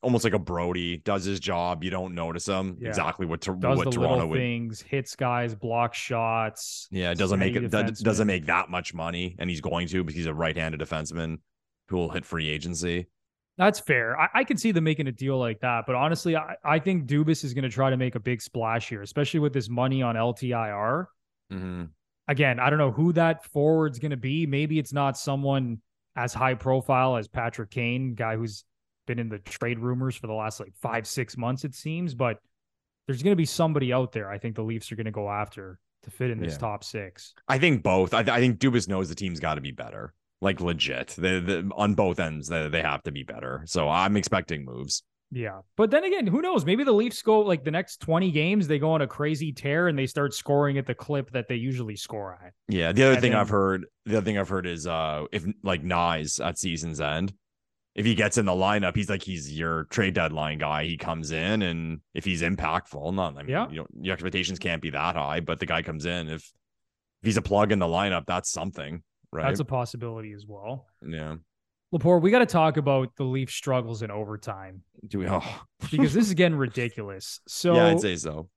almost 0.03 0.25
like 0.25 0.33
a 0.33 0.39
Brodie 0.39 0.99
does 0.99 1.25
his 1.25 1.41
job. 1.41 1.83
You 1.83 1.91
don't 1.91 2.15
notice 2.15 2.47
him 2.47 2.77
yeah. 2.81 2.89
exactly 2.89 3.25
what, 3.25 3.41
to, 3.43 3.55
does 3.55 3.79
what 3.79 3.85
the 3.85 3.91
Toronto 3.93 4.15
little 4.15 4.29
would. 4.31 4.39
things, 4.39 4.83
hits 4.83 5.17
guys, 5.17 5.55
block 5.55 5.95
shots. 5.95 6.89
Yeah, 6.91 7.11
it 7.13 7.19
doesn't 7.19 7.39
make 7.39 7.57
it 7.57 7.71
doesn't 7.71 8.27
make 8.27 8.47
that 8.47 8.69
much 8.69 8.93
money, 8.93 9.37
and 9.39 9.49
he's 9.49 9.61
going 9.61 9.89
to 9.89 10.05
because 10.05 10.17
he's 10.17 10.27
a 10.27 10.35
right-handed 10.35 10.81
defenseman 10.81 11.39
who 11.89 11.97
will 11.97 12.11
hit 12.11 12.25
free 12.25 12.49
agency. 12.49 13.07
That's 13.59 13.79
fair. 13.79 14.19
I, 14.19 14.29
I 14.35 14.45
can 14.45 14.57
see 14.57 14.73
them 14.73 14.85
making 14.85 15.09
a 15.09 15.13
deal 15.13 15.39
like 15.39 15.61
that, 15.61 15.85
but 15.87 15.95
honestly, 15.95 16.37
I, 16.37 16.57
I 16.65 16.79
think 16.79 17.07
Dubas 17.07 17.45
is 17.45 17.55
going 17.55 17.65
to 17.65 17.71
try 17.71 17.91
to 17.91 17.97
make 17.97 18.15
a 18.15 18.21
big 18.21 18.41
splash 18.41 18.89
here, 18.89 19.03
especially 19.03 19.41
with 19.41 19.53
this 19.53 19.69
money 19.69 20.03
on 20.03 20.17
LTIR. 20.17 21.07
Mm-hmm. 21.53 21.85
Again, 22.29 22.61
I 22.61 22.71
don't 22.71 22.79
know 22.79 22.93
who 22.93 23.13
that 23.13 23.45
forward's 23.45 23.99
going 23.99 24.13
to 24.13 24.17
be. 24.17 24.47
Maybe 24.47 24.79
it's 24.79 24.93
not 24.93 25.19
someone 25.19 25.83
as 26.17 26.33
high 26.33 26.55
profile 26.55 27.17
as 27.17 27.29
Patrick 27.29 27.71
Kane, 27.71 28.15
guy 28.15 28.37
who's 28.37 28.65
been 29.07 29.19
in 29.19 29.29
the 29.29 29.39
trade 29.39 29.79
rumors 29.79 30.17
for 30.17 30.27
the 30.27 30.33
last 30.33 30.61
like 30.61 30.75
five, 30.81 31.07
six 31.07 31.37
months, 31.37 31.65
it 31.65 31.75
seems. 31.75 32.15
But 32.15 32.39
there's 33.07 33.23
going 33.23 33.33
to 33.33 33.37
be 33.37 33.45
somebody 33.45 33.93
out 33.93 34.13
there 34.13 34.31
I 34.31 34.39
think 34.39 34.57
the 34.57 34.63
Leafs 34.63 34.93
are 34.93 34.97
going 34.97 35.07
to 35.07 35.13
go 35.13 35.29
after 35.29 35.79
to 36.03 36.11
fit 36.11 36.31
in 36.31 36.41
this 36.41 36.55
yeah. 36.55 36.59
top 36.59 36.85
six. 36.85 37.35
I 37.49 37.59
think 37.59 37.83
both. 37.83 38.15
I, 38.15 38.23
th- 38.23 38.35
I 38.35 38.41
think 38.41 38.59
Dubas 38.59 38.89
knows 38.89 39.09
the 39.09 39.15
team's 39.15 39.41
got 39.41 39.55
to 39.55 39.61
be 39.61 39.71
better, 39.71 40.15
like 40.41 40.61
legit. 40.61 41.09
The, 41.09 41.41
the 41.41 41.71
on 41.77 41.95
both 41.95 42.19
ends, 42.21 42.49
they, 42.49 42.69
they 42.69 42.83
have 42.83 43.03
to 43.05 43.13
be 43.13 43.23
better. 43.23 43.63
So 43.67 43.89
I'm 43.89 44.17
expecting 44.17 44.65
moves. 44.65 45.03
Yeah. 45.35 45.61
But 45.77 45.91
then 45.91 46.05
again, 46.05 46.27
who 46.27 46.43
knows? 46.43 46.67
Maybe 46.67 46.85
the 46.85 46.93
Leafs 46.93 47.23
go 47.23 47.41
like 47.41 47.65
the 47.65 47.71
next 47.71 48.01
20 48.01 48.31
games, 48.33 48.69
they 48.69 48.79
go 48.79 48.91
on 48.91 49.01
a 49.01 49.07
crazy 49.07 49.51
tear 49.51 49.89
and 49.89 49.99
they 49.99 50.07
start 50.07 50.35
scoring 50.35 50.77
at 50.77 50.87
the 50.87 50.95
clip 50.95 51.31
that 51.31 51.49
they 51.49 51.55
usually 51.55 51.97
score 51.97 52.39
at. 52.45 52.53
Yeah. 52.69 52.93
The 52.93 53.05
other 53.05 53.13
and 53.13 53.23
thing 53.23 53.33
then, 53.33 53.41
I've 53.41 53.49
heard, 53.49 53.87
the 54.05 54.19
other 54.19 54.25
thing 54.25 54.37
I've 54.37 54.51
heard 54.51 54.67
is 54.67 54.87
uh 54.87 55.25
if 55.33 55.47
like 55.63 55.83
Knies 55.83 56.45
at 56.45 56.59
season's 56.59 57.01
end, 57.01 57.33
if 57.95 58.07
he 58.07 58.15
gets 58.15 58.39
in 58.39 58.47
the 58.47 58.53
lineup, 58.53 58.97
he's 58.97 59.11
like 59.11 59.23
he's 59.23 59.57
your 59.57 59.85
trade 59.85 60.15
deadline 60.15 60.59
guy. 60.59 60.85
He 60.85 60.97
comes 60.97 61.31
in 61.31 61.63
and 61.63 62.01
if 62.15 62.25
he's 62.25 62.43
impactful, 62.43 63.15
not 63.15 63.37
I 63.37 63.43
mean, 63.43 63.51
yeah. 63.51 63.69
you 63.69 63.79
know, 63.79 63.87
your 64.01 64.15
expectations 64.15 64.59
can't 64.59 64.81
be 64.81 64.91
that 64.91 65.15
high, 65.15 65.41
but 65.41 65.61
the 65.61 65.67
guy 65.67 65.83
comes 65.83 66.07
in. 66.07 66.29
If 66.29 66.43
if 66.43 67.27
he's 67.27 67.37
a 67.37 67.43
plug 67.43 67.71
in 67.71 67.79
the 67.79 67.87
lineup, 67.87 68.25
that's 68.27 68.51
something, 68.51 69.03
right? 69.31 69.47
That's 69.47 69.61
a 69.61 69.65
possibility 69.65 70.33
as 70.33 70.47
well. 70.47 70.87
Yeah. 71.07 71.37
Lepore, 71.95 72.23
we 72.23 72.31
got 72.31 72.39
to 72.39 72.47
talk 72.47 72.79
about 72.79 73.15
the 73.17 73.25
Leaf 73.25 73.51
struggles 73.51 74.03
in 74.03 74.11
overtime. 74.11 74.83
Do 75.07 75.19
we? 75.19 75.29
Oh. 75.29 75.43
because 75.91 76.15
this 76.15 76.27
is 76.27 76.35
getting 76.35 76.57
ridiculous. 76.59 77.41
So 77.47 77.75
yeah, 77.75 77.89
I'd 77.89 78.01
say 78.01 78.17
so. 78.17 78.49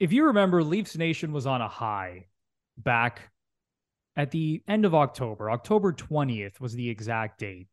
If 0.00 0.12
you 0.12 0.26
remember, 0.26 0.64
Leafs 0.64 0.96
Nation 0.96 1.32
was 1.32 1.46
on 1.46 1.60
a 1.60 1.68
high 1.68 2.26
back 2.76 3.30
at 4.16 4.32
the 4.32 4.62
end 4.66 4.84
of 4.84 4.96
October. 4.96 5.48
October 5.48 5.92
20th 5.92 6.58
was 6.60 6.74
the 6.74 6.88
exact 6.90 7.38
date. 7.38 7.68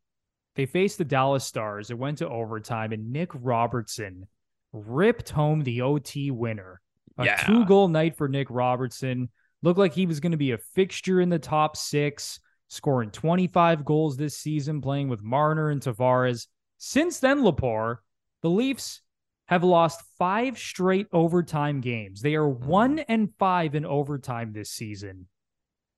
They 0.60 0.66
faced 0.66 0.98
the 0.98 1.06
Dallas 1.06 1.46
Stars. 1.46 1.90
It 1.90 1.98
went 1.98 2.18
to 2.18 2.28
overtime, 2.28 2.92
and 2.92 3.14
Nick 3.14 3.30
Robertson 3.34 4.28
ripped 4.74 5.30
home 5.30 5.62
the 5.62 5.80
OT 5.80 6.32
winner. 6.32 6.82
A 7.18 7.24
yeah. 7.24 7.38
two 7.38 7.64
goal 7.64 7.88
night 7.88 8.18
for 8.18 8.28
Nick 8.28 8.48
Robertson. 8.50 9.30
Looked 9.64 9.80
like 9.80 9.94
he 9.94 10.06
was 10.06 10.20
going 10.20 10.34
to 10.34 10.38
be 10.38 10.52
a 10.52 10.58
fixture 10.58 11.22
in 11.22 11.30
the 11.30 11.40
top 11.40 11.78
six, 11.78 12.42
scoring 12.68 13.10
25 13.10 13.86
goals 13.86 14.18
this 14.18 14.36
season, 14.36 14.82
playing 14.82 15.08
with 15.08 15.24
Marner 15.24 15.70
and 15.70 15.82
Tavares. 15.82 16.48
Since 16.78 17.22
then, 17.22 17.40
Lepore, 17.40 18.00
the 18.42 18.50
Leafs 18.50 19.00
have 19.46 19.64
lost 19.64 20.04
five 20.18 20.58
straight 20.58 21.08
overtime 21.14 21.80
games. 21.80 22.20
They 22.20 22.36
are 22.36 22.44
mm-hmm. 22.44 22.68
one 22.68 23.00
and 23.00 23.30
five 23.40 23.76
in 23.76 23.86
overtime 23.86 24.52
this 24.52 24.72
season. 24.72 25.28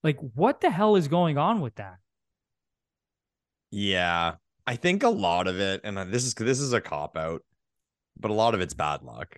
Like, 0.04 0.20
what 0.36 0.62
the 0.62 0.70
hell 0.70 0.98
is 0.98 1.08
going 1.08 1.40
on 1.40 1.62
with 1.62 1.74
that? 1.78 1.96
Yeah, 3.72 4.34
I 4.68 4.76
think 4.76 5.04
a 5.04 5.10
lot 5.10 5.48
of 5.48 5.60
it, 5.60 5.82
and 5.84 5.98
uh, 5.98 6.04
this 6.06 6.26
is 6.26 6.34
this 6.34 6.60
is 6.60 6.74
a 6.74 6.82
cop 6.82 7.18
out, 7.18 7.44
but 8.20 8.32
a 8.32 8.34
lot 8.34 8.54
of 8.54 8.62
it's 8.62 8.74
bad 8.74 9.04
luck 9.04 9.38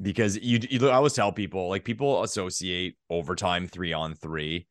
because 0.00 0.36
you, 0.36 0.60
you 0.68 0.88
I 0.88 0.94
always 0.94 1.12
tell 1.12 1.32
people 1.32 1.68
like 1.68 1.84
people 1.84 2.22
associate 2.22 2.96
overtime 3.10 3.66
three 3.66 3.92
on 3.92 4.14
three 4.14 4.66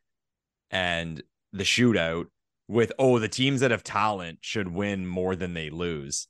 and 0.71 1.21
the 1.53 1.63
shootout 1.63 2.25
with 2.67 2.91
oh 2.99 3.19
the 3.19 3.27
teams 3.27 3.61
that 3.61 3.71
have 3.71 3.83
talent 3.83 4.39
should 4.41 4.67
win 4.67 5.05
more 5.05 5.35
than 5.35 5.53
they 5.53 5.69
lose, 5.69 6.27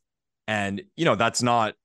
and 0.47 0.81
you 0.95 1.05
know 1.05 1.15
that's 1.15 1.41
not 1.41 1.75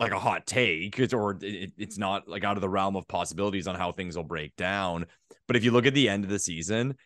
like 0.00 0.12
a 0.12 0.18
hot 0.18 0.46
take 0.46 1.12
or 1.12 1.36
it, 1.42 1.72
it's 1.76 1.98
not 1.98 2.28
like 2.28 2.44
out 2.44 2.56
of 2.56 2.60
the 2.60 2.68
realm 2.68 2.94
of 2.94 3.08
possibilities 3.08 3.66
on 3.66 3.74
how 3.74 3.90
things 3.90 4.16
will 4.16 4.24
break 4.24 4.54
down. 4.56 5.06
But 5.48 5.56
if 5.56 5.64
you 5.64 5.72
look 5.72 5.86
at 5.86 5.94
the 5.94 6.08
end 6.08 6.24
of 6.24 6.30
the 6.30 6.38
season, 6.38 6.96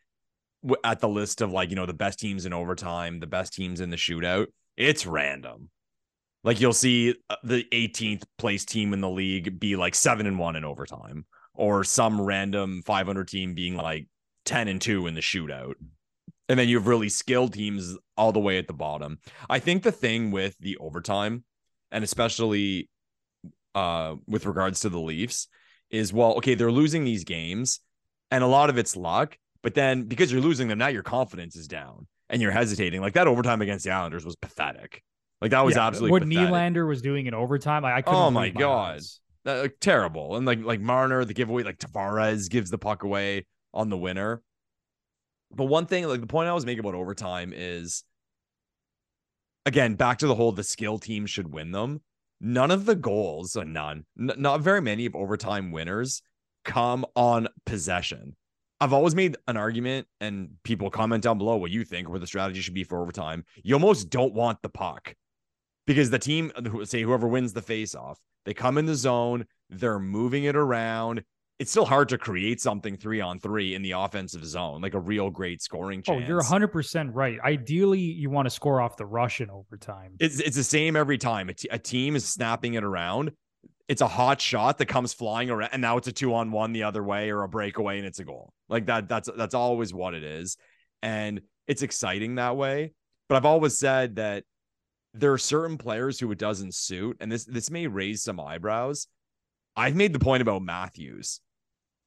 at 0.85 1.01
the 1.01 1.09
list 1.09 1.41
of 1.41 1.53
like 1.53 1.71
you 1.71 1.77
know 1.77 1.87
the 1.87 1.93
best 1.93 2.19
teams 2.19 2.47
in 2.47 2.53
overtime, 2.53 3.21
the 3.21 3.27
best 3.27 3.53
teams 3.53 3.81
in 3.81 3.91
the 3.91 3.97
shootout, 3.97 4.47
it's 4.77 5.07
random. 5.07 5.71
Like 6.45 6.61
you'll 6.61 6.73
see 6.73 7.15
uh, 7.31 7.37
the 7.45 7.65
18th 7.73 8.25
place 8.37 8.65
team 8.65 8.93
in 8.93 9.01
the 9.01 9.11
league 9.11 9.61
be 9.61 9.77
like 9.77 9.95
7 9.95 10.27
and 10.27 10.39
1 10.39 10.57
in 10.57 10.65
overtime 10.65 11.25
or 11.55 11.85
some 11.85 12.21
random 12.21 12.83
500 12.83 13.29
team 13.29 13.55
being 13.55 13.77
like 13.77 14.09
10 14.45 14.69
and 14.69 14.81
2 14.81 15.07
in 15.07 15.15
the 15.15 15.21
shootout. 15.21 15.75
And 16.49 16.59
then 16.59 16.69
you 16.69 16.77
have 16.77 16.89
really 16.89 17.09
skilled 17.09 17.53
teams 17.53 17.97
all 18.17 18.33
the 18.33 18.41
way 18.41 18.59
at 18.59 18.67
the 18.67 18.73
bottom. 18.73 19.19
I 19.49 19.61
think 19.61 19.83
the 19.83 19.93
thing 19.93 20.31
with 20.33 20.57
the 20.59 20.77
overtime 20.79 21.45
and 21.91 22.03
especially 22.03 22.89
uh 23.75 24.17
with 24.27 24.47
regards 24.47 24.81
to 24.81 24.89
the 24.89 25.01
Leafs 25.01 25.49
is 25.91 26.13
well, 26.13 26.35
okay, 26.35 26.55
they're 26.55 26.73
losing 26.73 27.05
these 27.05 27.25
games 27.25 27.81
and 28.31 28.43
a 28.43 28.49
lot 28.49 28.71
of 28.71 28.79
it's 28.79 28.97
luck, 28.97 29.37
but 29.63 29.75
then 29.75 30.05
because 30.05 30.33
you're 30.33 30.41
losing 30.41 30.69
them 30.69 30.79
now 30.79 30.89
your 30.89 31.03
confidence 31.03 31.57
is 31.57 31.69
down 31.69 32.07
and 32.29 32.43
you're 32.43 32.51
hesitating. 32.51 33.01
Like 33.01 33.15
that 33.15 33.27
overtime 33.27 33.63
against 33.63 33.85
the 33.85 33.91
Islanders 33.91 34.25
was 34.25 34.37
pathetic. 34.37 35.03
Like 35.41 35.51
that 35.51 35.65
was 35.65 35.77
yeah, 35.77 35.87
absolutely 35.87 36.13
what 36.13 36.23
pathetic. 36.23 36.49
Nylander 36.49 36.87
was 36.87 37.03
doing 37.03 37.27
in 37.27 37.35
overtime. 37.35 37.83
Like, 37.83 37.95
I 37.95 38.03
couldn't. 38.03 38.21
Oh 38.21 38.31
my 38.31 38.49
god, 38.49 39.01
that, 39.45 39.61
like, 39.61 39.77
terrible! 39.81 40.37
And 40.37 40.47
like 40.47 40.63
like 40.63 40.81
Marner, 40.81 41.25
the 41.25 41.35
giveaway, 41.35 41.65
like 41.65 41.79
Tavares 41.79 42.49
gives 42.49 42.71
the 42.71 42.79
puck 42.79 43.03
away 43.03 43.47
on 43.75 43.89
the 43.89 43.97
winner. 43.97 44.43
But 45.55 45.65
one 45.65 45.87
thing, 45.87 46.07
like 46.07 46.21
the 46.21 46.27
point 46.27 46.49
I 46.49 46.53
was 46.55 46.65
making 46.65 46.81
about 46.81 46.95
overtime 46.95 47.53
is, 47.55 48.05
again, 49.67 49.97
back 49.97 50.19
to 50.19 50.27
the 50.27 50.35
whole 50.35 50.53
the 50.53 50.65
skill 50.65 50.99
team 50.99 51.27
should 51.27 51.53
win 51.53 51.73
them. 51.73 52.01
None 52.41 52.71
of 52.71 52.87
the 52.87 52.97
goals, 52.97 53.57
uh, 53.57 53.65
none, 53.65 54.05
n- 54.19 54.33
not 54.39 54.61
very 54.61 54.81
many 54.81 55.07
of 55.07 55.15
overtime 55.15 55.71
winners 55.73 56.23
come 56.65 57.05
on 57.15 57.49
possession. 57.67 58.37
I've 58.83 58.93
always 58.93 59.15
made 59.15 59.37
an 59.47 59.57
argument, 59.57 60.09
and 60.21 60.51
people 60.65 60.91
comment 60.91 61.23
down 61.23 61.39
below 61.39 61.57
what 61.57 61.71
you 61.71 61.85
think 61.85 62.09
or 62.09 62.11
what 62.11 62.21
the 62.21 62.27
strategy 62.27 62.61
should 62.61 62.75
be 62.75 62.83
for 62.83 63.01
overtime. 63.01 63.45
You 63.63 63.75
almost 63.75 64.11
don't 64.11 64.35
want 64.35 64.61
the 64.61 64.69
puck 64.69 65.15
because 65.87 66.11
the 66.11 66.19
team, 66.19 66.51
say 66.83 67.03
whoever 67.03 67.29
wins 67.29 67.53
the 67.53 67.63
face-off, 67.63 68.19
they 68.45 68.55
come 68.55 68.79
in 68.79 68.87
the 68.87 68.97
zone, 68.97 69.47
they're 69.71 70.01
moving 70.01 70.45
it 70.45 70.57
around. 70.57 71.23
It's 71.61 71.71
still 71.71 71.85
hard 71.85 72.09
to 72.09 72.19
create 72.19 72.61
something 72.61 72.97
three 72.97 73.21
on 73.21 73.39
three 73.39 73.77
in 73.77 73.83
the 73.83 73.93
offensive 73.93 74.45
zone, 74.45 74.81
like 74.81 74.95
a 74.95 75.01
real 75.01 75.31
great 75.31 75.63
scoring 75.63 76.03
chance. 76.03 76.25
Oh, 76.25 76.27
you're 76.27 76.43
100% 76.43 77.11
right. 77.13 77.39
Ideally, 77.39 78.01
you 78.01 78.31
want 78.31 78.47
to 78.47 78.51
score 78.51 78.81
off 78.81 78.97
the 78.97 79.07
rush 79.07 79.41
in 79.41 79.49
overtime. 79.49 80.17
It's, 80.19 80.41
it's 80.41 80.57
the 80.57 80.65
same 80.65 80.97
every 80.97 81.19
time. 81.19 81.51
A, 81.51 81.55
t- 81.55 81.69
a 81.71 81.79
team 81.79 82.17
is 82.17 82.25
snapping 82.25 82.75
it 82.75 82.83
around. 82.83 83.31
It's 83.89 84.01
a 84.01 84.09
hot 84.09 84.41
shot 84.41 84.79
that 84.79 84.87
comes 84.87 85.13
flying 85.13 85.51
around, 85.51 85.71
and 85.73 85.83
now 85.83 85.97
it's 85.97 86.09
a 86.09 86.13
two 86.13 86.35
on 86.35 86.51
one 86.51 86.73
the 86.73 86.85
other 86.85 87.03
way 87.03 87.31
or 87.31 87.43
a 87.43 87.49
breakaway, 87.49 87.99
and 87.99 88.07
it's 88.07 88.21
a 88.21 88.25
goal. 88.25 88.53
Like 88.69 88.87
that. 88.87 89.09
That's 89.09 89.29
that's 89.37 89.55
always 89.55 89.93
what 89.93 90.15
it 90.15 90.23
is, 90.23 90.57
and 91.03 91.41
it's 91.67 91.83
exciting 91.83 92.37
that 92.37 92.57
way. 92.57 92.93
But 93.29 93.37
I've 93.37 93.47
always 93.47 93.79
said 93.79 94.17
that 94.17 94.45
there 95.15 95.33
are 95.33 95.39
certain 95.39 95.79
players 95.79 96.19
who 96.19 96.31
it 96.33 96.39
doesn't 96.39 96.75
suit, 96.75 97.17
and 97.21 97.31
this 97.31 97.45
this 97.45 97.71
may 97.71 97.87
raise 97.87 98.23
some 98.23 98.41
eyebrows. 98.41 99.09
I've 99.77 99.97
made 99.97 100.13
the 100.13 100.19
point 100.19 100.43
about 100.43 100.63
Matthews. 100.63 101.41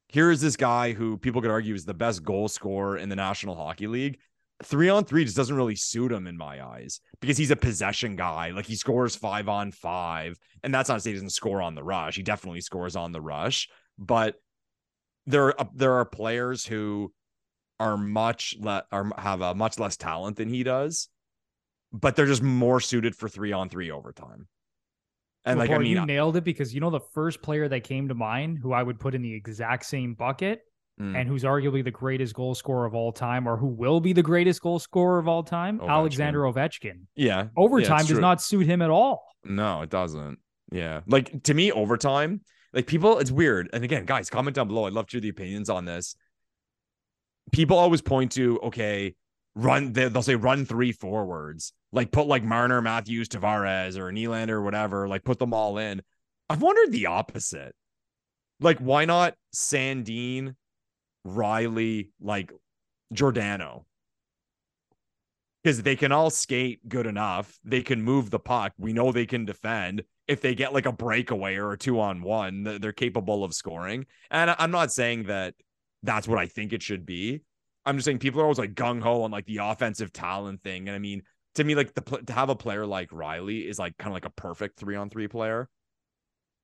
Here 0.08 0.30
is 0.30 0.40
this 0.40 0.56
guy 0.56 0.92
who 0.92 1.18
people 1.18 1.42
could 1.42 1.50
argue 1.50 1.74
is 1.74 1.84
the 1.84 1.94
best 1.94 2.22
goal 2.22 2.48
scorer 2.48 2.96
in 2.96 3.08
the 3.08 3.16
National 3.16 3.56
Hockey 3.56 3.88
League. 3.88 4.18
Three 4.64 4.88
on 4.88 5.04
three 5.04 5.24
just 5.24 5.36
doesn't 5.36 5.54
really 5.54 5.76
suit 5.76 6.10
him 6.10 6.26
in 6.26 6.36
my 6.36 6.64
eyes 6.64 7.00
because 7.20 7.36
he's 7.36 7.50
a 7.50 7.56
possession 7.56 8.16
guy. 8.16 8.50
Like 8.50 8.66
he 8.66 8.74
scores 8.74 9.14
five 9.14 9.48
on 9.48 9.70
five, 9.70 10.38
and 10.62 10.74
that's 10.74 10.88
not 10.88 10.96
to 10.96 11.00
say 11.00 11.10
he 11.10 11.14
doesn't 11.14 11.30
score 11.30 11.60
on 11.60 11.74
the 11.74 11.84
rush. 11.84 12.16
He 12.16 12.22
definitely 12.22 12.62
scores 12.62 12.96
on 12.96 13.12
the 13.12 13.20
rush, 13.20 13.68
but 13.98 14.36
there 15.26 15.58
are 15.60 15.68
there 15.74 15.92
are 15.94 16.06
players 16.06 16.64
who 16.64 17.12
are 17.78 17.98
much 17.98 18.56
le- 18.58 18.86
are 18.90 19.10
have 19.18 19.42
a 19.42 19.54
much 19.54 19.78
less 19.78 19.98
talent 19.98 20.36
than 20.36 20.48
he 20.48 20.62
does 20.62 21.08
but 21.92 22.16
they're 22.16 22.26
just 22.26 22.42
more 22.42 22.80
suited 22.80 23.14
for 23.14 23.28
three 23.28 23.52
on 23.52 23.68
three 23.68 23.90
overtime. 23.90 24.46
And 25.44 25.58
like, 25.58 25.70
I 25.70 25.78
mean, 25.78 25.92
you 25.92 26.04
nailed 26.04 26.36
it 26.36 26.44
because 26.44 26.74
you 26.74 26.80
know 26.80 26.90
the 26.90 27.00
first 27.00 27.40
player 27.40 27.68
that 27.68 27.84
came 27.84 28.08
to 28.08 28.14
mind 28.14 28.58
who 28.60 28.72
I 28.72 28.82
would 28.82 28.98
put 28.98 29.14
in 29.14 29.22
the 29.22 29.32
exact 29.32 29.86
same 29.86 30.14
bucket 30.14 30.62
mm. 31.00 31.16
and 31.16 31.28
who's 31.28 31.44
arguably 31.44 31.82
the 31.82 31.90
greatest 31.90 32.34
goal 32.34 32.54
scorer 32.54 32.86
of 32.86 32.94
all 32.94 33.12
time, 33.12 33.46
or 33.48 33.56
who 33.56 33.66
will 33.66 34.00
be 34.00 34.12
the 34.12 34.22
greatest 34.22 34.60
goal 34.60 34.78
scorer 34.78 35.18
of 35.18 35.28
all 35.28 35.42
time, 35.42 35.78
Ovechkin. 35.78 35.88
Alexander 35.88 36.40
Ovechkin. 36.40 37.00
Yeah, 37.14 37.48
overtime 37.56 38.00
yeah, 38.00 38.08
does 38.08 38.18
not 38.18 38.42
suit 38.42 38.66
him 38.66 38.82
at 38.82 38.90
all. 38.90 39.26
No, 39.44 39.82
it 39.82 39.90
doesn't. 39.90 40.38
Yeah, 40.72 41.00
like 41.06 41.42
to 41.44 41.54
me, 41.54 41.72
overtime, 41.72 42.40
like 42.72 42.86
people, 42.86 43.18
it's 43.18 43.30
weird. 43.30 43.70
And 43.72 43.84
again, 43.84 44.04
guys, 44.04 44.30
comment 44.30 44.56
down 44.56 44.68
below. 44.68 44.86
I'd 44.86 44.92
love 44.92 45.06
to 45.08 45.12
hear 45.12 45.20
the 45.20 45.28
opinions 45.28 45.70
on 45.70 45.84
this. 45.84 46.16
People 47.52 47.78
always 47.78 48.02
point 48.02 48.32
to 48.32 48.58
okay, 48.64 49.14
run 49.56 49.92
they'll 49.92 50.22
say 50.22 50.34
run 50.34 50.66
three 50.66 50.92
forwards 50.92 51.72
like 51.90 52.12
put 52.12 52.26
like 52.26 52.44
marner 52.44 52.82
matthews 52.82 53.26
tavares 53.26 53.96
or 53.96 54.12
Nylander 54.12 54.50
or 54.50 54.62
whatever 54.62 55.08
like 55.08 55.24
put 55.24 55.38
them 55.38 55.54
all 55.54 55.78
in 55.78 56.02
i've 56.50 56.60
wondered 56.60 56.92
the 56.92 57.06
opposite 57.06 57.74
like 58.60 58.78
why 58.78 59.06
not 59.06 59.34
sandin 59.54 60.54
rielly 61.26 62.10
like 62.20 62.52
giordano 63.12 63.86
because 65.62 65.82
they 65.82 65.96
can 65.96 66.12
all 66.12 66.30
skate 66.30 66.86
good 66.88 67.06
enough 67.06 67.58
they 67.64 67.82
can 67.82 68.02
move 68.02 68.30
the 68.30 68.38
puck 68.38 68.72
we 68.78 68.92
know 68.92 69.12
they 69.12 69.26
can 69.26 69.44
defend 69.44 70.02
if 70.28 70.40
they 70.40 70.54
get 70.54 70.72
like 70.72 70.86
a 70.86 70.92
breakaway 70.92 71.56
or 71.56 71.72
a 71.72 71.78
two 71.78 72.00
on 72.00 72.22
one 72.22 72.78
they're 72.80 72.92
capable 72.92 73.44
of 73.44 73.54
scoring 73.54 74.06
and 74.30 74.54
i'm 74.58 74.70
not 74.70 74.92
saying 74.92 75.24
that 75.24 75.54
that's 76.02 76.28
what 76.28 76.38
i 76.38 76.46
think 76.46 76.72
it 76.72 76.82
should 76.82 77.06
be 77.06 77.42
I'm 77.86 77.96
just 77.96 78.04
saying 78.04 78.18
people 78.18 78.40
are 78.40 78.44
always 78.44 78.58
like 78.58 78.74
gung 78.74 79.00
ho 79.00 79.22
on 79.22 79.30
like 79.30 79.46
the 79.46 79.58
offensive 79.58 80.12
talent 80.12 80.62
thing. 80.62 80.88
And 80.88 80.96
I 80.96 80.98
mean, 80.98 81.22
to 81.54 81.64
me, 81.64 81.76
like 81.76 81.94
the 81.94 82.02
to 82.26 82.32
have 82.32 82.50
a 82.50 82.56
player 82.56 82.84
like 82.84 83.10
Rielly 83.10 83.66
is 83.66 83.78
like 83.78 83.96
kind 83.96 84.08
of 84.08 84.14
like 84.14 84.26
a 84.26 84.30
perfect 84.30 84.78
three 84.78 84.96
on 84.96 85.08
three 85.08 85.28
player. 85.28 85.68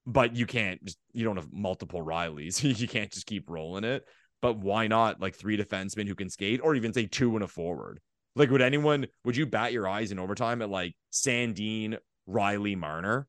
But 0.05 0.35
you 0.35 0.47
can't 0.47 0.85
just 0.85 0.99
you 1.13 1.25
don't 1.25 1.37
have 1.37 1.53
multiple 1.53 2.05
Riellys. 2.05 2.63
you 2.81 2.89
can't 2.89 3.11
just 3.11 3.27
keep 3.27 3.49
rolling 3.49 3.85
it. 3.85 4.05
But 4.43 4.59
why 4.59 4.89
not 4.89 5.21
like 5.21 5.37
three 5.37 5.57
defensemen 5.57 6.07
who 6.07 6.15
can 6.15 6.29
skate, 6.29 6.61
or 6.63 6.75
even 6.75 6.93
say 6.93 7.07
two 7.07 7.35
and 7.37 7.45
a 7.45 7.49
forward? 7.49 8.01
Like, 8.35 8.51
would 8.51 8.61
anyone 8.61 9.07
would 9.25 9.37
you 9.37 9.47
bat 9.47 9.73
your 9.73 9.89
eyes 9.89 10.13
in 10.13 10.19
overtime 10.19 10.61
at 10.61 10.69
like 10.69 10.95
Sandin, 11.13 11.97
Rielly, 12.29 12.77
Marner? 12.77 13.29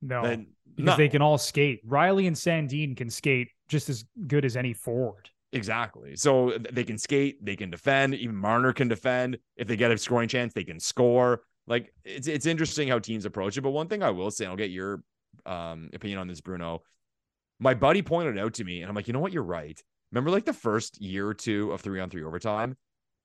No, 0.00 0.22
then, 0.22 0.46
because 0.76 0.92
no. 0.92 0.96
they 0.96 1.08
can 1.08 1.22
all 1.22 1.38
skate. 1.38 1.86
Rielly 1.86 2.26
and 2.26 2.36
Sandin 2.36 2.96
can 2.96 3.10
skate 3.10 3.48
just 3.68 3.88
as 3.88 4.04
good 4.26 4.44
as 4.44 4.56
any 4.56 4.72
forward. 4.72 5.28
Exactly. 5.52 6.16
So 6.16 6.56
they 6.72 6.84
can 6.84 6.98
skate, 6.98 7.44
they 7.44 7.56
can 7.56 7.70
defend. 7.70 8.14
Even 8.14 8.36
Marner 8.36 8.72
can 8.72 8.88
defend. 8.88 9.38
If 9.56 9.68
they 9.68 9.76
get 9.76 9.90
a 9.90 9.98
scoring 9.98 10.28
chance, 10.28 10.54
they 10.54 10.64
can 10.64 10.80
score. 10.80 11.42
Like 11.66 11.92
it's 12.04 12.26
it's 12.26 12.46
interesting 12.46 12.88
how 12.88 12.98
teams 12.98 13.24
approach 13.24 13.56
it. 13.56 13.60
But 13.60 13.70
one 13.70 13.88
thing 13.88 14.02
I 14.02 14.10
will 14.10 14.30
say, 14.30 14.46
I'll 14.46 14.56
get 14.56 14.70
your 14.70 15.02
um, 15.46 15.90
opinion 15.92 16.18
on 16.18 16.26
this, 16.26 16.40
Bruno. 16.40 16.82
My 17.60 17.74
buddy 17.74 18.02
pointed 18.02 18.38
out 18.38 18.54
to 18.54 18.64
me, 18.64 18.80
and 18.80 18.88
I'm 18.88 18.96
like, 18.96 19.06
you 19.06 19.12
know 19.12 19.20
what? 19.20 19.32
You're 19.32 19.42
right. 19.42 19.80
Remember, 20.12 20.30
like 20.30 20.44
the 20.44 20.52
first 20.52 21.00
year 21.00 21.26
or 21.26 21.34
two 21.34 21.72
of 21.72 21.80
three 21.80 22.00
on 22.00 22.10
three 22.10 22.22
overtime, 22.22 22.76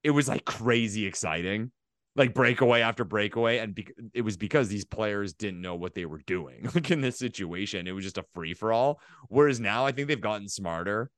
it 0.03 0.11
was 0.11 0.27
like 0.27 0.45
crazy 0.45 1.05
exciting, 1.05 1.71
like 2.15 2.33
breakaway 2.33 2.81
after 2.81 3.03
breakaway, 3.03 3.57
and 3.57 3.75
be- 3.75 3.87
it 4.13 4.21
was 4.21 4.37
because 4.37 4.69
these 4.69 4.85
players 4.85 5.33
didn't 5.33 5.61
know 5.61 5.75
what 5.75 5.93
they 5.93 6.05
were 6.05 6.21
doing. 6.25 6.69
Like 6.75 6.89
in 6.89 7.01
this 7.01 7.19
situation, 7.19 7.87
it 7.87 7.91
was 7.91 8.05
just 8.05 8.17
a 8.17 8.25
free 8.33 8.53
for 8.53 8.71
all. 8.71 9.01
Whereas 9.27 9.59
now, 9.59 9.85
I 9.85 9.91
think 9.91 10.07
they've 10.07 10.19
gotten 10.19 10.47
smarter 10.47 11.11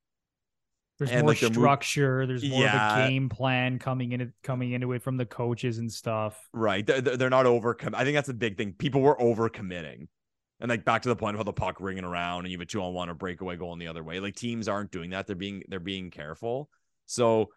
there's 0.99 1.11
and 1.11 1.21
more 1.21 1.29
like 1.29 1.37
structure. 1.37 2.27
There's 2.27 2.43
more 2.43 2.61
yeah. 2.61 2.99
of 2.99 3.05
a 3.05 3.09
game 3.09 3.29
plan 3.29 3.79
coming 3.79 4.11
in 4.11 4.33
coming 4.43 4.73
into 4.73 4.91
it 4.91 5.01
from 5.01 5.15
the 5.15 5.25
coaches 5.25 5.77
and 5.77 5.91
stuff. 5.91 6.37
Right. 6.53 6.85
They're, 6.85 6.99
they're 6.99 7.29
not 7.29 7.45
over. 7.45 7.75
I 7.93 8.03
think 8.03 8.15
that's 8.15 8.27
the 8.27 8.33
big 8.33 8.57
thing. 8.57 8.73
People 8.73 8.99
were 9.01 9.19
over 9.19 9.47
committing. 9.47 10.09
And 10.59 10.69
like 10.69 10.83
back 10.83 11.03
to 11.03 11.09
the 11.09 11.15
point 11.15 11.35
of 11.35 11.39
how 11.39 11.43
the 11.43 11.53
puck 11.53 11.77
ringing 11.79 12.03
around 12.03 12.39
and 12.39 12.51
you 12.51 12.57
have 12.57 12.63
a 12.63 12.65
two 12.65 12.81
on 12.81 12.93
one 12.93 13.09
or 13.09 13.13
breakaway 13.13 13.55
going 13.55 13.79
the 13.79 13.87
other 13.87 14.03
way. 14.03 14.19
Like 14.19 14.35
teams 14.35 14.67
aren't 14.67 14.91
doing 14.91 15.11
that. 15.11 15.25
They're 15.25 15.35
being 15.35 15.63
they're 15.69 15.79
being 15.79 16.11
careful. 16.11 16.69
So 17.05 17.49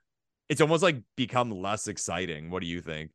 it's 0.49 0.61
almost 0.61 0.83
like 0.83 1.03
become 1.17 1.51
less 1.51 1.89
exciting. 1.89 2.51
What 2.51 2.63
do 2.63 2.69
you 2.69 2.81
think? 2.81 3.11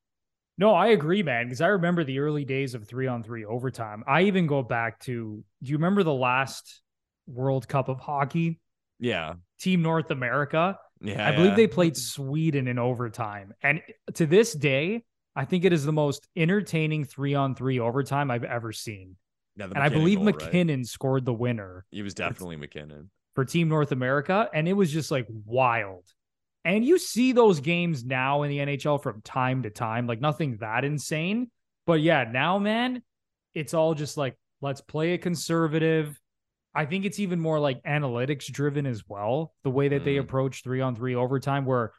No, 0.58 0.74
I 0.74 0.88
agree, 0.88 1.24
man. 1.24 1.46
Because 1.46 1.62
I 1.62 1.68
remember 1.68 2.04
the 2.04 2.20
early 2.20 2.44
days 2.44 2.74
of 2.74 2.88
three 2.88 3.08
on 3.08 3.24
three 3.24 3.46
overtime. 3.46 4.04
I 4.08 4.24
even 4.24 4.46
go 4.48 4.62
back 4.62 5.00
to 5.02 5.44
do 5.64 5.72
you 5.72 5.78
remember 5.78 6.04
the 6.04 6.14
last 6.14 6.82
World 7.28 7.68
Cup 7.68 7.90
of 7.90 8.00
hockey 8.00 8.60
yeah. 9.00 9.34
Team 9.60 9.82
North 9.82 10.12
America. 10.12 10.78
Yeah, 11.02 11.28
I 11.28 11.32
believe 11.32 11.52
yeah. 11.52 11.56
they 11.56 11.68
played 11.68 11.96
Sweden 11.96 12.68
in 12.68 12.80
overtime. 12.80 13.54
And 13.62 13.82
to 14.16 14.26
this 14.26 14.54
day, 14.54 15.04
I 15.36 15.46
think 15.46 15.64
it 15.66 15.74
is 15.74 15.86
the 15.86 15.94
most 15.94 16.28
entertaining 16.36 17.06
three 17.06 17.36
on 17.36 17.54
three 17.54 17.80
overtime 17.80 18.32
I've 18.32 18.44
ever 18.44 18.72
seen. 18.72 19.16
The 19.58 19.66
And 19.66 19.78
I 19.80 19.90
believe 19.90 20.20
goal, 20.20 20.28
right? 20.28 20.36
MacKinnon 20.44 20.86
scored 20.86 21.26
the 21.26 21.34
winner 21.34 21.86
He 21.92 22.02
was 22.04 22.14
definitely 22.14 22.56
MacKinnon. 22.56 23.10
for 23.36 23.44
Team 23.44 23.68
North 23.70 23.92
America. 23.92 24.50
And 24.54 24.68
it 24.68 24.74
was 24.74 24.92
just 24.92 25.12
like 25.12 25.28
wild. 25.46 26.06
And 26.64 26.86
you 26.86 26.98
see 27.00 27.32
those 27.32 27.60
games 27.60 28.04
now 28.06 28.44
in 28.44 28.50
the 28.50 28.60
NHL 28.60 29.02
from 29.02 29.22
time 29.22 29.64
to 29.64 29.70
time, 29.70 30.06
like 30.06 30.22
nothing 30.22 30.58
that 30.58 30.84
insane. 30.86 31.50
But 31.86 32.02
yeah, 32.02 32.26
now, 32.32 32.60
man, 32.60 33.02
it's 33.54 33.74
all 33.74 33.94
just 33.94 34.18
like, 34.18 34.38
let's 34.62 34.82
play 34.82 35.14
a 35.14 35.18
conservative. 35.18 36.20
I 36.76 36.86
think 36.86 37.06
it's 37.06 37.20
even 37.20 37.40
more 37.40 37.60
like 37.60 37.82
analytics 37.84 38.46
driven 38.52 38.86
as 38.86 39.04
well, 39.08 39.54
the 39.64 39.70
way 39.72 39.88
that 39.88 40.04
they 40.04 40.16
Mm. 40.16 40.22
approach 40.22 40.62
three 40.64 40.82
on 40.82 40.96
three 40.96 41.16
overtime, 41.16 41.66
where, 41.66 41.94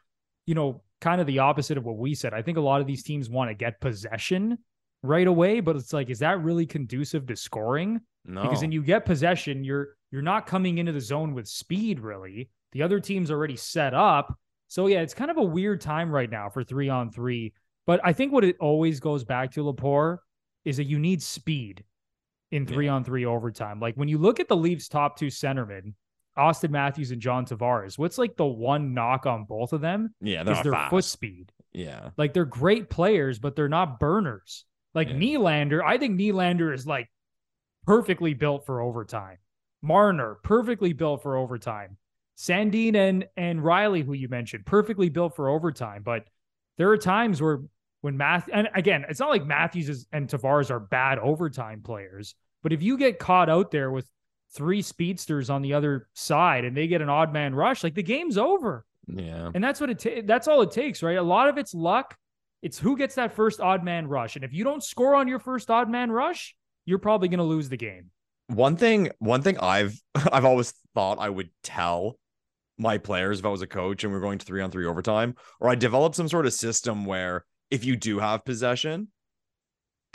you 0.45 0.55
know, 0.55 0.83
kind 1.01 1.19
of 1.19 1.27
the 1.27 1.39
opposite 1.39 1.77
of 1.77 1.83
what 1.83 1.97
we 1.97 2.13
said. 2.13 2.33
I 2.33 2.41
think 2.43 2.57
a 2.57 2.61
lot 2.61 2.79
of 2.79 2.87
these 2.87 3.03
teams 3.03 3.29
want 3.29 3.49
to 3.49 3.55
get 3.55 3.81
possession 3.81 4.59
right 5.03 5.27
away, 5.27 5.59
but 5.59 5.75
it's 5.75 5.93
like, 5.93 6.09
is 6.09 6.19
that 6.19 6.41
really 6.43 6.65
conducive 6.65 7.25
to 7.27 7.35
scoring? 7.35 8.01
No, 8.25 8.43
because 8.43 8.61
then 8.61 8.71
you 8.71 8.83
get 8.83 9.05
possession 9.05 9.63
you're 9.63 9.89
you're 10.11 10.21
not 10.21 10.45
coming 10.45 10.77
into 10.77 10.91
the 10.91 10.99
zone 11.01 11.33
with 11.33 11.47
speed 11.47 11.99
really 12.01 12.49
the 12.73 12.83
other 12.83 12.99
team's 12.99 13.31
already 13.31 13.55
set 13.55 13.93
up 13.93 14.37
so 14.67 14.87
yeah 14.87 14.99
it's 14.99 15.13
kind 15.13 15.31
of 15.31 15.37
a 15.37 15.43
weird 15.43 15.79
time 15.79 16.11
right 16.11 16.29
now 16.29 16.49
for 16.49 16.61
three 16.63 16.89
on 16.89 17.09
three 17.09 17.53
but 17.87 17.99
i 18.03 18.11
think 18.11 18.31
what 18.33 18.43
it 18.43 18.57
always 18.59 18.99
goes 18.99 19.23
back 19.23 19.51
to 19.51 19.63
Lepore 19.63 20.17
is 20.65 20.77
that 20.77 20.83
you 20.83 20.99
need 20.99 21.23
speed 21.23 21.83
in 22.51 22.67
three 22.67 22.85
Yeah. 22.85 22.93
on 22.95 23.03
three 23.05 23.25
overtime 23.25 23.79
like 23.79 23.95
when 23.95 24.09
you 24.09 24.17
look 24.17 24.39
at 24.41 24.49
the 24.49 24.57
leafs 24.57 24.89
top 24.89 25.17
two 25.17 25.27
centermen 25.27 25.93
austin 26.35 26.71
matthews 26.71 27.11
and 27.11 27.21
john 27.21 27.45
tavares 27.45 27.97
what's 27.97 28.17
like 28.17 28.35
the 28.35 28.45
one 28.45 28.93
knock 28.93 29.25
on 29.25 29.45
both 29.45 29.71
of 29.73 29.79
them 29.81 30.13
yeah, 30.21 30.43
they're 30.43 30.55
is 30.57 30.61
their 30.63 30.73
fast. 30.73 30.89
foot 30.91 31.05
speed 31.05 31.51
Yeah, 31.71 32.09
like 32.17 32.33
they're 32.33 32.45
great 32.45 32.89
players, 32.89 33.39
but 33.39 33.55
they're 33.55 33.69
not 33.69 33.99
burners. 33.99 34.65
Like 34.93 35.09
Yeah. 35.09 35.15
Nylander, 35.15 35.81
I 35.83 35.97
think 35.97 36.19
Nylander 36.19 36.73
is 36.73 36.85
like 36.87 37.09
perfectly 37.85 38.33
built 38.33 38.65
for 38.65 38.81
overtime. 38.81 39.37
Marner, 39.81 40.37
perfectly 40.43 40.93
built 40.93 41.21
for 41.23 41.37
overtime. 41.37 41.97
Sandin 42.37 42.95
and 42.95 43.25
and 43.37 43.59
Rielly, 43.59 44.03
who 44.05 44.13
you 44.13 44.29
mentioned, 44.29 44.65
perfectly 44.65 45.09
built 45.09 45.35
for 45.35 45.49
overtime. 45.49 46.03
But 46.03 46.25
there 46.77 46.89
are 46.89 46.97
times 46.97 47.41
where 47.41 47.59
when 48.01 48.15
Math 48.17 48.49
and 48.51 48.69
again, 48.75 49.05
it's 49.09 49.19
not 49.19 49.29
like 49.29 49.45
Matthews 49.45 49.89
is, 49.89 50.07
and 50.11 50.27
Tavares 50.27 50.71
are 50.71 50.79
bad 50.79 51.19
overtime 51.19 51.81
players. 51.81 52.35
But 52.63 52.73
if 52.73 52.81
you 52.81 52.97
get 52.97 53.19
caught 53.19 53.49
out 53.49 53.71
there 53.71 53.91
with 53.91 54.09
three 54.53 54.81
speedsters 54.81 55.49
on 55.49 55.61
the 55.61 55.73
other 55.73 56.07
side 56.13 56.65
and 56.65 56.75
they 56.75 56.87
get 56.87 57.01
an 57.01 57.09
odd 57.09 57.31
man 57.33 57.53
rush, 57.53 57.83
like 57.83 57.95
the 57.95 58.03
game's 58.03 58.37
over. 58.37 58.85
yeah, 59.07 59.51
And 59.53 59.63
that's 59.63 59.79
what 59.81 59.89
it 59.89 59.99
ta- 59.99 60.21
that's 60.25 60.47
all 60.47 60.61
it 60.61 60.71
takes, 60.71 61.03
right? 61.03 61.17
A 61.17 61.21
lot 61.21 61.49
of 61.49 61.57
it's 61.57 61.73
luck. 61.73 62.17
It's 62.61 62.77
who 62.79 62.97
gets 62.97 63.15
that 63.15 63.33
first 63.33 63.61
odd 63.61 63.83
man 63.83 64.07
rush. 64.07 64.35
And 64.35 64.43
if 64.43 64.53
you 64.53 64.63
don't 64.63 64.83
score 64.83 65.15
on 65.15 65.27
your 65.27 65.39
first 65.39 65.69
odd 65.69 65.89
man 65.89 66.11
rush, 66.11 66.55
you're 66.85 66.99
probably 66.99 67.27
going 67.27 67.37
to 67.39 67.43
lose 67.43 67.69
the 67.69 67.77
game. 67.77 68.11
one 68.47 68.75
thing 68.75 69.11
one 69.19 69.43
thing 69.43 69.57
i've 69.59 69.93
i've 70.33 70.43
always 70.45 70.73
thought 70.95 71.19
i 71.19 71.29
would 71.29 71.49
tell 71.61 72.17
my 72.79 72.97
players 72.97 73.39
if 73.39 73.45
i 73.45 73.49
was 73.49 73.61
a 73.61 73.67
coach 73.67 74.03
and 74.03 74.11
we 74.11 74.17
are 74.17 74.21
going 74.21 74.39
to 74.39 74.45
three 74.45 74.59
on 74.61 74.71
three 74.71 74.87
overtime 74.87 75.35
or 75.59 75.69
i 75.69 75.75
develop 75.75 76.15
some 76.15 76.27
sort 76.27 76.47
of 76.47 76.53
system 76.53 77.05
where 77.05 77.45
if 77.69 77.85
you 77.85 77.95
do 77.95 78.17
have 78.17 78.43
possession 78.43 79.07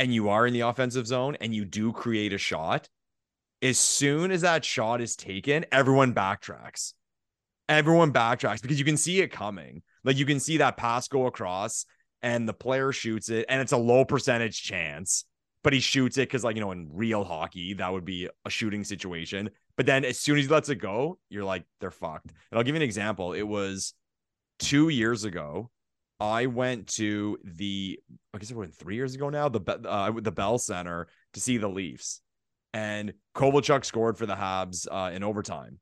and 0.00 0.12
you 0.12 0.28
are 0.28 0.48
in 0.48 0.52
the 0.52 0.60
offensive 0.62 1.06
zone 1.06 1.36
and 1.40 1.54
you 1.54 1.64
do 1.64 1.92
create 1.92 2.32
a 2.32 2.38
shot 2.38 2.88
as 3.62 3.78
soon 3.78 4.32
as 4.32 4.40
that 4.40 4.64
shot 4.64 5.00
is 5.00 5.14
taken 5.14 5.64
everyone 5.70 6.12
backtracks 6.12 6.94
everyone 7.68 8.12
backtracks 8.12 8.60
because 8.60 8.80
you 8.80 8.84
can 8.84 8.96
see 8.96 9.20
it 9.20 9.30
coming 9.30 9.80
like 10.02 10.16
you 10.16 10.26
can 10.26 10.40
see 10.40 10.56
that 10.56 10.76
pass 10.76 11.06
go 11.06 11.26
across 11.26 11.86
and 12.24 12.48
the 12.48 12.54
player 12.54 12.90
shoots 12.90 13.28
it 13.28 13.44
and 13.48 13.60
it's 13.60 13.72
a 13.72 13.76
low 13.76 14.04
percentage 14.04 14.62
chance 14.62 15.26
but 15.62 15.72
he 15.72 15.80
shoots 15.80 16.18
it 16.18 16.28
because 16.28 16.42
like 16.42 16.56
you 16.56 16.60
know 16.60 16.72
in 16.72 16.88
real 16.92 17.22
hockey 17.22 17.74
that 17.74 17.92
would 17.92 18.04
be 18.04 18.28
a 18.44 18.50
shooting 18.50 18.84
situation. 18.84 19.50
But 19.76 19.86
then 19.86 20.04
as 20.04 20.18
soon 20.18 20.38
as 20.38 20.44
he 20.44 20.50
lets 20.50 20.68
it 20.68 20.76
go 20.76 21.18
you're 21.30 21.44
like 21.44 21.64
they're 21.80 21.90
fucked. 21.90 22.26
And 22.26 22.58
i'll 22.58 22.62
give 22.62 22.74
you 22.74 22.80
an 22.80 22.82
example. 22.82 23.32
It 23.32 23.42
was 23.42 23.94
two 24.58 24.88
years 24.88 25.24
ago 25.24 25.70
i 26.20 26.46
went 26.46 26.86
to 26.86 27.36
the 27.42 27.98
i 28.32 28.38
guess 28.38 28.48
it 28.48 28.56
was 28.56 28.70
three 28.70 28.94
years 28.94 29.16
ago 29.16 29.30
now 29.30 29.48
the 29.48 29.60
uh, 29.84 30.12
the 30.12 30.30
bell 30.30 30.58
center 30.58 31.08
to 31.32 31.40
see 31.40 31.58
the 31.58 31.68
leafs. 31.68 32.20
And 32.72 33.14
kovalchuk 33.36 33.84
scored 33.84 34.16
for 34.16 34.26
the 34.26 34.34
habs 34.34 34.86
uh, 34.90 35.12
in 35.12 35.22
overtime. 35.22 35.78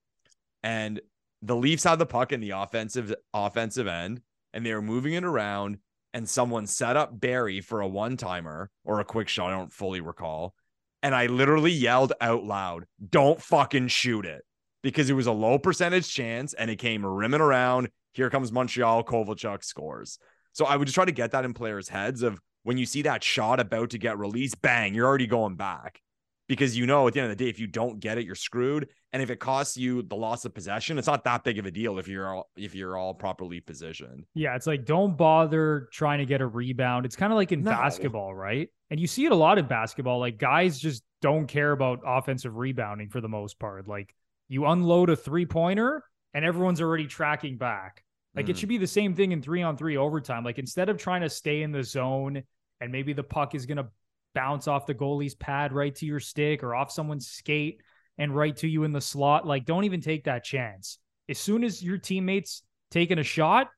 And 0.62 1.00
the 1.40 1.56
leafs 1.56 1.84
had 1.84 1.98
the 1.98 2.06
puck 2.06 2.32
in 2.32 2.40
the 2.40 2.50
offensive 2.50 3.14
offensive 3.34 3.86
end 3.86 4.22
and 4.54 4.64
they 4.64 4.74
were 4.74 4.82
moving 4.82 5.14
it 5.14 5.24
around 5.24 5.78
and 6.14 6.28
someone 6.28 6.66
set 6.66 6.96
up 6.96 7.18
Barrie 7.18 7.60
for 7.60 7.80
a 7.80 7.88
one 7.88 8.16
timer 8.16 8.70
or 8.84 9.00
a 9.00 9.04
quick 9.04 9.28
shot. 9.28 9.50
I 9.50 9.56
don't 9.56 9.72
fully 9.72 10.00
recall. 10.00 10.54
And 11.02 11.14
I 11.14 11.26
literally 11.26 11.72
yelled 11.72 12.12
out 12.20 12.44
loud, 12.44 12.84
don't 13.10 13.40
fucking 13.40 13.88
shoot 13.88 14.24
it 14.24 14.42
because 14.82 15.10
it 15.10 15.14
was 15.14 15.26
a 15.26 15.32
low 15.32 15.58
percentage 15.58 16.12
chance 16.12 16.54
and 16.54 16.70
it 16.70 16.76
came 16.76 17.04
rimming 17.04 17.40
around. 17.40 17.88
Here 18.12 18.30
comes 18.30 18.52
Montreal. 18.52 19.04
Kovalchuk 19.04 19.64
scores. 19.64 20.18
So 20.52 20.66
I 20.66 20.76
would 20.76 20.86
just 20.86 20.94
try 20.94 21.04
to 21.04 21.12
get 21.12 21.32
that 21.32 21.44
in 21.44 21.54
players' 21.54 21.88
heads 21.88 22.22
of 22.22 22.38
when 22.62 22.78
you 22.78 22.86
see 22.86 23.02
that 23.02 23.24
shot 23.24 23.58
about 23.58 23.90
to 23.90 23.98
get 23.98 24.18
released, 24.18 24.60
bang, 24.62 24.94
you're 24.94 25.06
already 25.06 25.26
going 25.26 25.56
back 25.56 26.00
because 26.48 26.76
you 26.76 26.86
know 26.86 27.06
at 27.08 27.14
the 27.14 27.20
end 27.20 27.30
of 27.30 27.36
the 27.38 27.44
day, 27.44 27.48
if 27.50 27.58
you 27.58 27.66
don't 27.66 28.00
get 28.00 28.18
it, 28.18 28.24
you're 28.26 28.34
screwed. 28.34 28.88
And 29.12 29.22
if 29.22 29.30
it 29.30 29.36
costs 29.40 29.76
you 29.76 30.02
the 30.02 30.16
loss 30.16 30.44
of 30.44 30.54
possession, 30.54 30.98
it's 30.98 31.06
not 31.06 31.24
that 31.24 31.44
big 31.44 31.58
of 31.58 31.66
a 31.66 31.70
deal 31.70 31.98
if 31.98 32.08
you're 32.08 32.34
all 32.34 32.50
if 32.56 32.74
you're 32.74 32.96
all 32.96 33.14
properly 33.14 33.60
positioned. 33.60 34.24
Yeah, 34.34 34.54
it's 34.56 34.66
like 34.66 34.84
don't 34.84 35.16
bother 35.16 35.88
trying 35.92 36.18
to 36.18 36.26
get 36.26 36.40
a 36.40 36.46
rebound. 36.46 37.06
It's 37.06 37.16
kind 37.16 37.32
of 37.32 37.36
like 37.36 37.52
in 37.52 37.62
No. 37.62 37.70
basketball, 37.70 38.34
right? 38.34 38.68
And 38.90 38.98
you 39.00 39.06
see 39.06 39.24
it 39.24 39.32
a 39.32 39.36
lot 39.36 39.58
in 39.58 39.66
basketball. 39.66 40.18
Like 40.18 40.38
guys 40.38 40.78
just 40.78 41.02
don't 41.20 41.46
care 41.46 41.72
about 41.72 42.00
offensive 42.06 42.56
rebounding 42.56 43.08
for 43.08 43.20
the 43.20 43.28
most 43.28 43.58
part. 43.58 43.86
Like 43.88 44.14
you 44.48 44.66
unload 44.66 45.08
a 45.10 45.16
three 45.16 45.46
pointer 45.46 46.02
and 46.34 46.44
everyone's 46.44 46.80
already 46.80 47.06
tracking 47.06 47.56
back. 47.56 48.02
Like 48.34 48.48
it 48.48 48.56
Mhm. 48.56 48.58
should 48.60 48.68
be 48.70 48.78
the 48.78 48.86
same 48.86 49.14
thing 49.14 49.32
in 49.32 49.42
three 49.42 49.62
on 49.62 49.76
three 49.76 49.96
overtime. 49.98 50.42
Like 50.44 50.58
instead 50.58 50.88
of 50.88 50.96
trying 50.98 51.20
to 51.20 51.28
stay 51.28 51.62
in 51.62 51.70
the 51.72 51.84
zone 51.84 52.42
and 52.80 52.90
maybe 52.90 53.12
the 53.12 53.22
puck 53.22 53.54
is 53.54 53.66
going 53.66 53.76
to 53.76 53.86
bounce 54.34 54.68
off 54.68 54.86
the 54.86 54.94
goalie's 54.94 55.34
pad 55.34 55.72
right 55.72 55.94
to 55.96 56.06
your 56.06 56.20
stick 56.20 56.62
or 56.62 56.74
off 56.74 56.90
someone's 56.90 57.28
skate 57.28 57.80
and 58.18 58.34
right 58.34 58.56
to 58.58 58.68
you 58.68 58.84
in 58.84 58.92
the 58.92 59.00
slot, 59.00 59.46
like 59.46 59.64
don't 59.64 59.84
even 59.84 60.00
take 60.00 60.24
that 60.24 60.44
chance. 60.44 60.98
As 61.28 61.38
soon 61.38 61.64
as 61.64 61.82
your 61.82 61.98
teammates 61.98 62.62
taking 62.90 63.18
a 63.18 63.22
shot, 63.22 63.68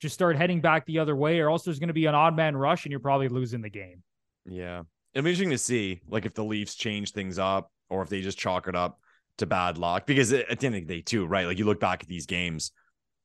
just 0.00 0.14
start 0.14 0.36
heading 0.36 0.60
back 0.60 0.86
the 0.86 0.98
other 0.98 1.14
way, 1.14 1.40
or 1.40 1.50
else 1.50 1.62
there's 1.62 1.78
going 1.78 1.88
to 1.88 1.94
be 1.94 2.06
an 2.06 2.14
odd 2.14 2.34
man 2.34 2.56
rush 2.56 2.84
and 2.84 2.90
you're 2.90 3.00
probably 3.00 3.28
losing 3.28 3.60
the 3.60 3.70
game. 3.70 4.02
Yeah. 4.46 4.82
It'll 5.14 5.24
be 5.24 5.30
interesting 5.30 5.50
to 5.50 5.58
see 5.58 6.00
like 6.08 6.26
if 6.26 6.34
the 6.34 6.44
Leafs 6.44 6.74
change 6.74 7.12
things 7.12 7.38
up 7.38 7.70
or 7.90 8.02
if 8.02 8.08
they 8.08 8.22
just 8.22 8.38
chalk 8.38 8.66
it 8.66 8.74
up 8.74 8.98
to 9.38 9.46
bad 9.46 9.78
luck. 9.78 10.06
Because 10.06 10.32
at 10.32 10.58
the 10.58 10.66
end 10.66 10.76
of 10.76 10.86
the 10.86 10.94
day, 10.96 11.02
too, 11.02 11.26
right? 11.26 11.46
Like 11.46 11.58
you 11.58 11.64
look 11.64 11.80
back 11.80 12.02
at 12.02 12.08
these 12.08 12.26
games, 12.26 12.72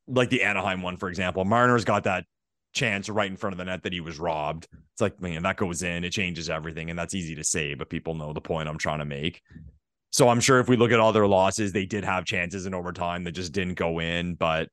like 0.08 0.30
the 0.30 0.44
Anaheim 0.44 0.82
one, 0.82 0.98
for 0.98 1.10
example, 1.10 1.46
Marner's 1.46 1.86
got 1.86 2.04
that 2.04 2.26
chance 2.78 3.10
right 3.10 3.30
in 3.30 3.38
front 3.38 3.54
of 3.54 3.58
the 3.58 3.66
net 3.66 3.84
that 3.84 3.94
he 3.94 4.00
was 4.00 4.20
robbed. 4.20 4.68
It's 4.94 5.02
like, 5.02 5.22
man, 5.22 5.44
that 5.44 5.58
goes 5.58 5.84
in, 5.84 6.04
it 6.04 6.12
changes 6.12 6.50
everything. 6.50 6.90
And 6.90 6.98
that's 6.98 7.16
easy 7.16 7.36
to 7.36 7.44
say, 7.44 7.74
but 7.74 7.90
people 7.90 8.14
know 8.14 8.34
the 8.34 8.42
point 8.42 8.70
I'm 8.70 8.78
trying 8.78 9.00
to 9.00 9.06
make. 9.06 9.42
So 10.12 10.30
I'm 10.30 10.40
sure 10.40 10.60
if 10.60 10.70
we 10.70 10.78
look 10.78 10.92
at 10.92 11.00
all 11.00 11.14
their 11.14 11.28
losses, 11.28 11.72
they 11.72 11.86
did 11.86 12.04
have 12.04 12.26
chances 12.26 12.66
in 12.66 12.74
overtime 12.74 13.24
that 13.26 13.34
just 13.34 13.52
didn't 13.52 13.76
go 13.76 14.00
in. 14.00 14.36
But 14.36 14.70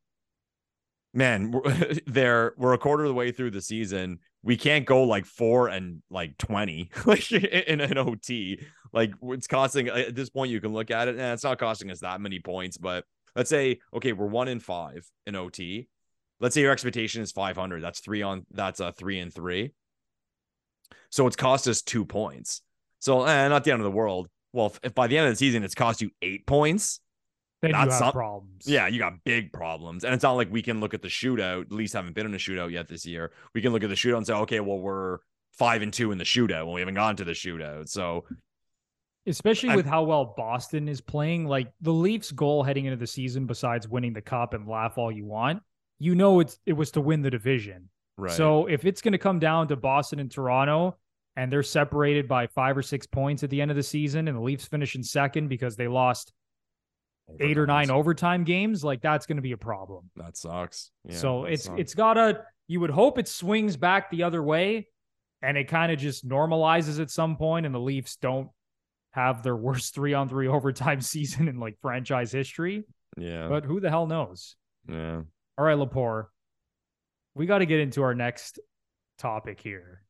man, 1.12 1.50
we're, 1.50 1.94
they're 2.06 2.54
we're 2.56 2.74
a 2.74 2.78
quarter 2.78 3.04
of 3.04 3.08
the 3.08 3.14
way 3.14 3.32
through 3.32 3.50
the 3.50 3.62
season. 3.62 4.18
We 4.42 4.56
can't 4.56 4.84
go 4.84 5.04
like 5.04 5.24
four 5.24 5.68
and 5.68 6.02
like 6.10 6.38
twenty 6.38 6.90
like 7.06 7.30
in 7.32 7.80
an 7.80 7.98
OT. 7.98 8.60
Like 8.92 9.12
it's 9.22 9.46
costing 9.46 9.88
at 9.88 10.14
this 10.14 10.30
point. 10.30 10.50
You 10.50 10.60
can 10.60 10.72
look 10.72 10.90
at 10.90 11.08
it, 11.08 11.16
and 11.16 11.32
it's 11.32 11.44
not 11.44 11.58
costing 11.58 11.90
us 11.90 12.00
that 12.00 12.20
many 12.20 12.40
points. 12.40 12.76
But 12.76 13.04
let's 13.34 13.50
say 13.50 13.80
okay, 13.94 14.12
we're 14.12 14.26
one 14.26 14.48
in 14.48 14.60
five 14.60 15.06
in 15.26 15.34
OT. 15.34 15.88
Let's 16.44 16.54
say 16.54 16.60
your 16.60 16.72
expectation 16.72 17.22
is 17.22 17.32
500. 17.32 17.82
That's 17.82 18.00
three 18.00 18.20
on. 18.20 18.44
That's 18.50 18.78
a 18.78 18.92
three 18.92 19.18
and 19.18 19.32
three. 19.32 19.72
So 21.10 21.26
it's 21.26 21.36
cost 21.36 21.66
us 21.68 21.80
two 21.80 22.04
points. 22.04 22.60
So 22.98 23.24
eh, 23.24 23.48
not 23.48 23.64
the 23.64 23.72
end 23.72 23.80
of 23.80 23.84
the 23.84 23.90
world. 23.90 24.28
Well, 24.52 24.66
if, 24.66 24.78
if 24.82 24.94
by 24.94 25.06
the 25.06 25.16
end 25.16 25.26
of 25.26 25.32
the 25.32 25.36
season 25.36 25.64
it's 25.64 25.74
cost 25.74 26.02
you 26.02 26.10
eight 26.20 26.46
points, 26.46 27.00
Then 27.62 27.70
you 27.70 27.76
That's 27.78 27.96
some- 27.98 28.12
problems. 28.12 28.66
yeah, 28.66 28.88
you 28.88 28.98
got 28.98 29.24
big 29.24 29.54
problems. 29.54 30.04
And 30.04 30.12
it's 30.12 30.22
not 30.22 30.32
like 30.32 30.52
we 30.52 30.60
can 30.60 30.80
look 30.80 30.92
at 30.92 31.00
the 31.00 31.08
shootout, 31.08 31.62
at 31.62 31.72
least 31.72 31.94
haven't 31.94 32.14
been 32.14 32.26
in 32.26 32.34
a 32.34 32.38
shootout 32.38 32.70
yet 32.70 32.88
this 32.88 33.06
year. 33.06 33.32
We 33.54 33.62
can 33.62 33.72
look 33.72 33.82
at 33.82 33.88
the 33.88 33.94
shootout 33.94 34.18
and 34.18 34.26
say, 34.26 34.34
okay, 34.34 34.60
well, 34.60 34.78
we're 34.78 35.20
five 35.52 35.80
and 35.80 35.94
two 35.94 36.12
in 36.12 36.18
the 36.18 36.24
shootout 36.24 36.66
when 36.66 36.74
we 36.74 36.80
haven't 36.82 36.94
gone 36.94 37.16
to 37.16 37.24
the 37.24 37.32
shootout. 37.32 37.88
So 37.88 38.26
Especially 39.26 39.70
I'm- 39.70 39.76
with 39.78 39.86
how 39.86 40.02
well 40.02 40.34
Boston 40.36 40.88
is 40.88 41.00
playing. 41.00 41.46
Like 41.46 41.72
the 41.80 41.92
Leafs' 41.92 42.32
goal 42.32 42.62
heading 42.62 42.84
into 42.84 42.98
the 42.98 43.06
season, 43.06 43.46
besides 43.46 43.88
winning 43.88 44.12
the 44.12 44.20
cup 44.20 44.52
and 44.52 44.68
laugh 44.68 44.98
all 44.98 45.10
you 45.10 45.24
want, 45.24 45.62
you 46.04 46.14
know 46.14 46.40
it's 46.40 46.58
it 46.66 46.74
was 46.74 46.90
to 46.92 47.00
win 47.00 47.22
the 47.22 47.30
division. 47.30 47.88
right. 48.16 48.32
So 48.32 48.66
if 48.66 48.84
it's 48.84 49.00
going 49.02 49.12
to 49.12 49.18
come 49.18 49.38
down 49.38 49.68
to 49.68 49.76
Boston 49.76 50.18
and 50.20 50.30
Toronto, 50.30 50.96
and 51.36 51.50
they're 51.50 51.62
separated 51.64 52.28
by 52.28 52.46
five 52.46 52.76
or 52.76 52.82
six 52.82 53.06
points 53.06 53.42
at 53.42 53.50
the 53.50 53.60
end 53.60 53.70
of 53.70 53.76
the 53.76 53.82
season, 53.82 54.28
and 54.28 54.36
the 54.36 54.42
Leafs 54.42 54.66
finish 54.66 54.94
in 54.94 55.02
second 55.02 55.48
because 55.48 55.76
they 55.76 55.88
lost 55.88 56.32
eight 57.40 57.56
or 57.58 57.66
nine 57.66 57.90
overtime 57.90 58.44
games, 58.44 58.84
like 58.84 59.00
that's 59.00 59.26
going 59.26 59.36
to 59.38 59.42
be 59.42 59.52
a 59.52 59.56
problem. 59.56 60.10
That 60.16 60.36
sucks. 60.36 60.90
Yeah, 61.08 61.16
so 61.16 61.42
that 61.44 61.52
it's 61.52 61.64
sucks. 61.64 61.80
it's 61.80 61.94
gotta. 61.94 62.42
You 62.68 62.80
would 62.80 62.90
hope 62.90 63.18
it 63.18 63.28
swings 63.28 63.76
back 63.76 64.10
the 64.10 64.22
other 64.22 64.42
way, 64.42 64.88
and 65.42 65.56
it 65.58 65.68
kind 65.68 65.90
of 65.92 65.98
just 65.98 66.26
normalizes 66.28 67.00
at 67.00 67.10
some 67.10 67.36
point, 67.36 67.66
and 67.66 67.74
the 67.74 67.80
Leafs 67.80 68.16
don't 68.16 68.48
have 69.12 69.42
their 69.42 69.56
worst 69.66 69.94
three 69.94 70.14
on 70.14 70.28
three 70.28 70.48
overtime 70.48 71.00
season 71.14 71.48
in 71.48 71.58
like 71.58 71.76
franchise 71.82 72.30
history. 72.32 72.84
yeah, 73.18 73.48
But 73.48 73.64
who 73.64 73.80
the 73.80 73.90
hell 73.90 74.06
knows? 74.06 74.56
yeah. 74.88 75.22
All 75.56 75.64
right, 75.64 75.76
Lepore, 75.76 76.26
we 77.34 77.46
got 77.46 77.58
to 77.58 77.66
get 77.66 77.80
into 77.80 78.02
our 78.02 78.14
next 78.14 78.58
topic 79.18 79.60
here, 79.60 80.02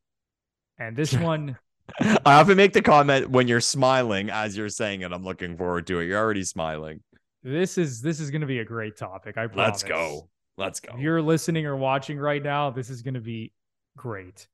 and 0.78 0.96
this 0.96 1.12
one. 1.14 1.58
I 2.00 2.40
often 2.40 2.56
make 2.56 2.72
the 2.72 2.80
comment 2.80 3.28
when 3.28 3.46
you're 3.46 3.60
smiling 3.60 4.30
as 4.30 4.56
you're 4.56 4.70
saying 4.70 5.02
it. 5.02 5.12
I'm 5.12 5.22
looking 5.22 5.56
forward 5.56 5.86
to 5.88 6.00
it. 6.00 6.06
You're 6.06 6.18
already 6.18 6.44
smiling. 6.44 7.00
This 7.42 7.76
is 7.76 8.00
this 8.00 8.20
is 8.20 8.30
going 8.30 8.40
to 8.40 8.46
be 8.46 8.60
a 8.60 8.64
great 8.64 8.96
topic. 8.96 9.36
I 9.36 9.46
promise. 9.46 9.56
Let's 9.56 9.82
go. 9.82 10.28
Let's 10.56 10.80
go. 10.80 10.94
If 10.94 11.00
you're 11.00 11.20
listening 11.20 11.66
or 11.66 11.76
watching 11.76 12.18
right 12.18 12.42
now, 12.42 12.70
this 12.70 12.88
is 12.88 13.02
going 13.02 13.14
to 13.14 13.20
be 13.20 13.52
great. 13.98 14.48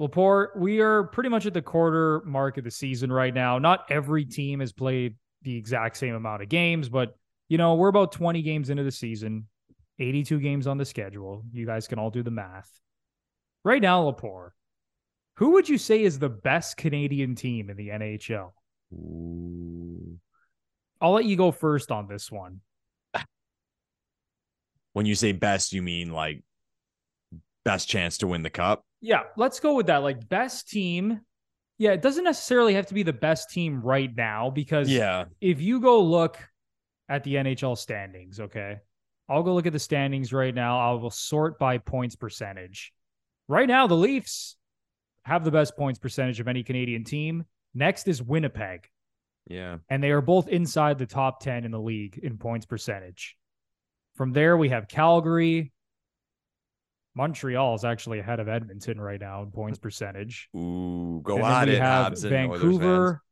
Lepore, 0.00 0.48
we 0.56 0.80
are 0.80 1.04
pretty 1.04 1.28
much 1.28 1.46
at 1.46 1.54
the 1.54 1.62
quarter 1.62 2.22
mark 2.24 2.58
of 2.58 2.64
the 2.64 2.70
season 2.70 3.12
right 3.12 3.32
now. 3.32 3.58
Not 3.58 3.84
every 3.88 4.24
team 4.24 4.58
has 4.60 4.72
played 4.72 5.14
the 5.42 5.56
exact 5.56 5.96
same 5.96 6.14
amount 6.14 6.42
of 6.42 6.48
games, 6.48 6.88
but 6.88 7.16
you 7.48 7.58
know, 7.58 7.74
we're 7.74 7.88
about 7.88 8.10
20 8.10 8.42
games 8.42 8.70
into 8.70 8.82
the 8.82 8.90
season, 8.90 9.46
82 9.98 10.40
games 10.40 10.66
on 10.66 10.78
the 10.78 10.84
schedule. 10.84 11.44
You 11.52 11.66
guys 11.66 11.86
can 11.86 11.98
all 11.98 12.10
do 12.10 12.22
the 12.22 12.30
math. 12.30 12.70
Right 13.64 13.80
now, 13.82 14.10
Lepore, 14.10 14.50
who 15.36 15.52
would 15.52 15.68
you 15.68 15.78
say 15.78 16.02
is 16.02 16.18
the 16.18 16.28
best 16.28 16.76
Canadian 16.76 17.34
team 17.34 17.70
in 17.70 17.76
the 17.76 17.88
NHL? 17.88 18.52
Ooh. 18.92 20.18
I'll 21.00 21.12
let 21.12 21.24
you 21.24 21.36
go 21.36 21.50
first 21.50 21.90
on 21.90 22.06
this 22.08 22.30
one. 22.30 22.60
When 24.92 25.06
you 25.06 25.14
say 25.14 25.32
best, 25.32 25.72
you 25.72 25.82
mean 25.82 26.10
like 26.10 26.42
best 27.64 27.88
chance 27.88 28.18
to 28.18 28.26
win 28.28 28.42
the 28.42 28.50
cup? 28.50 28.84
Yeah, 29.00 29.22
let's 29.36 29.58
go 29.60 29.74
with 29.74 29.86
that. 29.86 29.98
Like 29.98 30.28
best 30.28 30.68
team. 30.68 31.20
Yeah, 31.78 31.90
it 31.92 32.02
doesn't 32.02 32.22
necessarily 32.24 32.74
have 32.74 32.86
to 32.86 32.94
be 32.94 33.02
the 33.02 33.12
best 33.12 33.50
team 33.50 33.80
right 33.82 34.14
now 34.14 34.50
because 34.50 34.88
Yeah. 34.88 35.24
if 35.40 35.60
you 35.60 35.80
go 35.80 36.00
look 36.00 36.38
at 37.08 37.24
the 37.24 37.34
NHL 37.34 37.76
standings, 37.76 38.38
okay, 38.38 38.78
I'll 39.28 39.42
go 39.42 39.54
look 39.54 39.66
at 39.66 39.72
the 39.72 39.78
standings 39.78 40.32
right 40.32 40.54
now. 40.54 40.78
I 40.78 40.92
will 41.00 41.10
sort 41.10 41.58
by 41.58 41.78
points 41.78 42.16
percentage. 42.16 42.92
Right 43.48 43.68
now, 43.68 43.86
the 43.86 43.96
Leafs 43.96 44.56
have 45.24 45.44
the 45.44 45.50
best 45.50 45.76
points 45.76 45.98
percentage 45.98 46.40
of 46.40 46.48
any 46.48 46.62
Canadian 46.62 47.04
team. 47.04 47.44
Next 47.74 48.06
is 48.08 48.22
Winnipeg, 48.22 48.88
Yeah. 49.48 49.78
and 49.88 50.02
they 50.02 50.10
are 50.10 50.20
both 50.20 50.48
inside 50.48 50.98
the 50.98 51.06
top 51.06 51.40
10 51.40 51.64
in 51.64 51.70
the 51.70 51.80
league 51.80 52.18
in 52.22 52.36
points 52.38 52.66
percentage. 52.66 53.36
From 54.14 54.32
there, 54.32 54.56
we 54.56 54.68
have 54.68 54.86
Calgary. 54.88 55.72
Montreal 57.16 57.74
is 57.76 57.84
actually 57.84 58.18
ahead 58.18 58.40
of 58.40 58.48
Edmonton 58.48 59.00
right 59.00 59.20
now 59.20 59.42
in 59.42 59.50
points 59.50 59.78
percentage. 59.78 60.48
Ooh, 60.56 61.20
go 61.22 61.38
And 61.38 61.70
we 61.70 61.76
it, 61.76 61.80
have 61.80 62.12
Habs 62.12 62.22
and 62.22 62.30
Vancouver 62.30 63.22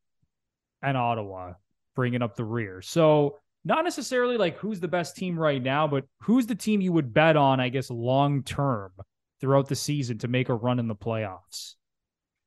and 0.83 0.97
Ottawa 0.97 1.55
bringing 1.97 2.23
up 2.23 2.37
the 2.37 2.45
rear. 2.45 2.81
So 2.81 3.39
not 3.65 3.85
necessarily 3.85 4.37
like 4.37 4.59
who's 4.59 4.81
the 4.81 4.89
best 4.89 5.17
team 5.17 5.39
right 5.39 5.63
now, 5.63 5.87
but 5.87 6.05
who's 6.23 6.47
the 6.47 6.55
team 6.55 6.81
you 6.81 6.93
would 6.93 7.15
bet 7.15 7.37
on, 7.37 7.61
I 7.61 7.69
guess, 7.69 7.91
long 7.91 8.43
term 8.43 8.93
throughout 9.41 9.69
the 9.69 9.77
season 9.77 10.19
to 10.19 10.29
make 10.29 10.49
a 10.49 10.55
run 10.55 10.79
in 10.79 10.89
the 10.89 10.97
playoffs. 10.97 11.75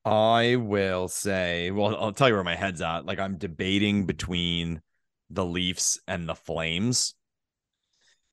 I 0.05 0.55
will 0.57 1.07
say, 1.07 1.71
well, 1.71 1.95
I'll 1.95 2.13
tell 2.13 2.29
you 2.29 2.35
where 2.35 2.43
my 2.43 2.55
head's 2.55 2.81
at. 2.81 3.05
Like 3.05 3.19
I'm 3.19 3.37
debating 3.37 4.05
between 4.05 4.81
the 5.29 5.45
Leafs 5.45 5.99
and 6.07 6.29
the 6.29 6.35
Flames. 6.35 7.15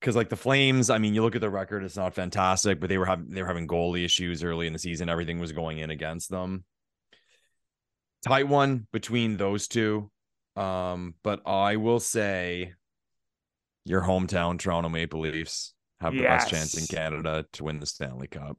Cause 0.01 0.17
like 0.17 0.29
the 0.29 0.37
Flames, 0.37 0.91
I 0.91 0.99
mean, 0.99 1.15
you 1.15 1.23
look 1.23 1.35
at 1.35 1.41
the 1.41 1.49
record, 1.49 1.85
it's 1.85 1.97
not 1.97 2.15
fantastic, 2.15 2.81
but 2.81 2.89
they 2.89 2.99
were 2.99 3.07
having 3.07 3.31
they 3.31 3.41
were 3.41 3.49
having 3.49 3.69
goalie 3.69 4.05
issues 4.05 4.45
early 4.45 4.67
in 4.67 4.73
the 4.73 4.79
season. 4.79 5.09
Everything 5.09 5.39
was 5.39 5.53
going 5.53 5.79
in 5.79 5.91
against 5.91 6.29
them. 6.29 6.65
Tight 8.27 8.49
one 8.49 8.87
between 8.93 9.37
those 9.37 9.67
two. 9.67 10.11
Um, 10.57 11.15
but 11.23 11.47
I 11.47 11.77
will 11.77 12.01
say 12.01 12.75
your 13.85 14.03
hometown 14.03 14.59
Toronto 14.59 14.89
Maple 14.89 15.21
Leafs 15.21 15.75
have 16.01 16.13
the 16.13 16.23
best 16.23 16.51
chance 16.51 16.79
in 16.79 16.87
Canada 16.87 17.47
to 17.55 17.65
win 17.65 17.81
the 17.81 17.87
Stanley 17.87 18.29
Cup. 18.29 18.59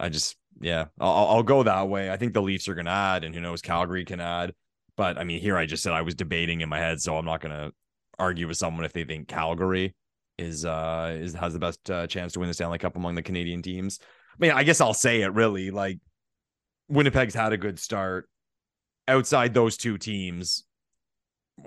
I 0.00 0.08
just, 0.08 0.36
yeah, 0.60 0.86
I'll, 0.98 1.26
I'll 1.28 1.42
go 1.42 1.62
that 1.62 1.88
way. 1.88 2.10
I 2.10 2.16
think 2.16 2.32
the 2.32 2.42
Leafs 2.42 2.68
are 2.68 2.74
going 2.74 2.86
to 2.86 2.92
add, 2.92 3.24
and 3.24 3.34
who 3.34 3.40
knows, 3.40 3.62
Calgary 3.62 4.04
can 4.04 4.20
add. 4.20 4.54
But 4.96 5.18
I 5.18 5.24
mean, 5.24 5.40
here 5.40 5.56
I 5.56 5.66
just 5.66 5.82
said 5.82 5.92
I 5.92 6.02
was 6.02 6.14
debating 6.14 6.60
in 6.60 6.68
my 6.68 6.78
head, 6.78 7.00
so 7.00 7.16
I'm 7.16 7.24
not 7.24 7.40
going 7.40 7.54
to 7.54 7.72
argue 8.18 8.48
with 8.48 8.56
someone 8.56 8.84
if 8.84 8.92
they 8.92 9.04
think 9.04 9.28
Calgary 9.28 9.94
is 10.38 10.64
uh 10.64 11.16
is 11.20 11.34
has 11.34 11.52
the 11.52 11.58
best 11.58 11.90
uh, 11.90 12.06
chance 12.06 12.32
to 12.32 12.38
win 12.38 12.48
the 12.48 12.54
Stanley 12.54 12.78
Cup 12.78 12.96
among 12.96 13.16
the 13.16 13.22
Canadian 13.22 13.60
teams. 13.60 13.98
I 14.00 14.36
mean, 14.38 14.52
I 14.52 14.62
guess 14.62 14.80
I'll 14.80 14.94
say 14.94 15.22
it 15.22 15.32
really 15.34 15.70
like 15.70 15.98
Winnipeg's 16.88 17.34
had 17.34 17.52
a 17.52 17.56
good 17.56 17.78
start. 17.78 18.28
Outside 19.08 19.54
those 19.54 19.76
two 19.76 19.98
teams, 19.98 20.64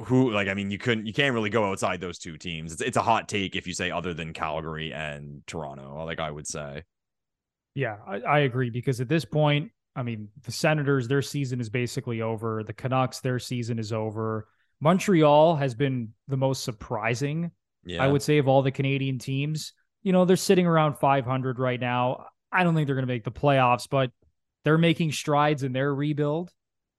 who 0.06 0.32
like 0.32 0.48
I 0.48 0.54
mean, 0.54 0.72
you 0.72 0.78
couldn't 0.78 1.06
you 1.06 1.14
can't 1.14 1.34
really 1.34 1.50
go 1.50 1.66
outside 1.70 2.02
those 2.02 2.18
two 2.18 2.38
teams. 2.38 2.74
It's 2.74 2.82
it's 2.82 2.98
a 2.98 3.02
hot 3.02 3.30
take 3.30 3.56
if 3.56 3.68
you 3.68 3.74
say 3.74 3.92
other 3.92 4.14
than 4.14 4.34
Calgary 4.34 4.94
and 4.94 5.46
Toronto. 5.48 6.04
Like 6.06 6.20
I 6.20 6.32
would 6.32 6.48
say. 6.48 6.84
Yeah, 7.74 7.98
I, 8.06 8.20
I 8.22 8.40
agree 8.40 8.70
because 8.70 9.00
at 9.00 9.08
this 9.08 9.24
point, 9.24 9.72
I 9.96 10.04
mean, 10.04 10.28
the 10.44 10.52
Senators, 10.52 11.08
their 11.08 11.22
season 11.22 11.62
is 11.62 11.70
basically 11.70 12.22
over. 12.22 12.64
The 12.64 12.74
Canucks, 12.74 13.22
their 13.22 13.40
season 13.40 13.80
is 13.80 13.94
over. 13.94 14.48
Montreal 14.82 15.56
has 15.56 15.74
been 15.76 16.10
the 16.28 16.38
most 16.38 16.64
surprising 16.64 17.52
Yeah. 17.86 18.04
I 18.04 18.08
would 18.08 18.22
say 18.22 18.40
of 18.40 18.48
all 18.48 18.62
the 18.62 18.72
Canadian 18.72 19.20
teams, 19.20 19.74
you 20.04 20.12
know, 20.12 20.26
they're 20.26 20.36
sitting 20.38 20.66
around 20.66 20.96
500 20.96 21.60
right 21.60 21.80
now. 21.80 22.26
I 22.52 22.64
don't 22.64 22.76
think 22.76 22.88
they're 22.88 22.96
going 22.96 23.08
to 23.08 23.14
make 23.14 23.24
the 23.24 23.32
playoffs, 23.32 23.88
but 23.90 24.12
they're 24.66 24.78
making 24.78 25.12
strides 25.14 25.64
in 25.64 25.72
their 25.72 25.94
rebuild. 25.94 26.52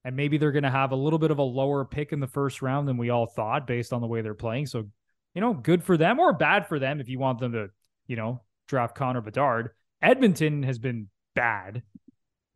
And 0.05 0.17
maybe 0.17 0.37
they're 0.37 0.53
going 0.53 0.65
to 0.65 0.71
have 0.71 0.93
a 0.93 0.97
little 0.97 1.19
bit 1.19 1.31
of 1.31 1.39
a 1.39 1.43
lower 1.43 1.85
pick 1.85 2.13
in 2.13 2.21
the 2.21 2.27
first 2.27 2.61
round 2.61 2.89
than 2.89 2.97
we 2.97 3.11
all 3.11 3.27
thought 3.27 3.67
based 3.67 3.93
on 3.93 4.01
the 4.01 4.07
way 4.07 4.21
they're 4.21 4.35
playing. 4.35 4.67
So, 4.67 4.89
you 5.35 5.41
know, 5.41 5.55
good 5.55 5.85
for 5.85 5.97
them 5.97 6.19
or 6.19 6.33
bad 6.33 6.67
for 6.67 6.79
them 6.79 7.01
if 7.01 7.09
you 7.09 7.19
want 7.19 7.39
them 7.39 7.53
to, 7.53 7.69
you 8.09 8.17
know, 8.17 8.43
draft 8.67 8.97
Connor 8.97 9.21
Bedard. 9.21 9.71
Edmonton 10.01 10.65
has 10.65 10.79
been 10.79 11.09
bad. 11.35 11.83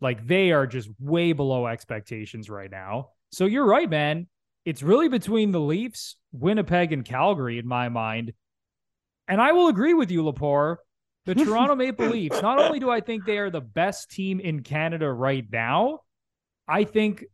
Like 0.01 0.27
they 0.27 0.51
are 0.51 0.67
just 0.67 0.91
way 0.99 1.33
below 1.33 1.67
expectations 1.67 2.51
right 2.51 2.71
now. 2.71 3.11
So 3.31 3.47
you're 3.47 3.67
right, 3.67 3.89
man. 3.89 4.27
It's 4.65 4.83
really 4.83 5.09
between 5.09 5.53
the 5.53 5.61
Leafs, 5.61 6.17
Winnipeg, 6.33 6.93
and 6.93 7.05
Calgary 7.05 7.59
in 7.59 7.67
my 7.67 7.89
mind. 7.89 8.33
And 9.29 9.41
I 9.41 9.53
will 9.53 9.69
agree 9.69 9.95
with 9.95 10.11
you, 10.11 10.23
Lepore. 10.23 10.77
The 11.25 11.35
Toronto 11.45 11.75
Maple 11.75 12.09
Leafs, 12.09 12.43
not 12.43 12.59
only 12.59 12.79
do 12.79 12.91
I 12.91 13.01
think 13.01 13.25
they 13.25 13.39
are 13.39 13.51
the 13.51 13.61
best 13.61 14.11
team 14.11 14.41
in 14.41 14.63
Canada 14.63 15.11
right 15.11 15.45
now, 15.51 16.01
I 16.69 16.85
think 16.85 17.25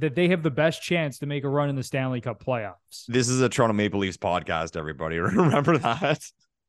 that 0.00 0.14
they 0.14 0.28
have 0.28 0.42
the 0.42 0.50
best 0.50 0.82
chance 0.82 1.18
to 1.18 1.26
make 1.26 1.44
a 1.44 1.48
run 1.48 1.68
in 1.68 1.76
the 1.76 1.82
Stanley 1.82 2.20
Cup 2.20 2.44
playoffs. 2.44 3.06
This 3.08 3.28
is 3.28 3.40
a 3.40 3.48
Toronto 3.48 3.74
Maple 3.74 4.00
Leafs 4.00 4.16
podcast, 4.16 4.76
everybody. 4.76 5.18
Remember 5.18 5.78
that. 5.78 6.22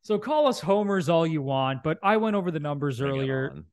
So 0.03 0.17
call 0.17 0.47
us 0.47 0.59
homers 0.59 1.09
all 1.09 1.27
you 1.27 1.41
want, 1.41 1.84
but 1.84 1.99
I 2.01 2.17
went 2.17 2.36
over 2.36 2.51
the 2.51 2.59
numbers 2.59 3.01
earlier. 3.01 3.51
on. 3.51 3.65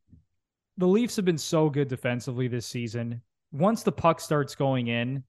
the 0.76 0.86
Leafs 0.86 1.16
have 1.16 1.24
been 1.24 1.38
so 1.38 1.70
good 1.70 1.88
defensively 1.88 2.48
this 2.48 2.66
season. 2.66 3.22
Once 3.52 3.82
the 3.82 3.92
puck 3.92 4.20
starts 4.20 4.54
going 4.54 4.88
in, 4.88 5.24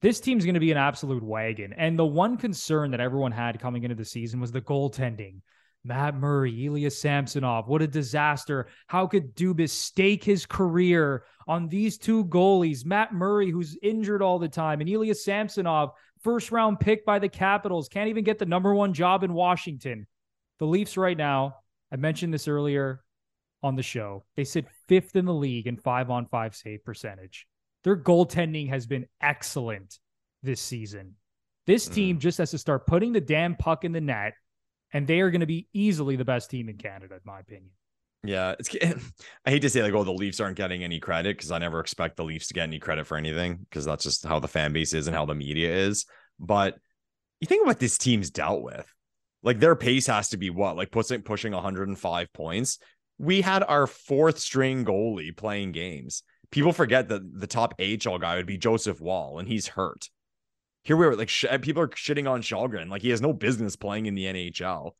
this 0.00 0.20
team's 0.20 0.44
going 0.44 0.54
to 0.54 0.60
be 0.60 0.72
an 0.72 0.78
absolute 0.78 1.22
wagon. 1.22 1.72
And 1.74 1.98
the 1.98 2.06
one 2.06 2.36
concern 2.36 2.90
that 2.90 3.00
everyone 3.00 3.32
had 3.32 3.60
coming 3.60 3.84
into 3.84 3.94
the 3.94 4.04
season 4.04 4.40
was 4.40 4.50
the 4.50 4.60
goaltending. 4.60 5.40
Matt 5.84 6.14
Murray, 6.14 6.66
Ilya 6.66 6.90
Samsonov, 6.90 7.68
what 7.68 7.82
a 7.82 7.88
disaster. 7.88 8.68
How 8.86 9.06
could 9.06 9.34
Dubas 9.34 9.70
stake 9.70 10.22
his 10.22 10.46
career 10.46 11.24
on 11.48 11.68
these 11.68 11.98
two 11.98 12.24
goalies? 12.26 12.86
Matt 12.86 13.12
Murray, 13.12 13.50
who's 13.50 13.76
injured 13.82 14.22
all 14.22 14.38
the 14.38 14.48
time, 14.48 14.80
and 14.80 14.88
Ilya 14.88 15.14
Samsonov, 15.14 15.90
first 16.22 16.52
round 16.52 16.78
pick 16.78 17.04
by 17.04 17.18
the 17.18 17.28
Capitals, 17.28 17.88
can't 17.88 18.08
even 18.08 18.22
get 18.22 18.38
the 18.38 18.46
number 18.46 18.74
one 18.74 18.94
job 18.94 19.24
in 19.24 19.32
Washington. 19.32 20.06
The 20.58 20.66
Leafs 20.66 20.96
right 20.96 21.16
now, 21.16 21.56
I 21.92 21.96
mentioned 21.96 22.32
this 22.32 22.46
earlier, 22.46 23.02
on 23.62 23.76
the 23.76 23.82
show. 23.82 24.24
They 24.36 24.44
sit 24.44 24.66
fifth 24.88 25.16
in 25.16 25.24
the 25.24 25.34
league 25.34 25.66
in 25.66 25.76
five 25.76 26.10
on 26.10 26.26
five 26.26 26.54
save 26.54 26.84
percentage. 26.84 27.46
Their 27.84 27.96
goaltending 27.96 28.68
has 28.68 28.86
been 28.86 29.06
excellent 29.20 29.98
this 30.42 30.60
season. 30.60 31.14
This 31.66 31.86
team 31.86 32.16
mm. 32.16 32.20
just 32.20 32.38
has 32.38 32.50
to 32.50 32.58
start 32.58 32.86
putting 32.86 33.12
the 33.12 33.20
damn 33.20 33.54
puck 33.54 33.84
in 33.84 33.92
the 33.92 34.00
net, 34.00 34.34
and 34.92 35.06
they 35.06 35.20
are 35.20 35.30
going 35.30 35.40
to 35.40 35.46
be 35.46 35.68
easily 35.72 36.16
the 36.16 36.24
best 36.24 36.50
team 36.50 36.68
in 36.68 36.76
Canada, 36.76 37.14
in 37.14 37.20
my 37.24 37.40
opinion. 37.40 37.70
Yeah, 38.24 38.54
it's. 38.58 38.74
I 39.44 39.50
hate 39.50 39.62
to 39.62 39.70
say 39.70 39.82
like, 39.82 39.94
oh, 39.94 40.04
the 40.04 40.12
Leafs 40.12 40.40
aren't 40.40 40.56
getting 40.56 40.84
any 40.84 41.00
credit 41.00 41.36
because 41.36 41.50
I 41.50 41.58
never 41.58 41.80
expect 41.80 42.16
the 42.16 42.24
Leafs 42.24 42.48
to 42.48 42.54
get 42.54 42.64
any 42.64 42.78
credit 42.78 43.06
for 43.06 43.16
anything 43.16 43.56
because 43.56 43.84
that's 43.84 44.04
just 44.04 44.24
how 44.24 44.38
the 44.38 44.48
fan 44.48 44.72
base 44.72 44.92
is 44.92 45.06
and 45.06 45.16
how 45.16 45.26
the 45.26 45.34
media 45.34 45.74
is. 45.74 46.06
But 46.38 46.76
you 47.40 47.46
think 47.46 47.66
what 47.66 47.80
this 47.80 47.98
team's 47.98 48.30
dealt 48.30 48.62
with, 48.62 48.86
like 49.42 49.58
their 49.58 49.74
pace 49.74 50.06
has 50.06 50.28
to 50.30 50.36
be 50.36 50.50
what, 50.50 50.76
like 50.76 50.92
pushing 50.92 51.22
pushing 51.22 51.52
105 51.52 52.32
points. 52.32 52.78
We 53.18 53.40
had 53.40 53.62
our 53.62 53.86
fourth 53.86 54.38
string 54.38 54.84
goalie 54.84 55.36
playing 55.36 55.72
games. 55.72 56.22
People 56.50 56.72
forget 56.72 57.08
that 57.08 57.22
the 57.40 57.46
top 57.46 57.74
AHL 57.80 58.18
guy 58.18 58.36
would 58.36 58.46
be 58.46 58.58
Joseph 58.58 59.00
Woll, 59.00 59.38
and 59.38 59.48
he's 59.48 59.66
hurt. 59.66 60.10
Here 60.84 60.96
we 60.96 61.06
are, 61.06 61.14
like 61.16 61.28
sh- 61.28 61.44
people 61.60 61.82
are 61.82 61.88
shitting 61.88 62.28
on 62.30 62.42
Källgren. 62.42 62.90
Like 62.90 63.02
he 63.02 63.10
has 63.10 63.20
no 63.20 63.32
business 63.32 63.76
playing 63.76 64.06
in 64.06 64.14
the 64.14 64.24
NHL. 64.24 64.92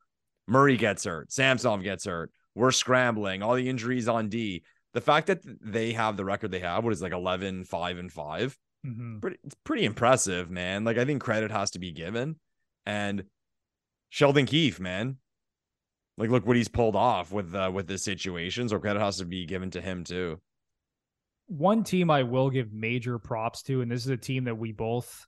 Murray 0.46 0.76
gets 0.76 1.04
hurt. 1.04 1.32
Samsonov 1.32 1.82
gets 1.82 2.04
hurt. 2.04 2.30
We're 2.54 2.72
scrambling. 2.72 3.42
All 3.42 3.54
the 3.54 3.68
injuries 3.68 4.08
on 4.08 4.28
D. 4.28 4.62
The 4.94 5.00
fact 5.00 5.28
that 5.28 5.40
they 5.44 5.92
have 5.92 6.16
the 6.16 6.24
record 6.24 6.50
they 6.50 6.58
have, 6.60 6.84
what 6.84 6.92
is 6.92 7.00
like 7.00 7.12
11, 7.12 7.64
5, 7.64 7.98
and 7.98 8.12
5, 8.12 8.58
Mhm. 8.86 9.20
pretty, 9.20 9.38
it's 9.44 9.54
pretty 9.64 9.84
impressive, 9.84 10.50
man. 10.50 10.84
Like 10.84 10.98
I 10.98 11.04
think 11.04 11.22
credit 11.22 11.50
has 11.50 11.70
to 11.72 11.78
be 11.78 11.92
given. 11.92 12.36
And 12.84 13.24
Sheldon 14.10 14.44
Keefe, 14.46 14.80
man. 14.80 15.16
Like 16.18 16.28
look 16.30 16.46
what 16.46 16.56
he's 16.56 16.68
pulled 16.68 16.94
off 16.96 17.32
with 17.32 17.54
uh, 17.54 17.70
with 17.72 17.86
this 17.86 18.04
situation. 18.04 18.68
So 18.68 18.78
credit 18.78 19.00
has 19.00 19.16
to 19.18 19.24
be 19.24 19.46
given 19.46 19.70
to 19.70 19.80
him 19.80 20.04
too. 20.04 20.40
One 21.46 21.84
team 21.84 22.10
I 22.10 22.22
will 22.22 22.50
give 22.50 22.72
major 22.72 23.18
props 23.18 23.62
to, 23.64 23.80
and 23.80 23.90
this 23.90 24.04
is 24.04 24.10
a 24.10 24.16
team 24.16 24.44
that 24.44 24.56
we 24.58 24.72
both 24.72 25.26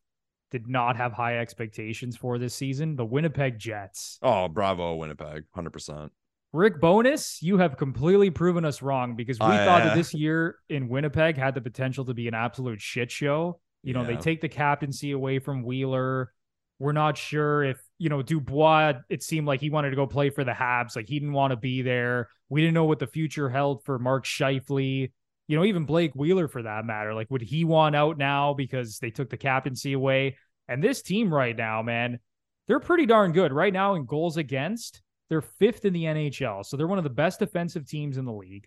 did 0.55 0.69
not 0.69 0.97
have 0.97 1.13
high 1.13 1.39
expectations 1.39 2.17
for 2.17 2.39
this 2.39 2.55
season 2.55 2.95
the 2.95 3.05
Winnipeg 3.05 3.59
Jets. 3.59 4.21
Oh, 4.23 4.47
bravo, 4.47 4.95
Winnipeg. 4.95 5.43
100%. 5.57 6.11
Rick 6.53 6.81
Bowness, 6.81 7.43
you 7.43 7.59
have 7.59 7.77
completely 7.77 8.31
proven 8.31 8.65
us 8.65 8.81
wrong 8.81 9.17
because 9.17 9.41
we 9.41 9.47
I, 9.47 9.65
thought 9.65 9.83
uh, 9.83 9.87
that 9.87 9.97
this 9.97 10.15
year 10.15 10.59
in 10.69 10.89
Winnipeg 10.89 11.37
had 11.37 11.57
the 11.57 11.61
potential 11.61 12.05
to 12.05 12.15
be 12.15 12.29
an 12.29 12.35
absolute 12.35 12.81
shit 12.81 13.11
show. 13.11 13.59
You 13.83 13.95
know, 13.95 14.05
they 14.05 14.15
take 14.15 14.41
the 14.41 14.49
captaincy 14.49 15.11
away 15.11 15.41
from 15.41 15.65
Wheeler. 15.65 16.33
We're 16.79 16.93
not 16.93 17.19
sure 17.19 17.65
if, 17.65 17.83
you 17.99 18.09
know, 18.09 18.23
Dubois, 18.23 18.95
it 19.11 19.25
seemed 19.25 19.49
like 19.49 19.61
he 19.61 19.71
wanted 19.71 19.91
to 19.91 19.97
go 19.97 20.07
play 20.07 20.31
for 20.31 20.45
the 20.45 20.53
Habs. 20.53 20.95
Like 20.95 21.09
he 21.09 21.19
didn't 21.19 21.35
want 21.35 21.51
to 21.51 21.57
be 21.57 21.83
there. 21.83 22.29
We 22.49 22.61
didn't 22.61 22.75
know 22.75 22.85
what 22.85 23.01
the 23.01 23.09
future 23.09 23.51
held 23.51 23.83
for 23.83 23.99
Mark 23.99 24.25
Scheifele. 24.25 25.11
You 25.47 25.57
know, 25.57 25.65
even 25.65 25.85
Blake 25.85 26.15
Wheeler 26.15 26.49
for 26.49 26.63
that 26.63 26.87
matter. 26.87 27.15
Like, 27.15 27.31
would 27.31 27.43
he 27.43 27.65
want 27.65 27.95
out 27.95 28.17
now 28.17 28.55
because 28.55 28.99
they 28.99 29.11
took 29.11 29.29
the 29.31 29.37
captaincy 29.37 29.93
away? 29.93 30.37
And 30.69 30.83
this 30.83 31.03
team 31.03 31.33
right 31.33 31.57
now, 31.57 31.83
man, 31.83 32.19
they're 32.67 32.81
pretty 32.81 33.07
darn 33.07 33.33
good. 33.33 33.53
Right 33.53 33.73
now 33.73 33.95
in 33.95 34.07
goals 34.07 34.37
against, 34.39 35.03
they're 35.29 35.43
fifth 35.43 35.85
in 35.85 35.93
the 35.93 36.05
NHL. 36.05 36.65
So 36.65 36.77
they're 36.77 36.87
one 36.87 36.99
of 36.99 37.05
the 37.05 37.11
best 37.11 37.39
defensive 37.41 37.87
teams 37.87 38.17
in 38.17 38.25
the 38.25 38.33
league. 38.33 38.67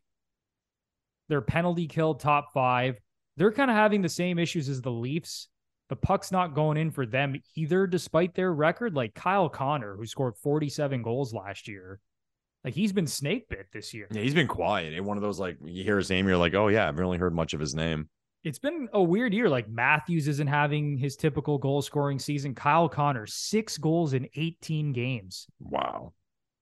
They're 1.30 1.42
penalty 1.42 1.88
kill 1.88 2.16
top 2.16 2.54
five. 2.54 3.00
They're 3.38 3.52
kind 3.52 3.70
of 3.70 3.78
having 3.78 4.02
the 4.02 4.10
same 4.10 4.40
issues 4.40 4.70
as 4.70 4.82
the 4.82 4.92
Leafs. 4.92 5.48
The 5.90 5.96
puck's 5.96 6.32
not 6.32 6.56
going 6.56 6.78
in 6.78 6.92
for 6.92 7.06
them 7.06 7.42
either, 7.56 7.88
despite 7.88 8.36
their 8.36 8.54
record. 8.54 8.94
Like 8.94 9.14
Kyle 9.14 9.50
Connor, 9.50 9.96
who 9.96 10.06
scored 10.06 10.36
47 10.38 11.02
goals 11.02 11.34
last 11.34 11.68
year, 11.68 12.00
like 12.68 12.74
he's 12.74 12.92
been 12.92 13.08
snake 13.08 13.48
bit 13.48 13.68
this 13.72 13.94
year. 13.94 14.10
Yeah, 14.12 14.22
he's 14.22 14.34
been 14.34 14.46
quiet. 14.46 14.94
And 14.94 15.06
one 15.06 15.16
of 15.16 15.24
those 15.24 15.40
like 15.40 15.56
you 15.64 15.86
hear 15.86 15.96
his 15.96 16.10
name, 16.10 16.28
you're 16.28 16.36
like, 16.36 16.54
oh 16.54 16.68
yeah, 16.68 16.86
I've 16.86 17.00
really 17.00 17.18
heard 17.18 17.34
much 17.34 17.54
of 17.54 17.62
his 17.62 17.74
name. 17.74 18.10
It's 18.44 18.60
been 18.60 18.90
a 18.92 19.02
weird 19.02 19.34
year. 19.34 19.48
Like 19.48 19.70
Matthews 19.70 20.28
isn't 20.28 20.48
having 20.48 20.98
his 20.98 21.16
typical 21.16 21.58
goal 21.58 21.82
scoring 21.82 22.20
season. 22.20 22.54
Kyle 22.54 22.90
Connor, 22.90 23.26
six 23.26 23.78
goals 23.78 24.12
in 24.12 24.28
18 24.36 24.92
games. 24.92 25.48
Wow. 25.62 26.12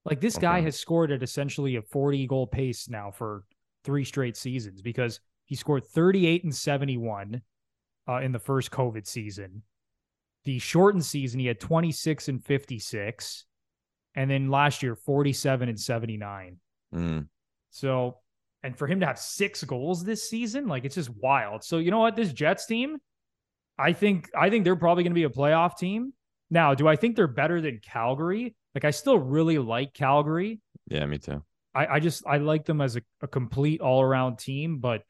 Like 0.03 0.21
this 0.21 0.37
guy 0.37 0.61
has 0.61 0.79
scored 0.79 1.11
at 1.11 1.23
essentially 1.23 1.77
a 1.77 1.81
40 1.81 2.27
goal 2.27 2.45
pace 2.45 2.87
now 2.87 3.09
for 3.09 3.43
three 3.83 4.05
straight 4.05 4.37
seasons 4.37 4.83
because 4.83 5.19
he 5.45 5.55
scored 5.55 5.87
38 5.87 6.43
and 6.43 6.53
71 6.53 7.41
uh, 8.07 8.17
in 8.17 8.31
the 8.31 8.37
first 8.37 8.69
COVID 8.69 9.07
season. 9.07 9.63
The 10.43 10.59
shortened 10.59 11.03
season, 11.03 11.39
he 11.39 11.47
had 11.47 11.59
26 11.59 12.27
and 12.27 12.45
56. 12.45 13.45
And 14.15 14.29
then 14.29 14.49
last 14.49 14.81
year, 14.81 14.95
47 14.95 15.69
and 15.69 15.79
79. 15.79 16.57
Mm. 16.93 17.27
So, 17.71 18.17
and 18.63 18.77
for 18.77 18.87
him 18.87 19.01
to 19.01 19.05
have 19.05 19.19
six 19.19 19.63
goals 19.63 20.03
this 20.03 20.29
season, 20.29 20.67
like 20.67 20.85
it's 20.85 20.95
just 20.95 21.09
wild. 21.09 21.63
So, 21.63 21.77
you 21.77 21.91
know 21.91 21.99
what? 21.99 22.15
This 22.15 22.31
Jets 22.31 22.65
team, 22.65 22.97
I 23.77 23.93
think, 23.93 24.29
I 24.37 24.49
think 24.49 24.63
they're 24.63 24.75
probably 24.75 25.03
going 25.03 25.11
to 25.11 25.15
be 25.15 25.23
a 25.23 25.29
playoff 25.29 25.77
team. 25.77 26.13
Now, 26.49 26.73
do 26.73 26.87
I 26.87 26.95
think 26.95 27.15
they're 27.15 27.27
better 27.27 27.59
than 27.59 27.81
Calgary? 27.83 28.55
Like, 28.73 28.85
I 28.85 28.91
still 28.91 29.17
really 29.17 29.57
like 29.57 29.93
Calgary. 29.93 30.61
Yeah, 30.87 31.05
me 31.05 31.17
too. 31.17 31.43
I, 31.73 31.87
I 31.87 31.99
just, 31.99 32.25
I 32.25 32.37
like 32.37 32.65
them 32.65 32.79
as 32.79 32.95
a, 32.95 33.01
a 33.21 33.27
complete 33.27 33.81
all 33.81 34.01
around 34.01 34.39
team, 34.39 34.79
but 34.79 35.03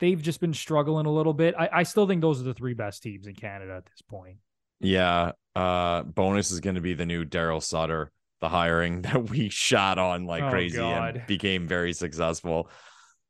they've 0.00 0.20
just 0.20 0.40
been 0.40 0.54
struggling 0.54 1.06
a 1.06 1.12
little 1.12 1.34
bit. 1.34 1.54
I, 1.56 1.68
I 1.72 1.82
still 1.84 2.06
think 2.06 2.20
those 2.20 2.40
are 2.40 2.44
the 2.44 2.54
three 2.54 2.74
best 2.74 3.02
teams 3.02 3.26
in 3.26 3.34
Canada 3.34 3.74
at 3.76 3.86
this 3.86 4.02
point. 4.02 4.38
Yeah. 4.80 5.32
Uh 5.54 6.02
Bowness 6.02 6.50
is 6.50 6.60
gonna 6.60 6.80
be 6.80 6.94
the 6.94 7.06
new 7.06 7.24
Darryl 7.24 7.62
Sutter, 7.62 8.12
the 8.40 8.48
hiring 8.48 9.02
that 9.02 9.30
we 9.30 9.48
shot 9.48 9.98
on 9.98 10.26
like 10.26 10.42
Oh, 10.44 10.50
crazy 10.50 10.76
God. 10.78 11.16
and 11.16 11.26
became 11.26 11.66
very 11.66 11.92
successful. 11.92 12.70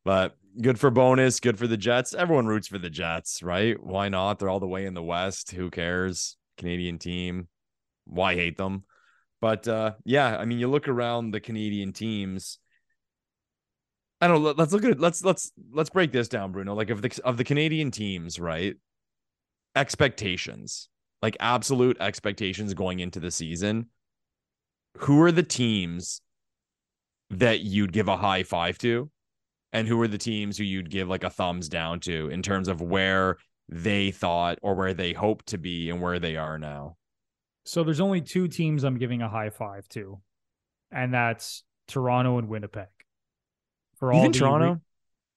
But 0.05 0.37
good 0.61 0.79
for 0.79 0.91
Bowness, 0.91 1.41
good 1.41 1.59
for 1.59 1.67
the 1.67 1.77
Jets. 1.77 2.15
Everyone 2.15 2.47
roots 2.47 2.69
for 2.69 2.79
the 2.79 2.91
Jets, 2.91 3.43
right? 3.43 3.77
Why 3.83 4.09
not? 4.09 4.39
They're 4.39 4.49
all 4.49 4.61
the 4.61 4.67
way 4.69 4.87
in 4.87 4.95
the 4.95 5.03
West. 5.03 5.51
Who 5.53 5.71
cares? 5.71 6.37
Canadian 6.59 6.99
team. 6.99 7.49
Why 8.07 8.35
hate 8.35 8.57
them? 8.57 8.85
But 9.41 9.69
uh 9.69 9.93
yeah, 10.05 10.37
I 10.39 10.45
mean, 10.45 10.59
you 10.59 10.69
look 10.69 10.89
around 10.89 11.31
the 11.33 11.41
Canadian 11.41 11.93
teams. 11.93 12.59
I 14.21 14.29
don't 14.29 14.41
know. 14.43 14.49
let- 14.49 14.59
Let's 14.59 14.73
look 14.73 14.85
at 14.85 14.93
it. 14.93 15.01
Let's 15.01 15.23
let's 15.25 15.53
let's 15.73 15.91
break 15.91 16.11
this 16.13 16.29
down, 16.29 16.53
Bruno. 16.53 16.75
Like 16.75 16.91
of 16.91 17.03
the 17.03 17.21
of 17.25 17.37
the 17.37 17.45
Canadian 17.45 17.91
teams, 17.91 18.39
right? 18.41 18.77
Expectations, 19.75 20.89
like 21.21 21.37
absolute 21.39 21.99
expectations 22.01 22.73
going 22.73 23.01
into 23.01 23.21
the 23.21 23.31
season. 23.31 23.87
Who 25.01 25.23
are 25.23 25.33
the 25.33 25.43
teams 25.43 26.21
that 27.31 27.61
you'd 27.61 27.93
give 27.93 28.09
a 28.09 28.17
high 28.17 28.43
five 28.43 28.79
to, 28.79 29.11
and 29.73 29.87
who 29.87 30.01
are 30.01 30.09
the 30.09 30.19
teams 30.19 30.57
who 30.57 30.65
you'd 30.65 30.91
give 30.91 31.09
like 31.09 31.25
a 31.25 31.31
thumbs 31.31 31.69
down 31.69 32.01
to 32.01 32.29
in 32.29 32.43
terms 32.43 32.69
of 32.69 32.81
where 32.81 33.37
they 33.69 34.11
thought 34.11 34.59
or 34.63 34.75
where 34.75 34.95
they 34.95 35.13
hope 35.13 35.45
to 35.47 35.59
be 35.59 35.91
and 35.91 36.01
where 36.01 36.19
they 36.19 36.37
are 36.37 36.59
now? 36.59 36.97
So 37.65 37.83
there's 37.83 38.01
only 38.01 38.21
two 38.21 38.47
teams 38.49 38.85
I'm 38.85 38.99
giving 38.99 39.23
a 39.23 39.29
high 39.29 39.51
five 39.51 39.89
to, 39.91 40.21
and 40.93 41.13
that's 41.13 41.65
Toronto 41.89 42.39
and 42.39 42.49
Winnipeg. 42.49 42.87
For 43.99 44.13
all 44.13 44.21
Even 44.21 44.33
the 44.33 44.39
Toronto. 44.39 44.73
re- 44.73 44.81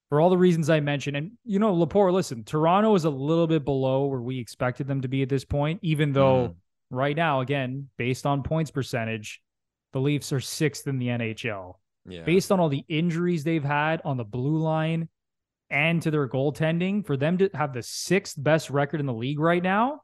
for 0.09 0.19
all 0.21 0.29
the 0.29 0.37
reasons 0.37 0.69
I 0.69 0.79
mentioned, 0.79 1.17
and 1.17 1.31
you 1.43 1.59
know, 1.59 1.73
Lepore, 1.75 2.11
listen, 2.11 2.43
Toronto 2.43 2.95
is 2.95 3.05
a 3.05 3.09
little 3.09 3.47
bit 3.47 3.63
below 3.63 4.05
where 4.05 4.21
we 4.21 4.39
expected 4.39 4.87
them 4.87 5.01
to 5.01 5.07
be 5.07 5.21
at 5.21 5.29
this 5.29 5.45
point, 5.45 5.79
even 5.81 6.13
though 6.13 6.47
hmm. 6.47 6.95
right 6.95 7.15
now, 7.15 7.41
again, 7.41 7.89
based 7.97 8.25
on 8.25 8.43
points 8.43 8.71
percentage, 8.71 9.41
the 9.93 9.99
Leafs 9.99 10.31
are 10.31 10.39
sixth 10.39 10.87
in 10.87 10.99
the 10.99 11.07
NHL. 11.07 11.75
yeah, 12.07 12.23
Based 12.23 12.51
on 12.51 12.59
all 12.59 12.69
the 12.69 12.85
injuries 12.87 13.43
they've 13.43 13.63
had 13.63 14.01
on 14.05 14.17
the 14.17 14.23
blue 14.23 14.57
line 14.57 15.09
and 15.69 16.01
to 16.01 16.11
their 16.11 16.27
goaltending, 16.27 17.05
for 17.05 17.17
them 17.17 17.37
to 17.37 17.49
have 17.53 17.73
the 17.73 17.83
sixth 17.83 18.35
best 18.37 18.69
record 18.69 18.99
in 18.99 19.05
the 19.05 19.13
league 19.13 19.39
right 19.39 19.61
now, 19.63 20.01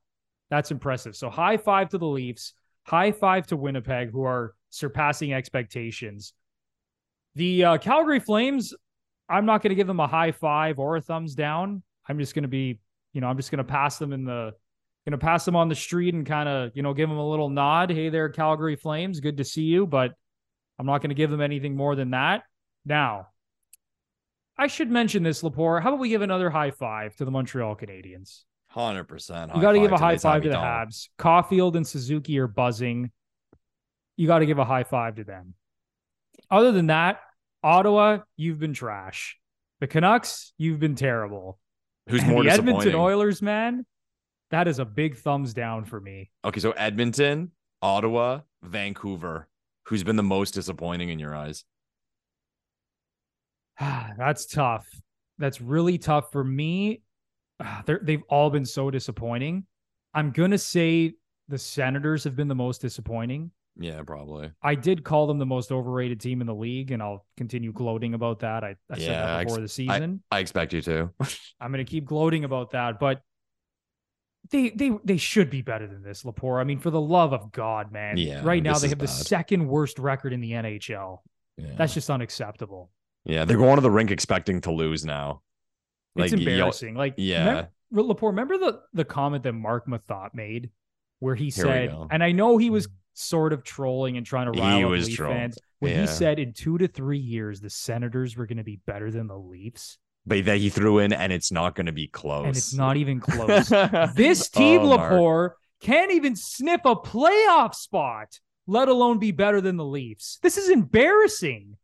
that's 0.50 0.72
impressive. 0.72 1.16
So 1.16 1.30
high 1.30 1.58
five 1.58 1.90
to 1.90 1.98
the 1.98 2.06
Leafs, 2.06 2.54
high 2.84 3.12
five 3.12 3.48
to 3.48 3.58
Winnipeg, 3.58 4.12
who 4.12 4.24
are 4.24 4.54
surpassing 4.70 5.34
expectations. 5.34 6.34
The 7.36 7.66
uh, 7.66 7.78
Calgary 7.78 8.20
Flames, 8.20 8.74
I'm 9.28 9.46
not 9.46 9.62
going 9.62 9.70
to 9.70 9.76
give 9.76 9.88
them 9.88 10.00
a 10.00 10.08
high 10.08 10.32
five 10.32 10.80
or 10.80 10.98
a 10.98 11.02
thumbs 11.02 11.36
down. 11.36 11.82
I'm 12.08 12.20
just 12.20 12.36
going 12.36 12.44
to 12.44 12.50
be, 12.50 12.80
you 13.14 13.22
know, 13.22 13.28
I'm 13.28 13.38
just 13.38 13.50
going 13.50 13.58
to 13.58 13.64
pass 13.64 13.98
them 13.98 14.14
in 14.14 14.24
the, 14.24 14.54
going 15.06 15.12
to 15.12 15.24
pass 15.24 15.46
them 15.46 15.56
on 15.56 15.70
the 15.70 15.76
street 15.76 16.14
and 16.14 16.26
kind 16.26 16.50
of, 16.50 16.72
you 16.74 16.82
know, 16.82 16.94
give 16.94 17.10
them 17.10 17.18
a 17.18 17.30
little 17.30 17.50
nod. 17.50 17.92
Hey 17.92 18.10
there, 18.10 18.30
Calgary 18.30 18.76
Flames, 18.76 19.20
good 19.20 19.38
to 19.38 19.44
see 19.44 19.64
you. 19.64 19.86
But 19.86 20.14
I'm 20.80 20.86
not 20.86 21.02
going 21.02 21.10
to 21.10 21.16
give 21.16 21.32
them 21.32 21.42
anything 21.42 21.76
more 21.76 21.96
than 21.96 22.12
that. 22.12 22.44
Now, 22.86 23.28
I 24.58 24.68
should 24.68 24.90
mention 24.90 25.24
this, 25.24 25.42
Lepore. 25.42 25.82
How 25.82 25.90
about 25.90 26.00
we 26.00 26.10
give 26.10 26.22
another 26.22 26.50
high 26.50 26.72
five 26.72 27.16
to 27.18 27.26
the 27.26 27.32
Montreal 27.32 27.76
Canadiens? 27.76 28.44
hundred 28.68 29.06
percent. 29.06 29.52
You 29.56 29.62
got 29.62 29.72
to 29.72 29.80
give 29.80 29.94
a 29.94 29.98
high 29.98 30.18
five 30.18 30.44
to 30.44 30.50
the 30.50 30.56
Habs. 30.56 31.08
Caulfield 31.18 31.78
and 31.78 31.88
Suzuki 31.88 32.38
are 32.40 32.48
buzzing. 32.48 33.10
You 34.18 34.28
got 34.28 34.40
to 34.40 34.46
give 34.46 34.60
a 34.60 34.66
high 34.66 34.84
five 34.84 35.16
to 35.16 35.24
them. 35.24 35.54
Other 36.52 36.72
than 36.72 36.88
that, 36.88 37.20
Ottawa, 37.64 38.20
you've 38.36 38.60
been 38.60 38.74
trash. 38.74 39.38
The 39.80 39.88
Canucks, 39.88 40.54
you've 40.58 40.80
been 40.80 40.96
terrible. 40.96 41.58
Who's 42.08 42.22
And 42.22 42.32
more 42.32 42.44
the? 42.44 42.50
Edmonton 42.50 42.96
Oilers, 42.96 43.42
man, 43.42 43.86
that 44.52 44.68
is 44.68 44.80
a 44.80 44.86
big 44.86 45.18
thumbs 45.18 45.54
down 45.54 45.86
for 45.86 46.00
me. 46.00 46.32
Okay, 46.44 46.60
so 46.60 46.72
Edmonton, 46.72 47.52
Ottawa, 47.82 48.42
Vancouver. 48.64 49.48
Who's 49.88 50.04
been 50.04 50.16
the 50.16 50.24
most 50.24 50.54
disappointing 50.54 51.10
in 51.10 51.20
your 51.20 51.36
eyes? 51.36 51.64
That's 53.80 54.46
tough. 54.46 54.88
That's 55.38 55.62
really 55.62 55.98
tough 55.98 56.32
for 56.32 56.44
me. 56.44 57.02
Ah, 57.60 57.84
they've 57.86 58.24
all 58.30 58.50
been 58.50 58.66
so 58.66 58.90
disappointing. 58.90 59.66
I'm 60.14 60.32
gonna 60.32 60.58
say 60.58 61.14
the 61.48 61.58
Senators 61.58 62.24
have 62.24 62.36
been 62.36 62.48
the 62.48 62.56
most 62.56 62.82
disappointing. 62.82 63.52
Yeah, 63.78 64.02
probably. 64.04 64.52
I 64.62 64.76
did 64.76 65.04
call 65.04 65.28
them 65.28 65.38
the 65.38 65.46
most 65.46 65.72
overrated 65.72 66.22
team 66.22 66.40
in 66.42 66.48
the 66.48 66.56
league, 66.56 66.92
and 66.92 67.04
I'll 67.04 67.26
continue 67.36 67.74
gloating 67.74 68.14
about 68.14 68.40
that. 68.40 68.64
I, 68.64 68.76
I 68.90 68.98
Yeah, 68.98 69.24
I 69.24 69.38
that 69.38 69.44
before 69.46 69.62
the 69.62 69.68
season. 69.68 70.24
I 70.32 70.40
expect 70.40 70.74
you 70.74 70.82
to. 70.84 71.12
I'm 71.60 71.72
going 71.72 71.86
to 71.86 71.90
keep 71.90 72.06
gloating 72.06 72.46
about 72.46 72.72
that, 72.72 73.00
but 73.00 73.22
they 74.52 74.70
they 74.70 74.92
they 75.04 75.18
should 75.18 75.50
be 75.50 75.62
better 75.62 75.88
than 75.88 76.04
this, 76.04 76.24
Lepore. 76.24 76.60
I 76.60 76.64
mean, 76.64 76.80
for 76.80 76.90
the 76.90 77.02
love 77.02 77.34
of 77.34 77.52
God, 77.52 77.92
man! 77.92 78.18
Yeah, 78.18 78.44
right 78.44 78.62
now 78.62 78.78
they 78.78 78.90
have 78.90 79.00
the 79.00 79.08
second 79.08 79.68
worst 79.68 80.00
record 80.00 80.34
in 80.34 80.42
the 80.42 80.52
NHL. 80.52 81.20
Yeah. 81.58 81.68
That's 81.78 81.94
just 81.94 82.10
unacceptable. 82.10 82.90
yeah, 83.24 83.46
they're 83.46 83.58
going 83.58 83.76
to 83.76 83.82
the 83.82 83.92
rink 83.92 84.12
expecting 84.12 84.62
to 84.62 84.72
lose 84.72 85.06
now. 85.06 85.42
It's 86.16 86.32
Like, 86.32 86.42
yo- 86.42 86.50
embarrassing. 86.52 86.96
like, 86.96 87.14
yeah. 87.18 87.68
remember, 87.92 88.14
Lepore, 88.14 88.28
remember 88.30 88.58
the 88.58 88.82
the 88.94 89.06
comment 89.06 89.44
that 89.44 89.54
Marc 89.54 89.88
Methot 89.88 90.34
made 90.34 90.70
where 91.20 91.36
he 91.36 91.46
Here 91.46 91.52
said, 91.52 91.96
and 92.12 92.24
I 92.24 92.32
know 92.32 92.58
he 92.58 92.70
was 92.70 92.86
hmm. 92.86 92.92
sort 93.14 93.54
of 93.54 93.64
trolling 93.64 94.18
and 94.18 94.26
trying 94.26 94.52
to 94.52 94.60
He 94.60 94.66
rile 94.66 94.86
up 94.86 94.92
was 94.92 95.08
Leaf 95.08 95.18
fans 95.18 95.58
when 95.80 95.94
Yeah. 95.94 96.02
he 96.02 96.08
said 96.08 96.40
in 96.40 96.54
two 96.54 96.78
to 96.78 96.88
three 96.88 97.20
years 97.20 97.62
the 97.62 97.70
Senators 97.70 98.36
were 98.36 98.46
going 98.46 98.58
to 98.58 98.64
be 98.64 98.80
better 98.86 99.12
than 99.12 99.28
the 99.28 99.38
Leafs, 99.38 99.98
But 100.28 100.46
that 100.46 100.58
he 100.58 100.70
threw 100.70 101.00
in, 101.00 101.14
and 101.14 101.32
it's 101.32 101.52
not 101.52 101.76
going 101.76 101.86
to 101.86 101.92
be 101.92 102.08
close. 102.08 102.46
and 102.48 102.56
it's 102.58 102.74
not 102.74 102.98
even 102.98 103.20
close. 103.20 103.70
this 104.16 104.50
oh, 104.56 104.60
team, 104.60 104.82
Oh, 104.82 104.98
Mark. 104.98 105.12
Lepore, 105.14 105.50
can't 105.82 106.12
even 106.12 106.36
sniff 106.36 106.82
a 106.86 106.96
playoff 106.96 107.76
spot, 107.76 108.40
let 108.66 108.88
alone 108.88 109.20
be 109.20 109.32
better 109.32 109.62
than 109.62 109.78
the 109.78 109.86
Leafs. 109.86 110.40
This 110.42 110.58
is 110.58 110.70
embarrassing 110.70 111.78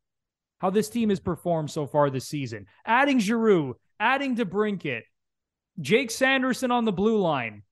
how 0.60 0.70
this 0.72 0.90
team 0.90 1.10
has 1.10 1.20
performed 1.20 1.70
so 1.70 1.86
far 1.86 2.10
this 2.10 2.28
season. 2.28 2.66
Adding 2.86 3.20
Giroux, 3.20 3.76
adding 4.00 4.36
DeBrincat, 4.36 5.02
Jake 5.80 6.10
Sanderson 6.12 6.72
on 6.72 6.86
the 6.86 6.92
blue 6.92 7.20
line, 7.20 7.64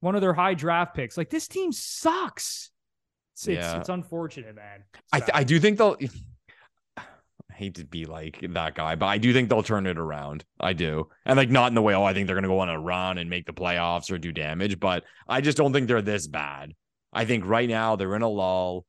one 0.00 0.14
of 0.14 0.20
their 0.20 0.34
high 0.34 0.54
draft 0.54 0.94
picks. 0.94 1.16
Like 1.16 1.30
this 1.30 1.48
team 1.48 1.72
sucks. 1.72 2.70
It's, 3.34 3.48
it's, 3.48 3.56
Yeah. 3.56 3.78
it's 3.78 3.88
unfortunate, 3.88 4.54
man. 4.54 4.84
I, 5.12 5.20
th- 5.20 5.30
I 5.32 5.44
do 5.44 5.58
think 5.60 5.78
they'll. 5.78 5.96
I 7.50 7.54
hate 7.54 7.74
to 7.76 7.84
be 7.84 8.04
like 8.04 8.44
that 8.50 8.74
guy, 8.74 8.94
but 8.94 9.06
I 9.06 9.18
do 9.18 9.32
think 9.32 9.48
they'll 9.48 9.62
turn 9.62 9.86
it 9.86 9.98
around. 9.98 10.44
I 10.58 10.72
do, 10.72 11.08
and 11.24 11.36
like 11.36 11.50
not 11.50 11.68
in 11.68 11.74
the 11.74 11.82
way. 11.82 11.94
Oh, 11.94 12.04
I 12.04 12.14
think 12.14 12.26
they're 12.26 12.36
gonna 12.36 12.48
go 12.48 12.60
on 12.60 12.68
a 12.68 12.78
run 12.78 13.18
and 13.18 13.28
make 13.28 13.46
the 13.46 13.52
playoffs 13.52 14.10
or 14.10 14.18
do 14.18 14.32
damage, 14.32 14.78
but 14.78 15.04
I 15.28 15.40
just 15.40 15.56
don't 15.56 15.72
think 15.72 15.88
they're 15.88 16.02
this 16.02 16.26
bad. 16.26 16.74
I 17.12 17.24
think 17.24 17.44
right 17.44 17.68
now 17.68 17.96
they're 17.96 18.16
in 18.16 18.22
a 18.22 18.28
lull. 18.28 18.84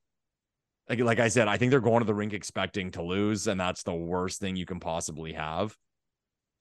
Like 0.88 1.00
like 1.00 1.20
I 1.20 1.28
said, 1.28 1.48
I 1.48 1.56
think 1.56 1.70
they're 1.70 1.80
going 1.80 2.00
to 2.00 2.06
the 2.06 2.14
rink 2.14 2.32
expecting 2.32 2.90
to 2.92 3.02
lose, 3.02 3.46
and 3.46 3.58
that's 3.60 3.82
the 3.82 3.94
worst 3.94 4.40
thing 4.40 4.56
you 4.56 4.66
can 4.66 4.80
possibly 4.80 5.32
have. 5.32 5.76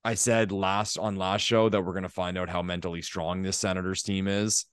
I 0.04 0.16
said 0.16 0.52
last 0.52 0.98
on 0.98 1.16
last 1.16 1.42
show 1.42 1.70
that 1.70 1.84
we're 1.84 1.94
gonna 1.94 2.10
find 2.10 2.38
out 2.38 2.50
how 2.50 2.62
mentally 2.62 3.02
strong 3.02 3.42
this 3.42 3.58
Senators 3.58 4.02
team 4.02 4.28
is 4.28 4.66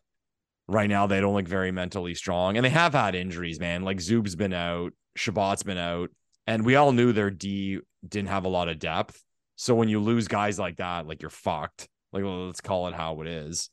right 0.69 0.89
now 0.89 1.07
they 1.07 1.21
don't 1.21 1.35
look 1.35 1.49
very 1.49 1.73
mentally 1.73 2.15
strong 2.15 2.57
and 2.57 2.65
they 2.65 2.71
have 2.71 2.93
had 2.93 3.15
injuries 3.15 3.59
man 3.59 3.83
like 3.83 4.01
zub's 4.01 4.37
been 4.37 4.53
out 4.53 4.93
Chabot's 5.17 5.63
been 5.63 5.79
out 5.79 6.11
and 6.49 6.65
we 6.65 6.75
all 6.75 6.91
knew 6.91 7.13
their 7.13 7.31
d 7.31 7.79
didn't 8.07 8.31
have 8.31 8.45
a 8.45 8.49
lot 8.49 8.69
of 8.69 8.81
depth. 8.81 9.23
So 9.55 9.77
when 9.77 9.89
you 9.89 10.01
lose 10.01 10.27
guys 10.27 10.59
like 10.59 10.79
that 10.79 11.07
like 11.07 11.23
you're 11.23 11.31
fucked. 11.31 11.89
Like 12.13 12.25
well, 12.25 12.47
let's 12.47 12.61
call 12.61 12.89
it 12.89 12.95
how 12.95 13.21
it 13.21 13.29
is. 13.29 13.71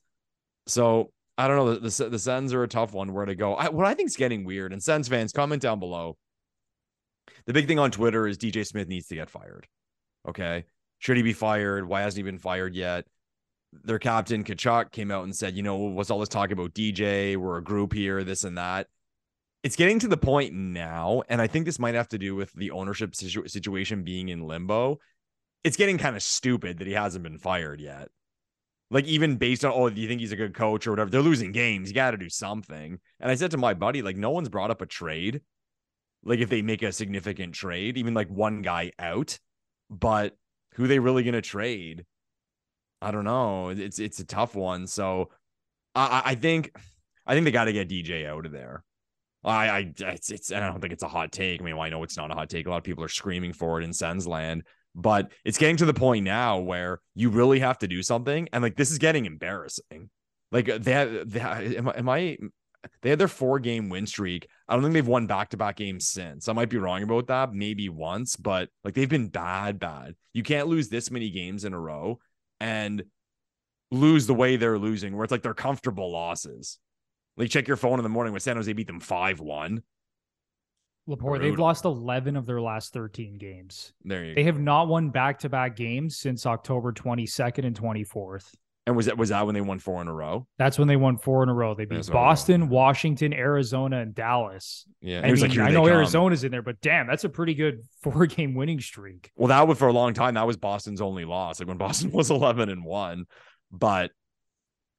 So 0.68 1.10
i 1.38 1.48
don't 1.48 1.56
know 1.56 1.74
the, 1.74 1.90
the, 1.90 2.08
the 2.10 2.18
sens 2.18 2.54
are 2.54 2.62
a 2.62 2.68
tough 2.68 2.92
one 2.94 3.12
where 3.12 3.26
to 3.26 3.34
go. 3.34 3.54
I, 3.54 3.68
what 3.70 3.86
i 3.86 3.94
think 3.94 4.08
is 4.08 4.16
getting 4.16 4.44
weird 4.44 4.72
and 4.72 4.82
sens 4.82 5.08
fans 5.08 5.32
comment 5.32 5.62
down 5.62 5.80
below. 5.80 6.16
The 7.46 7.52
big 7.52 7.66
thing 7.66 7.80
on 7.80 7.90
twitter 7.90 8.28
is 8.28 8.38
dj 8.38 8.64
smith 8.66 8.86
needs 8.86 9.08
to 9.08 9.16
get 9.16 9.30
fired 9.30 9.66
okay? 10.28 10.64
Should 10.98 11.16
he 11.16 11.22
be 11.22 11.32
fired? 11.32 11.86
Why 11.86 12.02
hasn't 12.02 12.18
he 12.24 12.30
been 12.30 12.38
fired 12.38 12.74
yet? 12.74 13.04
Their 13.84 13.98
captain 13.98 14.44
Tkachuk 14.44 14.90
came 14.92 15.10
out 15.10 15.24
and 15.24 15.34
said, 15.34 15.56
you 15.56 15.62
know, 15.62 15.76
what's 15.76 16.10
all 16.10 16.20
this 16.20 16.28
talk 16.28 16.50
about 16.50 16.74
DJ? 16.74 17.36
We're 17.36 17.58
a 17.58 17.64
group 17.64 17.92
here, 17.92 18.24
this 18.24 18.44
and 18.44 18.56
that. 18.58 18.86
It's 19.62 19.76
getting 19.76 19.98
to 20.00 20.08
the 20.08 20.16
point 20.16 20.54
now, 20.54 21.22
and 21.28 21.40
I 21.40 21.46
think 21.48 21.64
this 21.66 21.78
might 21.78 21.94
have 21.94 22.08
to 22.10 22.18
do 22.18 22.34
with 22.36 22.52
the 22.52 22.70
ownership 22.70 23.14
situ- 23.16 23.48
situation 23.48 24.04
being 24.04 24.28
in 24.28 24.46
limbo. 24.46 24.98
It's 25.64 25.76
getting 25.76 25.98
kind 25.98 26.14
of 26.14 26.22
stupid 26.22 26.78
that 26.78 26.86
he 26.86 26.92
hasn't 26.92 27.24
been 27.24 27.38
fired 27.38 27.80
yet. 27.80 28.08
Like 28.90 29.06
even 29.06 29.36
based 29.36 29.64
on, 29.64 29.72
oh, 29.74 29.90
do 29.90 30.00
you 30.00 30.06
think 30.06 30.20
he's 30.20 30.30
a 30.30 30.36
good 30.36 30.54
coach 30.54 30.86
or 30.86 30.90
whatever? 30.90 31.10
They're 31.10 31.20
losing 31.20 31.50
games. 31.50 31.88
You 31.88 31.94
got 31.94 32.12
to 32.12 32.16
do 32.16 32.28
something. 32.28 33.00
And 33.18 33.30
I 33.30 33.34
said 33.34 33.50
to 33.50 33.56
my 33.56 33.74
buddy, 33.74 34.00
like, 34.02 34.16
no 34.16 34.30
one's 34.30 34.48
brought 34.48 34.70
up 34.70 34.80
a 34.80 34.86
trade. 34.86 35.40
Like 36.22 36.38
if 36.38 36.48
they 36.48 36.62
make 36.62 36.82
a 36.82 36.92
significant 36.92 37.54
trade, 37.54 37.98
even 37.98 38.14
like 38.14 38.28
one 38.28 38.62
guy 38.62 38.92
out, 38.98 39.38
but 39.90 40.36
who 40.74 40.86
they 40.86 41.00
really 41.00 41.24
going 41.24 41.34
to 41.34 41.42
trade? 41.42 42.04
I 43.02 43.10
don't 43.10 43.24
know. 43.24 43.70
It's 43.70 43.98
it's 43.98 44.20
a 44.20 44.24
tough 44.24 44.54
one. 44.54 44.86
So 44.86 45.30
I- 45.94 46.22
I 46.24 46.34
think 46.36 46.76
I 47.26 47.34
think 47.34 47.44
they 47.44 47.50
got 47.50 47.64
to 47.64 47.72
get 47.72 47.88
DJ 47.88 48.26
out 48.26 48.46
of 48.46 48.52
there. 48.52 48.84
I 49.50 49.66
I 49.66 49.92
it's, 49.98 50.30
it's 50.30 50.52
I 50.52 50.60
don't 50.60 50.80
think 50.80 50.92
it's 50.92 51.02
a 51.02 51.08
hot 51.08 51.32
take. 51.32 51.60
I 51.60 51.64
mean, 51.64 51.76
well, 51.76 51.86
I 51.86 51.88
know 51.88 52.02
it's 52.02 52.16
not 52.16 52.30
a 52.30 52.34
hot 52.34 52.50
take. 52.50 52.66
A 52.66 52.70
lot 52.70 52.78
of 52.78 52.84
people 52.84 53.04
are 53.04 53.08
screaming 53.08 53.52
for 53.52 53.80
it 53.80 53.84
in 53.84 53.92
Sens 53.92 54.26
land, 54.26 54.64
but 54.94 55.32
it's 55.44 55.58
getting 55.58 55.76
to 55.78 55.86
the 55.86 55.94
point 55.94 56.24
now 56.24 56.58
where 56.58 57.00
you 57.14 57.30
really 57.30 57.60
have 57.60 57.78
to 57.78 57.88
do 57.88 58.02
something, 58.02 58.48
and 58.52 58.62
like 58.62 58.76
this 58.76 58.90
is 58.90 58.98
getting 58.98 59.26
embarrassing. 59.26 60.10
Like 60.52 60.66
they 60.66 61.22
they 61.24 61.40
am, 61.40 61.88
am 61.88 62.08
I? 62.08 62.38
They 63.02 63.10
had 63.10 63.18
their 63.18 63.28
four 63.28 63.58
game 63.58 63.88
win 63.88 64.06
streak. 64.06 64.48
I 64.68 64.74
don't 64.74 64.82
think 64.82 64.94
they've 64.94 65.06
won 65.06 65.26
back 65.26 65.50
to 65.50 65.56
back 65.56 65.76
games 65.76 66.08
since. 66.08 66.48
I 66.48 66.52
might 66.52 66.70
be 66.70 66.76
wrong 66.76 67.02
about 67.02 67.26
that, 67.26 67.52
maybe 67.52 67.88
once, 67.88 68.36
but 68.36 68.68
like 68.84 68.94
they've 68.94 69.08
been 69.08 69.28
bad, 69.28 69.78
bad. 69.80 70.14
You 70.32 70.42
can't 70.42 70.68
lose 70.68 70.88
this 70.88 71.10
many 71.10 71.30
games 71.30 71.64
in 71.64 71.72
a 71.72 71.80
row 71.80 72.20
and 72.60 73.02
lose 73.90 74.26
the 74.26 74.34
way 74.34 74.56
they're 74.56 74.78
losing, 74.78 75.16
where 75.16 75.24
it's 75.24 75.32
like 75.32 75.42
they're 75.42 75.54
comfortable 75.54 76.12
losses. 76.12 76.78
Like 77.36 77.50
check 77.50 77.68
your 77.68 77.76
phone 77.76 77.98
in 77.98 78.02
the 78.02 78.08
morning 78.08 78.32
when 78.32 78.40
San 78.40 78.56
Jose 78.56 78.72
beat 78.72 78.86
them 78.86 79.00
five 79.00 79.40
one. 79.40 79.82
Lepore, 81.08 81.40
they've 81.40 81.58
lost 81.58 81.84
11 81.84 82.36
of 82.36 82.46
their 82.46 82.60
last 82.60 82.92
13 82.92 83.38
games. 83.38 83.92
There 84.04 84.24
you 84.24 84.34
They 84.34 84.42
go. 84.42 84.46
have 84.46 84.58
not 84.58 84.88
won 84.88 85.10
back 85.10 85.38
to 85.40 85.48
back 85.48 85.76
games 85.76 86.16
since 86.16 86.46
October 86.46 86.92
22nd 86.92 87.64
and 87.64 87.78
24th. 87.80 88.52
And 88.88 88.96
was 88.96 89.06
that 89.06 89.18
was 89.18 89.30
that 89.30 89.44
when 89.46 89.54
they 89.54 89.60
won 89.60 89.80
four 89.80 90.00
in 90.00 90.06
a 90.06 90.12
row? 90.12 90.46
That's 90.58 90.78
when 90.78 90.86
they 90.86 90.96
won 90.96 91.16
four 91.18 91.42
in 91.42 91.48
a 91.48 91.54
row. 91.54 91.74
They 91.74 91.86
beat 91.86 91.96
That's 91.96 92.08
Boston. 92.10 92.68
Washington, 92.68 93.32
Arizona, 93.32 93.98
and 94.00 94.14
Dallas. 94.14 94.84
Yeah, 95.00 95.22
I 95.24 95.32
mean, 95.32 95.40
like, 95.40 95.58
I 95.58 95.70
know 95.70 95.82
come. 95.86 95.92
Arizona's 95.92 96.44
in 96.44 96.52
there, 96.52 96.62
but 96.62 96.80
damn, 96.80 97.08
that's 97.08 97.24
a 97.24 97.28
pretty 97.28 97.54
good 97.54 97.82
four 98.02 98.26
game 98.26 98.54
winning 98.54 98.80
streak. 98.80 99.32
Well, 99.34 99.48
that 99.48 99.66
was 99.66 99.78
for 99.78 99.88
a 99.88 99.92
long 99.92 100.14
time. 100.14 100.34
That 100.34 100.46
was 100.46 100.56
Boston's 100.56 101.00
only 101.00 101.24
loss. 101.24 101.58
Like 101.58 101.66
when 101.68 101.78
Boston 101.78 102.10
was 102.12 102.30
eleven 102.30 102.68
and 102.68 102.84
one. 102.84 103.26
But 103.72 104.12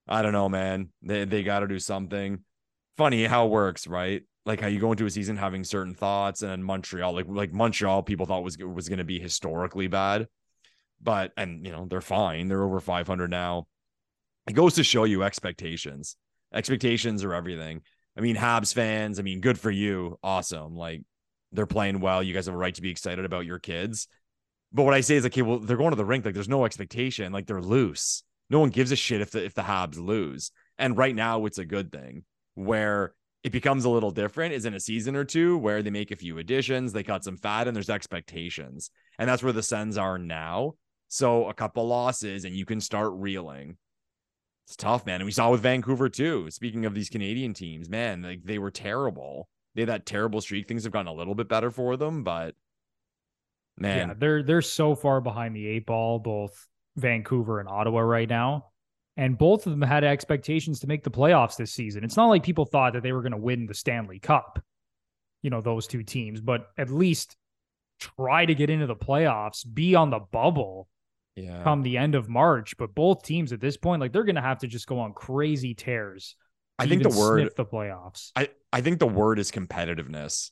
I 0.08 0.22
don't 0.22 0.32
know, 0.32 0.49
man. 0.49 0.89
They 1.01 1.26
they 1.26 1.43
got 1.43 1.60
to 1.60 1.68
do 1.68 1.80
something. 1.80 2.39
Funny 2.95 3.26
how 3.26 3.45
it 3.45 3.51
works, 3.51 3.88
right? 3.88 4.24
Like 4.45 4.62
how 4.62 4.68
you 4.68 4.80
go 4.80 4.91
into 4.91 5.05
a 5.05 5.12
season 5.12 5.38
having 5.38 5.64
certain 5.64 5.93
thoughts, 5.93 6.41
and 6.41 6.51
then 6.51 6.64
Montreal, 6.64 7.14
like 7.14 7.26
like 7.28 7.53
Montreal, 7.53 8.03
people 8.03 8.26
thought 8.26 8.43
was 8.43 8.58
was 8.58 8.89
going 8.89 8.99
to 8.99 9.05
be 9.05 9.20
historically 9.20 9.88
bad, 9.88 10.28
but 11.01 11.32
and 11.38 11.66
you 11.66 11.72
know 11.72 11.86
they're 11.89 12.01
fine. 12.01 12.47
They're 12.47 12.64
over 12.64 12.80
five 12.80 13.08
hundred 13.08 13.30
now. 13.30 13.68
It 14.47 14.53
goes 14.53 14.76
to 14.76 14.84
show 14.84 15.03
you 15.03 15.24
expectations. 15.24 16.16
Expectations 16.53 17.24
are 17.24 17.34
everything. 17.34 17.82
I 18.18 18.22
mean, 18.22 18.38
Habs 18.38 18.74
fans. 18.74 19.20
I 19.20 19.24
mean, 19.24 19.41
good 19.41 19.60
for 19.60 19.70
you. 19.70 20.18
Awesome. 20.24 20.76
Like 20.76 21.01
they're 21.51 21.66
playing 21.66 21.99
well. 21.99 22.24
You 22.24 22.34
guys 22.34 22.45
have 22.45 22.55
a 22.55 22.58
right 22.58 22.74
to 22.76 22.82
be 22.82 22.89
excited 22.89 23.26
about 23.26 23.45
your 23.45 23.60
kids. 23.60 24.08
But 24.74 24.84
what 24.84 24.93
I 24.93 25.01
say 25.01 25.16
is 25.16 25.24
like, 25.24 25.34
okay, 25.34 25.41
well, 25.41 25.60
they're 25.60 25.78
going 25.78 25.91
to 25.91 25.95
the 25.95 26.05
rink. 26.05 26.26
Like, 26.26 26.34
there's 26.34 26.49
no 26.49 26.66
expectation. 26.66 27.32
Like, 27.32 27.47
they're 27.47 27.62
loose. 27.62 28.24
No 28.49 28.59
one 28.59 28.69
gives 28.69 28.91
a 28.91 28.95
shit 28.95 29.21
if 29.21 29.31
the 29.31 29.43
if 29.43 29.53
the 29.53 29.61
Habs 29.63 29.97
lose. 29.97 30.51
And 30.77 30.97
right 30.97 31.15
now, 31.15 31.45
it's 31.45 31.57
a 31.57 31.65
good 31.65 31.91
thing. 31.91 32.23
Where 32.55 33.13
it 33.43 33.51
becomes 33.51 33.85
a 33.85 33.89
little 33.89 34.11
different 34.11 34.53
is 34.53 34.65
in 34.65 34.73
a 34.73 34.79
season 34.79 35.15
or 35.15 35.23
two 35.23 35.57
where 35.57 35.81
they 35.83 35.89
make 35.91 36.11
a 36.11 36.15
few 36.15 36.37
additions, 36.37 36.91
they 36.91 37.03
cut 37.03 37.23
some 37.23 37.37
fat, 37.37 37.67
and 37.67 37.75
there's 37.75 37.89
expectations. 37.89 38.89
And 39.19 39.29
that's 39.29 39.43
where 39.43 39.53
the 39.53 39.63
Sens 39.63 39.97
are 39.97 40.17
now. 40.17 40.73
So 41.07 41.47
a 41.47 41.53
couple 41.53 41.87
losses, 41.87 42.45
and 42.45 42.55
you 42.55 42.65
can 42.65 42.81
start 42.81 43.13
reeling. 43.13 43.77
It's 44.65 44.75
tough, 44.75 45.05
man. 45.05 45.21
And 45.21 45.25
we 45.25 45.31
saw 45.31 45.49
with 45.51 45.61
Vancouver 45.61 46.09
too. 46.09 46.49
Speaking 46.51 46.85
of 46.85 46.93
these 46.93 47.09
Canadian 47.09 47.53
teams, 47.53 47.89
man, 47.89 48.21
like 48.21 48.43
they 48.43 48.59
were 48.59 48.71
terrible. 48.71 49.47
They 49.75 49.81
had 49.83 49.89
that 49.89 50.05
terrible 50.05 50.41
streak. 50.41 50.67
Things 50.67 50.83
have 50.83 50.91
gotten 50.91 51.07
a 51.07 51.13
little 51.13 51.35
bit 51.35 51.47
better 51.47 51.71
for 51.71 51.95
them, 51.95 52.23
but 52.23 52.55
man, 53.77 54.09
Yeah, 54.09 54.13
they're 54.17 54.43
they're 54.43 54.61
so 54.61 54.95
far 54.95 55.21
behind 55.21 55.55
the 55.55 55.67
eight 55.67 55.85
ball, 55.85 56.19
both 56.19 56.67
Vancouver 56.97 57.59
and 57.59 57.69
Ottawa 57.69 57.99
right 57.99 58.29
now. 58.29 58.67
And 59.15 59.37
both 59.37 59.65
of 59.65 59.71
them 59.71 59.81
had 59.81 60.03
expectations 60.03 60.81
to 60.81 60.87
make 60.87 61.03
the 61.03 61.09
playoffs 61.09 61.57
this 61.57 61.71
season. 61.71 62.03
It's 62.03 62.17
not 62.17 62.27
like 62.27 62.43
people 62.43 62.65
thought 62.65 62.93
that 62.93 63.01
they 63.01 63.13
were 63.13 63.21
going 63.21 63.31
to 63.31 63.37
win 63.37 63.65
the 63.65 63.73
Stanley 63.73 64.19
Cup, 64.19 64.61
you 65.41 65.49
know, 65.49 65.61
those 65.61 65.87
two 65.87 66.03
teams, 66.03 66.39
but 66.39 66.67
at 66.77 66.91
least 66.91 67.35
try 67.99 68.45
to 68.45 68.53
get 68.53 68.69
into 68.69 68.85
the 68.85 68.95
playoffs, 68.95 69.65
be 69.73 69.95
on 69.95 70.11
the 70.11 70.19
bubble 70.19 70.87
yeah. 71.35 71.63
come 71.63 71.83
the 71.83 71.97
end 71.97 72.15
of 72.15 72.29
March. 72.29 72.77
But 72.77 72.93
both 72.93 73.23
teams 73.23 73.53
at 73.53 73.61
this 73.61 73.77
point, 73.77 74.01
like 74.01 74.11
they're 74.11 74.23
going 74.23 74.35
to 74.35 74.41
have 74.41 74.59
to 74.59 74.67
just 74.67 74.87
go 74.87 74.99
on 74.99 75.13
crazy 75.13 75.73
tears. 75.73 76.35
I 76.79 76.87
think 76.87 77.03
the 77.03 77.09
word 77.09 77.49
the 77.55 77.65
playoffs. 77.65 78.31
I, 78.35 78.49
I 78.71 78.81
think 78.81 78.99
the 78.99 79.07
word 79.07 79.39
is 79.39 79.51
competitiveness. 79.51 80.51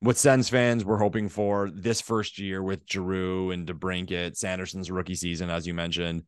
What 0.00 0.16
Sens 0.16 0.48
fans 0.48 0.84
were 0.84 0.98
hoping 0.98 1.28
for 1.28 1.70
this 1.70 2.00
first 2.00 2.38
year 2.38 2.62
with 2.62 2.88
Giroux 2.88 3.50
and 3.50 3.66
DeBrincat, 3.66 4.36
Sanderson's 4.36 4.92
rookie 4.92 5.16
season, 5.16 5.50
as 5.50 5.66
you 5.66 5.74
mentioned. 5.74 6.22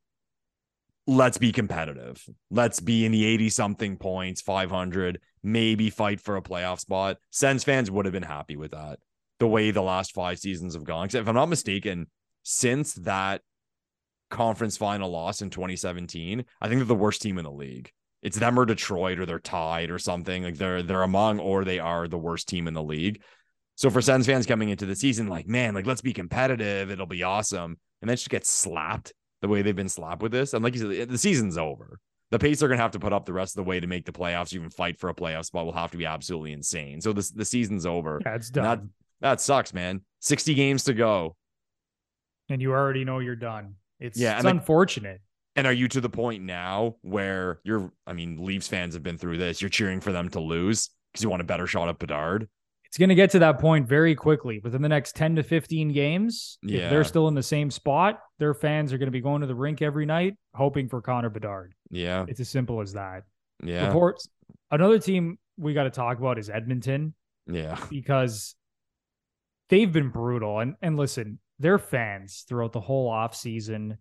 Let's 1.06 1.38
be 1.38 1.52
competitive. 1.52 2.24
Let's 2.50 2.80
be 2.80 3.04
in 3.04 3.12
the 3.12 3.24
80 3.24 3.48
something 3.50 3.96
points, 3.96 4.42
500, 4.42 5.20
maybe 5.44 5.88
fight 5.88 6.20
for 6.20 6.36
a 6.36 6.42
playoff 6.42 6.80
spot. 6.80 7.18
Sens 7.30 7.62
fans 7.62 7.90
would 7.90 8.06
have 8.06 8.12
been 8.12 8.22
happy 8.24 8.56
with 8.56 8.72
that. 8.72 8.98
The 9.38 9.48
way 9.48 9.70
the 9.70 9.82
last 9.82 10.12
five 10.14 10.38
seasons 10.40 10.74
have 10.74 10.84
gone. 10.84 11.08
If 11.12 11.28
I'm 11.28 11.34
not 11.34 11.48
mistaken, 11.48 12.08
since 12.42 12.94
that 12.94 13.42
conference 14.30 14.76
final 14.76 15.10
loss 15.10 15.42
in 15.42 15.50
2017, 15.50 16.44
I 16.60 16.68
think 16.68 16.80
they're 16.80 16.84
the 16.86 16.94
worst 16.94 17.22
team 17.22 17.38
in 17.38 17.44
the 17.44 17.52
league 17.52 17.92
it's 18.22 18.38
them 18.38 18.58
or 18.58 18.66
Detroit 18.66 19.18
or 19.18 19.26
they're 19.26 19.38
tied 19.38 19.90
or 19.90 19.98
something. 19.98 20.42
Like 20.42 20.56
they're 20.56 20.82
they're 20.82 21.02
among 21.02 21.40
or 21.40 21.64
they 21.64 21.78
are 21.78 22.08
the 22.08 22.18
worst 22.18 22.48
team 22.48 22.68
in 22.68 22.74
the 22.74 22.82
league. 22.82 23.22
So 23.80 23.88
for 23.88 24.02
Sens 24.02 24.26
fans 24.26 24.44
coming 24.44 24.68
into 24.68 24.84
the 24.84 24.94
season, 24.94 25.26
like 25.26 25.48
man, 25.48 25.72
like 25.74 25.86
let's 25.86 26.02
be 26.02 26.12
competitive. 26.12 26.90
It'll 26.90 27.06
be 27.06 27.22
awesome, 27.22 27.78
and 28.02 28.10
then 28.10 28.14
just 28.14 28.28
get 28.28 28.44
slapped 28.44 29.14
the 29.40 29.48
way 29.48 29.62
they've 29.62 29.74
been 29.74 29.88
slapped 29.88 30.20
with 30.20 30.32
this. 30.32 30.52
And 30.52 30.62
like 30.62 30.74
you 30.74 30.92
said, 30.92 31.08
the 31.08 31.16
season's 31.16 31.56
over. 31.56 31.98
The 32.30 32.38
pace 32.38 32.60
they're 32.60 32.68
gonna 32.68 32.82
have 32.82 32.90
to 32.90 33.00
put 33.00 33.14
up 33.14 33.24
the 33.24 33.32
rest 33.32 33.56
of 33.56 33.64
the 33.64 33.66
way 33.66 33.80
to 33.80 33.86
make 33.86 34.04
the 34.04 34.12
playoffs, 34.12 34.52
even 34.52 34.68
fight 34.68 34.98
for 35.00 35.08
a 35.08 35.14
playoff 35.14 35.46
spot, 35.46 35.64
will 35.64 35.72
have 35.72 35.92
to 35.92 35.96
be 35.96 36.04
absolutely 36.04 36.52
insane. 36.52 37.00
So 37.00 37.14
this 37.14 37.30
the 37.30 37.42
season's 37.46 37.86
over. 37.86 38.20
Yeah, 38.22 38.34
it's 38.34 38.50
done. 38.50 38.64
That 38.64 38.80
that 39.22 39.40
sucks, 39.40 39.72
man. 39.72 40.02
60 40.20 40.52
games 40.52 40.84
to 40.84 40.92
go. 40.92 41.34
and 42.50 42.60
you 42.60 42.72
already 42.72 43.06
know 43.06 43.20
you're 43.20 43.34
done. 43.34 43.76
It's, 43.98 44.18
Yeah, 44.18 44.36
it's 44.36 44.44
like- 44.44 44.56
unfortunate. 44.56 45.22
And 45.56 45.66
are 45.66 45.72
you 45.72 45.88
to 45.88 46.02
the 46.02 46.10
point 46.10 46.44
now 46.44 46.96
where 47.00 47.60
you're, 47.64 47.90
I 48.06 48.12
mean, 48.12 48.44
Leafs 48.44 48.68
fans 48.68 48.92
have 48.92 49.02
been 49.02 49.16
through 49.16 49.38
this. 49.38 49.62
You're 49.62 49.70
cheering 49.70 50.00
for 50.02 50.12
them 50.12 50.28
to 50.30 50.40
lose 50.40 50.90
because 51.12 51.22
you 51.22 51.30
want 51.30 51.40
a 51.40 51.46
better 51.46 51.66
shot 51.66 51.88
at 51.88 51.98
Bedard. 51.98 52.46
It's 52.90 52.98
going 52.98 53.08
to 53.10 53.14
get 53.14 53.30
to 53.30 53.38
that 53.38 53.60
point 53.60 53.86
very 53.86 54.16
quickly 54.16 54.58
within 54.64 54.82
the 54.82 54.88
next 54.88 55.14
10 55.14 55.36
to 55.36 55.44
15 55.44 55.92
games. 55.92 56.58
Yeah. 56.60 56.80
If 56.80 56.90
they're 56.90 57.04
still 57.04 57.28
in 57.28 57.34
the 57.34 57.42
same 57.42 57.70
spot, 57.70 58.18
their 58.40 58.52
fans 58.52 58.92
are 58.92 58.98
going 58.98 59.06
to 59.06 59.12
be 59.12 59.20
going 59.20 59.42
to 59.42 59.46
the 59.46 59.54
rink 59.54 59.80
every 59.80 60.06
night 60.06 60.34
hoping 60.56 60.88
for 60.88 61.00
Connor 61.00 61.30
Bedard. 61.30 61.72
Yeah. 61.88 62.24
It's 62.26 62.40
as 62.40 62.48
simple 62.48 62.80
as 62.80 62.94
that. 62.94 63.22
Yeah. 63.62 63.86
Reports. 63.86 64.28
Another 64.72 64.98
team 64.98 65.38
we 65.56 65.72
got 65.72 65.84
to 65.84 65.90
talk 65.90 66.18
about 66.18 66.36
is 66.36 66.50
Edmonton 66.50 67.14
Yeah. 67.46 67.78
because 67.90 68.56
they've 69.68 69.92
been 69.92 70.08
brutal. 70.08 70.58
And 70.58 70.74
and 70.82 70.96
listen, 70.96 71.38
their 71.60 71.78
fans 71.78 72.44
throughout 72.48 72.72
the 72.72 72.80
whole 72.80 73.08
offseason, 73.08 73.98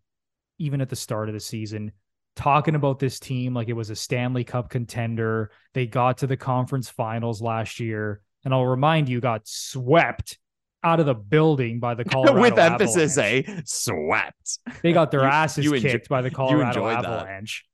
even 0.58 0.82
at 0.82 0.90
the 0.90 0.96
start 0.96 1.30
of 1.30 1.34
the 1.36 1.40
season, 1.40 1.92
talking 2.36 2.74
about 2.74 2.98
this 2.98 3.20
team 3.20 3.54
like 3.54 3.70
it 3.70 3.74
was 3.74 3.92
a 3.92 3.96
Stanley 3.96 4.44
Cup 4.44 4.72
contender. 4.72 5.52
They 5.76 5.86
got 5.86 6.18
to 6.20 6.28
the 6.28 6.38
conference 6.38 6.90
finals 6.90 7.40
last 7.40 7.80
year. 7.80 8.22
And 8.46 8.54
I'll 8.54 8.66
remind 8.66 9.10
you, 9.10 9.20
got 9.20 9.42
swept 9.48 10.38
out 10.84 11.00
of 11.00 11.06
the 11.06 11.14
building 11.14 11.80
by 11.80 11.94
the 11.94 12.04
Colorado 12.06 12.40
With 12.40 12.58
emphasis, 12.58 13.18
a 13.18 13.44
eh? 13.46 13.62
Swept. 13.66 14.60
They 14.82 14.94
got 14.94 15.12
their 15.12 15.22
You- 15.24 15.28
asses 15.28 15.66
you 15.66 15.74
enjoy- 15.74 15.92
kicked 15.92 16.10
by 16.10 16.22
the 16.22 16.32
Colorado 16.32 16.68
enjoyed 16.68 17.04
that. 17.04 17.06
Avalanche. 17.06 17.66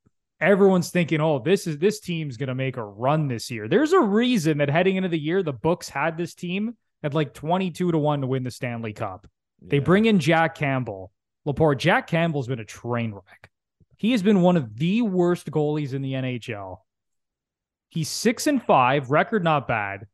Everyone's 0.42 0.90
thinking, 0.92 1.22
"Oh, 1.22 1.40
this 1.40 1.66
is 1.66 1.78
this 1.78 2.02
team's 2.02 2.36
going 2.36 2.50
to 2.50 2.56
make 2.56 2.76
a 2.76 2.84
run 2.84 3.30
this 3.30 3.50
year." 3.50 3.70
There's 3.70 3.94
a 3.94 4.00
reason 4.02 4.58
that 4.58 4.70
heading 4.70 4.98
into 4.98 5.08
the 5.08 5.18
year, 5.20 5.42
the 5.42 5.54
books 5.54 5.88
had 5.88 6.18
this 6.18 6.34
team 6.36 6.76
at 7.04 7.14
like 7.14 7.34
22 7.34 7.92
to 7.94 7.98
1 7.98 8.22
to 8.22 8.28
win 8.28 8.44
the 8.44 8.52
Stanley 8.52 8.92
Cup. 8.92 9.28
They 9.62 9.80
bring 9.80 10.06
in 10.06 10.20
Jack 10.20 10.56
Campbell. 10.56 11.12
Lepore, 11.48 11.78
Jack 11.78 12.08
Campbell's 12.08 12.48
been 12.48 12.60
a 12.60 12.66
train 12.66 13.14
wreck. 13.14 13.50
He 13.98 14.12
has 14.12 14.22
been 14.24 14.42
one 14.42 14.58
of 14.58 14.76
the 14.78 15.04
worst 15.04 15.50
goalies 15.50 15.94
in 15.94 16.02
the 16.02 16.14
NHL. 16.14 16.80
He's 17.90 18.10
6 18.10 18.48
and 18.48 18.62
5, 18.62 19.12
record 19.12 19.44
not 19.44 19.68
bad, 19.70 20.06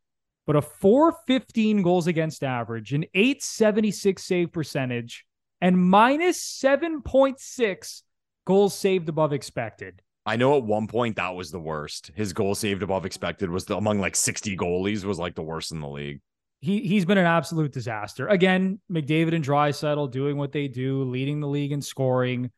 but 0.48 0.56
a 0.56 0.62
415 0.62 1.82
goals 1.82 2.08
against 2.08 2.44
average, 2.44 2.94
an 2.94 3.06
876 3.14 4.24
save 4.24 4.52
percentage, 4.52 5.26
and 5.62 5.78
minus 5.78 6.40
7.6 7.16 8.02
goals 8.46 8.74
saved 8.74 9.10
above 9.10 9.34
expected. 9.34 10.02
I 10.26 10.36
know 10.36 10.56
at 10.58 10.64
one 10.64 10.88
point 10.88 11.16
that 11.16 11.36
was 11.36 11.52
the 11.52 11.60
worst. 11.60 12.12
His 12.16 12.34
goal 12.34 12.54
saved 12.56 12.84
above 12.84 13.06
expected 13.06 13.50
was 13.50 13.66
the, 13.66 13.76
among 13.78 14.00
like 14.00 14.16
60 14.16 14.56
goalies 14.56 15.04
was 15.04 15.18
like 15.20 15.36
the 15.36 15.42
worst 15.44 15.72
in 15.72 15.80
the 15.82 15.90
league. 15.90 16.20
He 16.60 16.80
he's 16.82 17.06
been 17.06 17.18
an 17.18 17.26
absolute 17.26 17.72
disaster. 17.74 18.28
Again, 18.28 18.80
McDavid 18.92 19.34
and 19.34 19.44
Draisaitl 19.44 20.12
doing 20.12 20.38
what 20.38 20.52
they 20.52 20.68
do, 20.68 21.04
leading 21.06 21.40
the 21.40 21.48
league 21.48 21.72
in 21.72 21.82
scoring. 21.82 22.52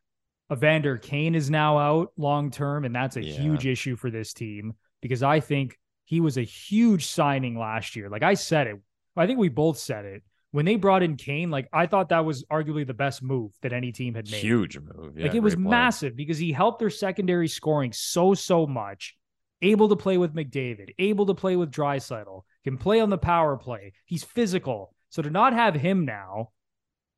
Evander 0.52 0.98
Kane 0.98 1.34
is 1.34 1.48
now 1.48 1.78
out 1.78 2.12
long 2.18 2.50
term, 2.50 2.84
and 2.84 2.94
that's 2.94 3.16
a 3.16 3.22
Yeah. 3.24 3.32
huge 3.32 3.66
issue 3.66 3.96
for 3.96 4.10
this 4.10 4.34
team 4.34 4.74
because 5.00 5.22
I 5.22 5.40
think 5.40 5.78
he 6.04 6.20
was 6.20 6.36
a 6.36 6.42
huge 6.42 7.06
signing 7.06 7.58
last 7.58 7.96
year. 7.96 8.08
Like 8.08 8.22
I 8.22 8.34
said 8.34 8.66
it, 8.66 8.76
I 9.16 9.26
think 9.26 9.38
we 9.38 9.48
both 9.48 9.78
said 9.78 10.04
it 10.04 10.22
when 10.50 10.64
they 10.64 10.76
brought 10.76 11.02
in 11.02 11.16
Kane. 11.16 11.50
Like 11.50 11.68
I 11.72 11.86
thought 11.86 12.10
that 12.10 12.24
was 12.24 12.44
arguably 12.44 12.86
the 12.86 12.94
best 12.94 13.22
move 13.22 13.52
that 13.62 13.72
any 13.72 13.92
team 13.92 14.14
had 14.14 14.30
made. 14.30 14.40
Huge 14.42 14.78
move. 14.78 15.16
Yeah, 15.16 15.26
like 15.26 15.34
it 15.34 15.42
was 15.42 15.54
play. 15.54 15.64
massive 15.64 16.16
because 16.16 16.38
he 16.38 16.52
helped 16.52 16.78
their 16.78 16.90
secondary 16.90 17.48
scoring 17.48 17.92
so 17.92 18.34
so 18.34 18.66
much. 18.66 19.16
Able 19.62 19.88
to 19.88 19.96
play 19.96 20.18
with 20.18 20.34
McDavid, 20.34 20.90
able 20.98 21.26
to 21.26 21.34
play 21.34 21.56
with 21.56 21.70
Draisaitl, 21.70 22.42
can 22.64 22.76
play 22.76 23.00
on 23.00 23.08
the 23.08 23.16
power 23.16 23.56
play. 23.56 23.94
He's 24.04 24.22
physical. 24.22 24.94
So 25.08 25.22
to 25.22 25.30
not 25.30 25.54
have 25.54 25.74
him 25.74 26.04
now, 26.04 26.50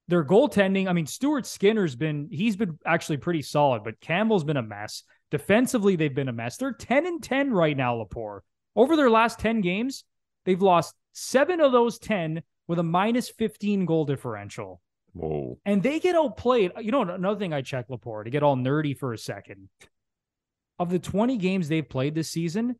their 0.08 0.24
goaltending. 0.24 0.86
I 0.86 0.92
mean, 0.92 1.06
Stuart 1.06 1.46
Skinner's 1.46 1.96
been 1.96 2.28
he's 2.30 2.56
been 2.56 2.78
actually 2.86 3.16
pretty 3.16 3.42
solid, 3.42 3.84
but 3.84 4.00
Campbell's 4.00 4.44
been 4.44 4.56
a 4.56 4.62
mess. 4.62 5.02
Defensively, 5.30 5.96
they've 5.96 6.14
been 6.14 6.28
a 6.28 6.32
mess. 6.32 6.56
They're 6.56 6.72
10 6.72 7.06
and 7.06 7.22
10 7.22 7.52
right 7.52 7.76
now, 7.76 7.96
Lepore. 7.96 8.40
Over 8.76 8.94
their 8.94 9.10
last 9.10 9.38
10 9.38 9.62
games, 9.62 10.04
they've 10.44 10.60
lost 10.60 10.94
seven 11.12 11.60
of 11.60 11.72
those 11.72 11.98
10 11.98 12.42
with 12.68 12.78
a 12.78 12.82
minus 12.82 13.30
15 13.30 13.86
goal 13.86 14.04
differential 14.04 14.82
Whoa. 15.14 15.58
and 15.64 15.82
they 15.82 15.98
get 15.98 16.14
outplayed. 16.14 16.72
You 16.80 16.92
know, 16.92 17.02
another 17.02 17.38
thing 17.38 17.54
I 17.54 17.62
checked 17.62 17.90
Lepore 17.90 18.24
to 18.24 18.30
get 18.30 18.42
all 18.42 18.56
nerdy 18.56 18.96
for 18.96 19.12
a 19.12 19.18
second. 19.18 19.68
Of 20.78 20.90
the 20.90 20.98
20 20.98 21.38
games 21.38 21.68
they've 21.68 21.88
played 21.88 22.14
this 22.14 22.28
season, 22.28 22.76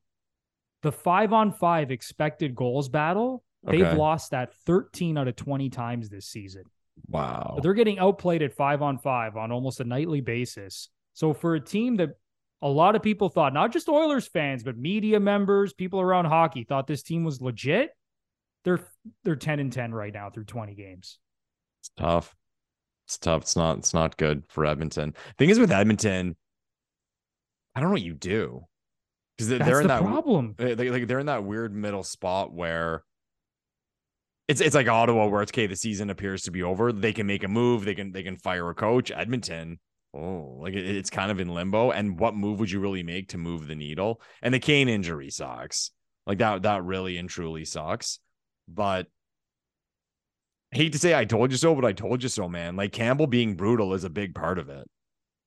the 0.83 0.93
five 0.93 1.33
on 1.33 1.51
five 1.51 1.91
expected 1.91 2.55
goals 2.55 2.91
battle, 2.91 3.43
they've 3.63 3.95
lost 3.95 4.33
that 4.33 4.53
13 4.67 5.17
out 5.17 5.29
of 5.29 5.37
20 5.37 5.71
times 5.71 6.11
this 6.11 6.27
season. 6.27 6.65
Wow. 7.09 7.53
But 7.55 7.63
they're 7.63 7.75
getting 7.75 7.99
outplayed 7.99 8.43
at 8.43 8.53
five 8.53 8.83
on 8.83 8.99
five 8.99 9.37
on 9.37 9.51
almost 9.51 9.81
a 9.81 9.85
nightly 9.85 10.21
basis. 10.21 10.91
So 11.15 11.33
for 11.33 11.55
a 11.55 11.61
team 11.61 11.97
that 11.97 12.11
a 12.63 12.69
lot 12.69 12.97
of 12.97 13.03
people 13.03 13.29
thought, 13.29 13.53
not 13.53 13.73
just 13.73 13.89
Oilers 13.89 14.27
fans, 14.27 14.63
but 14.63 14.77
media 14.77 15.21
members, 15.21 15.73
people 15.73 16.01
around 16.01 16.25
hockey 16.25 16.65
thought 16.65 16.87
this 16.87 17.03
team 17.03 17.25
was 17.25 17.41
legit. 17.41 17.91
They're 18.65 18.81
they're 19.25 19.37
10 19.37 19.61
and 19.61 19.73
10 19.73 19.93
right 19.95 20.13
now 20.13 20.31
through 20.31 20.45
20 20.45 20.75
games. 20.75 21.19
It's 21.81 21.91
tough. 21.97 22.35
It's 23.07 23.19
tough. 23.19 23.43
It's 23.43 23.57
not. 23.57 23.79
It's 23.79 23.95
not 23.95 24.17
good 24.17 24.43
for 24.49 24.67
Edmonton. 24.67 25.15
Thing 25.39 25.51
is 25.51 25.59
with 25.61 25.71
Edmonton, 25.71 26.35
I 27.75 27.81
don't 27.81 27.91
know 27.91 27.93
what 27.93 28.03
you 28.03 28.15
do 28.15 28.65
because 29.37 29.49
they're, 29.49 29.81
in 29.81 29.87
the 29.87 29.95
that 29.95 30.03
problem. 30.03 30.55
they- 30.57 30.75
like 30.75 31.07
they're 31.07 31.19
in 31.21 31.27
that 31.27 31.45
weird 31.45 31.75
middle 31.75 32.03
spot 32.03 32.53
where 32.53 33.05
it's 34.49 34.61
it's 34.61 34.75
like 34.75 34.89
Ottawa 34.89 35.27
where 35.27 35.43
it's 35.43 35.53
okay. 35.53 35.67
The 35.67 35.77
season 35.77 36.09
appears 36.11 36.43
to 36.45 36.51
be 36.51 36.63
over. 36.63 36.91
They 36.93 37.13
can 37.13 37.27
make 37.27 37.45
a 37.45 37.49
move. 37.49 37.85
They 37.85 37.95
can 37.95 38.13
they 38.13 38.23
can 38.23 38.37
fire 38.37 38.69
a 38.71 38.75
coach. 38.75 39.13
Edmonton. 39.15 39.79
Oh, 40.17 40.59
like 40.61 40.75
it- 40.75 40.97
it's 40.97 41.11
kind 41.11 41.31
of 41.31 41.41
in 41.41 41.49
limbo. 41.49 41.91
And 41.91 42.19
what 42.19 42.35
move 42.35 42.59
would 42.61 42.71
you 42.71 42.81
really 42.81 43.03
make 43.03 43.29
to 43.31 43.39
move 43.39 43.67
the 43.67 43.75
needle? 43.75 44.21
And 44.43 44.53
the 44.55 44.59
Kane 44.59 44.89
injury 44.89 45.31
sucks. 45.31 45.91
Like 46.27 46.39
that 46.39 46.63
that 46.63 46.85
really 46.85 47.19
and 47.19 47.29
truly 47.29 47.65
sucks. 47.65 48.19
But 48.69 49.07
I 50.73 50.77
hate 50.77 50.93
to 50.93 50.99
say 50.99 51.15
I 51.15 51.25
told 51.25 51.51
you 51.53 51.57
so, 51.57 51.75
but 51.75 51.85
I 51.85 51.93
told 51.93 52.23
you 52.23 52.29
so, 52.29 52.49
man. 52.49 52.77
Like 52.77 52.93
Campbell 52.93 53.27
being 53.27 53.55
brutal 53.55 53.95
is 53.95 54.05
a 54.05 54.11
big 54.11 54.35
part 54.35 54.59
of 54.59 54.69
it. 54.69 54.89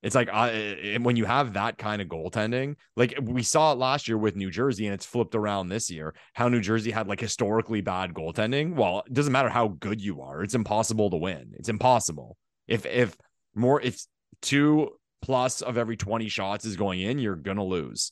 It's 0.02 0.16
like 0.16 0.30
I 0.30 0.52
eh, 0.52 0.98
when 0.98 1.18
you 1.18 1.26
have 1.26 1.54
that 1.54 1.78
kind 1.78 2.02
of 2.02 2.08
goaltending, 2.08 2.76
like 2.96 3.20
we 3.22 3.44
saw 3.44 3.74
it 3.74 3.78
last 3.80 4.08
year 4.08 4.18
with 4.18 4.38
New 4.38 4.50
Jersey, 4.50 4.86
and 4.86 4.94
it's 4.94 5.06
flipped 5.06 5.36
around 5.36 5.68
this 5.68 5.92
year. 5.92 6.16
How 6.34 6.48
New 6.48 6.62
Jersey 6.62 6.92
had 6.92 7.08
like 7.08 7.20
historically 7.20 7.82
bad 7.82 8.14
goaltending. 8.14 8.76
Well, 8.76 9.04
it 9.06 9.14
doesn't 9.14 9.34
matter 9.34 9.50
how 9.50 9.68
good 9.68 10.00
you 10.02 10.22
are; 10.22 10.42
it's 10.42 10.56
impossible 10.56 11.10
to 11.10 11.18
win. 11.18 11.52
It's 11.56 11.68
impossible. 11.70 12.38
If 12.68 12.86
if 12.86 13.18
more 13.54 13.82
if 13.82 14.00
two 14.42 14.90
plus 15.22 15.62
of 15.62 15.78
every 15.78 15.98
twenty 15.98 16.30
shots 16.30 16.66
is 16.66 16.76
going 16.76 17.02
in, 17.02 17.20
you're 17.20 17.36
gonna 17.36 17.64
lose. 17.64 18.12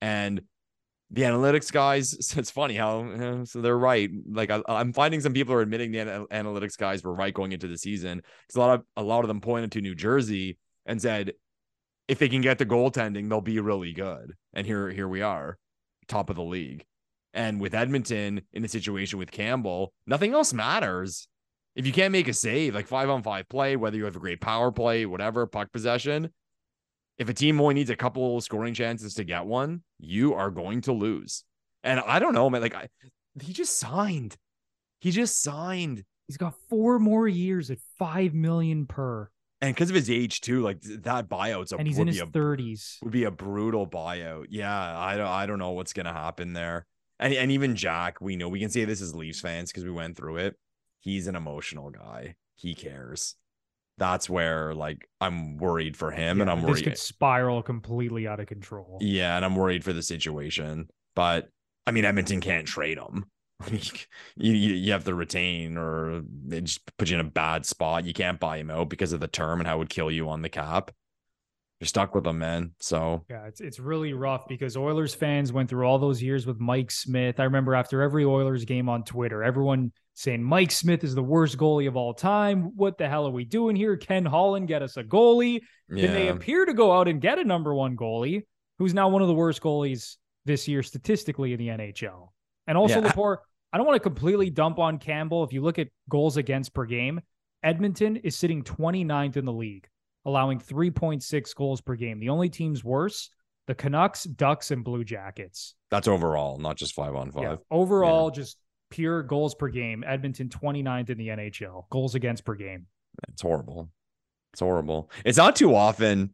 And 0.00 0.42
the 1.10 1.22
analytics 1.22 1.72
guys, 1.72 2.12
it's 2.36 2.50
funny 2.50 2.74
how 2.74 3.04
eh, 3.04 3.44
so 3.44 3.60
they're 3.60 3.78
right. 3.78 4.10
Like 4.30 4.50
I, 4.50 4.62
I'm 4.68 4.92
finding 4.92 5.20
some 5.20 5.32
people 5.32 5.54
are 5.54 5.60
admitting 5.60 5.92
the 5.92 6.00
ana- 6.00 6.26
analytics 6.26 6.76
guys 6.76 7.02
were 7.02 7.14
right 7.14 7.34
going 7.34 7.52
into 7.52 7.68
the 7.68 7.78
season 7.78 8.18
because 8.18 8.56
a 8.56 8.60
lot 8.60 8.74
of 8.78 8.84
a 8.96 9.02
lot 9.02 9.24
of 9.24 9.28
them 9.28 9.40
pointed 9.40 9.72
to 9.72 9.80
New 9.80 9.94
Jersey 9.94 10.58
and 10.86 11.00
said 11.00 11.32
if 12.08 12.18
they 12.18 12.28
can 12.28 12.40
get 12.40 12.58
the 12.58 12.66
goaltending, 12.66 13.28
they'll 13.28 13.40
be 13.40 13.60
really 13.60 13.92
good. 13.92 14.34
And 14.52 14.66
here 14.66 14.90
here 14.90 15.08
we 15.08 15.22
are, 15.22 15.58
top 16.08 16.30
of 16.30 16.36
the 16.36 16.42
league. 16.42 16.84
And 17.32 17.60
with 17.60 17.74
Edmonton 17.74 18.42
in 18.52 18.64
a 18.64 18.68
situation 18.68 19.18
with 19.18 19.30
Campbell, 19.30 19.92
nothing 20.06 20.32
else 20.32 20.52
matters. 20.52 21.28
If 21.76 21.86
you 21.86 21.92
can't 21.92 22.12
make 22.12 22.28
a 22.28 22.32
save, 22.32 22.74
like 22.74 22.86
five 22.86 23.08
on 23.08 23.22
five 23.22 23.48
play, 23.48 23.76
whether 23.76 23.96
you 23.96 24.04
have 24.04 24.16
a 24.16 24.20
great 24.20 24.40
power 24.40 24.72
play, 24.72 25.06
whatever, 25.06 25.46
puck 25.46 25.72
possession, 25.72 26.30
if 27.18 27.28
a 27.28 27.34
team 27.34 27.60
only 27.60 27.74
needs 27.74 27.90
a 27.90 27.96
couple 27.96 28.40
scoring 28.40 28.74
chances 28.74 29.14
to 29.14 29.24
get 29.24 29.46
one, 29.46 29.82
you 29.98 30.34
are 30.34 30.50
going 30.50 30.80
to 30.82 30.92
lose. 30.92 31.44
And 31.84 32.00
I 32.00 32.18
don't 32.18 32.34
know, 32.34 32.50
man. 32.50 32.60
Like 32.60 32.74
I, 32.74 32.88
he 33.40 33.52
just 33.52 33.78
signed. 33.78 34.36
He 35.00 35.10
just 35.10 35.42
signed. 35.42 36.04
He's 36.26 36.36
got 36.36 36.54
four 36.68 36.98
more 36.98 37.26
years 37.28 37.70
at 37.70 37.78
five 37.98 38.34
million 38.34 38.86
per, 38.86 39.30
And 39.60 39.74
because 39.74 39.90
of 39.90 39.96
his 39.96 40.10
age 40.10 40.40
too, 40.40 40.60
like 40.62 40.80
that 40.82 41.28
buyout's 41.28 41.72
a 41.72 41.76
and 41.76 41.86
he's 41.86 41.98
would 41.98 42.08
in 42.08 42.14
be 42.14 42.18
his 42.18 42.28
a 42.28 42.30
thirties. 42.30 42.98
would 43.02 43.12
be 43.12 43.24
a 43.24 43.30
brutal 43.30 43.86
buyout. 43.86 44.46
Yeah, 44.50 44.98
I 44.98 45.16
don't 45.16 45.26
I 45.26 45.46
don't 45.46 45.58
know 45.58 45.70
what's 45.70 45.92
gonna 45.92 46.12
happen 46.12 46.52
there. 46.52 46.86
And 47.18 47.32
and 47.34 47.50
even 47.52 47.76
Jack, 47.76 48.20
we 48.20 48.36
know 48.36 48.48
we 48.48 48.60
can 48.60 48.70
say 48.70 48.84
this 48.84 49.00
as 49.00 49.14
Leafs 49.14 49.40
fans 49.40 49.70
because 49.70 49.84
we 49.84 49.90
went 49.90 50.16
through 50.16 50.36
it. 50.38 50.56
He's 51.00 51.26
an 51.26 51.36
emotional 51.36 51.90
guy. 51.90 52.36
He 52.54 52.74
cares. 52.74 53.34
That's 53.98 54.30
where 54.30 54.74
like 54.74 55.08
I'm 55.20 55.58
worried 55.58 55.96
for 55.96 56.10
him, 56.10 56.40
and 56.40 56.50
I'm 56.50 56.62
worried 56.62 56.76
this 56.76 56.82
could 56.82 56.98
spiral 56.98 57.62
completely 57.62 58.26
out 58.26 58.40
of 58.40 58.46
control. 58.46 58.98
Yeah, 59.00 59.36
and 59.36 59.44
I'm 59.44 59.56
worried 59.56 59.84
for 59.84 59.92
the 59.92 60.02
situation. 60.02 60.88
But 61.14 61.48
I 61.86 61.90
mean, 61.90 62.04
Edmonton 62.04 62.40
can't 62.40 62.66
trade 62.66 62.98
him. 62.98 63.26
you, 64.36 64.52
you 64.52 64.92
have 64.92 65.04
to 65.04 65.14
retain 65.14 65.76
or 65.76 66.22
they 66.46 66.62
just 66.62 66.80
put 66.96 67.10
you 67.10 67.18
in 67.18 67.26
a 67.26 67.30
bad 67.30 67.66
spot. 67.66 68.04
You 68.04 68.14
can't 68.14 68.40
buy 68.40 68.58
him 68.58 68.70
out 68.70 68.88
because 68.88 69.12
of 69.12 69.20
the 69.20 69.28
term 69.28 69.60
and 69.60 69.66
how 69.66 69.76
it 69.76 69.78
would 69.80 69.90
kill 69.90 70.10
you 70.10 70.28
on 70.28 70.42
the 70.42 70.48
cap. 70.48 70.90
You're 71.80 71.86
stuck 71.86 72.14
with 72.14 72.24
them, 72.24 72.38
man. 72.38 72.72
So 72.78 73.24
yeah, 73.30 73.46
it's 73.46 73.62
it's 73.62 73.78
really 73.78 74.12
rough 74.12 74.46
because 74.46 74.76
Oilers 74.76 75.14
fans 75.14 75.50
went 75.50 75.70
through 75.70 75.86
all 75.86 75.98
those 75.98 76.22
years 76.22 76.46
with 76.46 76.60
Mike 76.60 76.90
Smith. 76.90 77.40
I 77.40 77.44
remember 77.44 77.74
after 77.74 78.02
every 78.02 78.24
Oilers 78.24 78.66
game 78.66 78.90
on 78.90 79.02
Twitter, 79.02 79.42
everyone 79.42 79.92
saying 80.12 80.42
Mike 80.42 80.72
Smith 80.72 81.04
is 81.04 81.14
the 81.14 81.22
worst 81.22 81.56
goalie 81.56 81.88
of 81.88 81.96
all 81.96 82.12
time. 82.12 82.76
What 82.76 82.98
the 82.98 83.08
hell 83.08 83.26
are 83.26 83.32
we 83.32 83.46
doing 83.46 83.76
here? 83.76 83.96
Ken 83.96 84.26
Holland 84.26 84.68
get 84.68 84.82
us 84.82 84.98
a 84.98 85.02
goalie. 85.02 85.60
Yeah. 85.88 86.06
Then 86.06 86.14
they 86.14 86.28
appear 86.28 86.66
to 86.66 86.74
go 86.74 86.92
out 86.92 87.08
and 87.08 87.18
get 87.18 87.38
a 87.38 87.44
number 87.44 87.74
one 87.74 87.96
goalie, 87.96 88.42
who's 88.78 88.92
now 88.92 89.08
one 89.08 89.22
of 89.22 89.28
the 89.28 89.34
worst 89.34 89.62
goalies 89.62 90.16
this 90.44 90.68
year 90.68 90.82
statistically 90.82 91.54
in 91.54 91.58
the 91.58 91.68
NHL. 91.68 92.28
And 92.66 92.76
also, 92.76 93.00
yeah. 93.00 93.10
Lepore, 93.10 93.38
I 93.72 93.78
don't 93.78 93.86
want 93.86 93.96
to 93.96 94.02
completely 94.02 94.50
dump 94.50 94.78
on 94.78 94.98
Campbell. 94.98 95.44
If 95.44 95.54
you 95.54 95.62
look 95.62 95.78
at 95.78 95.88
goals 96.10 96.36
against 96.36 96.74
per 96.74 96.84
game, 96.84 97.22
Edmonton 97.62 98.16
is 98.16 98.36
sitting 98.36 98.62
29th 98.62 99.36
in 99.36 99.44
the 99.44 99.52
league, 99.52 99.88
allowing 100.24 100.60
3.6 100.60 101.54
goals 101.54 101.80
per 101.80 101.94
game. 101.94 102.20
The 102.20 102.28
only 102.28 102.48
teams 102.48 102.84
worse, 102.84 103.30
the 103.66 103.74
Canucks, 103.74 104.24
Ducks, 104.24 104.70
and 104.70 104.84
Blue 104.84 105.04
Jackets. 105.04 105.74
That's 105.90 106.08
overall, 106.08 106.58
not 106.58 106.76
just 106.76 106.94
five 106.94 107.14
on 107.14 107.30
five. 107.30 107.42
Yeah, 107.42 107.56
overall, 107.70 108.30
yeah. 108.32 108.42
just 108.42 108.58
pure 108.90 109.22
goals 109.22 109.54
per 109.54 109.68
game. 109.68 110.04
Edmonton 110.06 110.48
29th 110.48 111.10
in 111.10 111.18
the 111.18 111.28
NHL, 111.28 111.88
goals 111.90 112.14
against 112.14 112.44
per 112.44 112.54
game. 112.54 112.86
It's 113.28 113.42
horrible. 113.42 113.90
It's 114.52 114.60
horrible. 114.60 115.10
It's 115.24 115.38
not 115.38 115.56
too 115.56 115.74
often. 115.74 116.30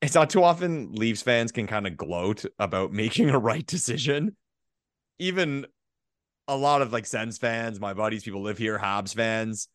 It's 0.00 0.14
not 0.14 0.30
too 0.30 0.42
often 0.42 0.92
Leafs 0.92 1.22
fans 1.22 1.50
can 1.50 1.66
kind 1.66 1.86
of 1.86 1.96
gloat 1.96 2.44
about 2.58 2.92
making 2.92 3.30
a 3.30 3.38
right 3.38 3.66
decision. 3.66 4.36
Even 5.18 5.66
a 6.46 6.56
lot 6.56 6.82
of 6.82 6.92
like 6.92 7.06
Sens 7.06 7.38
fans, 7.38 7.80
my 7.80 7.94
buddies, 7.94 8.22
people 8.22 8.42
live 8.42 8.58
here, 8.58 8.78
Habs 8.78 9.14
fans 9.14 9.68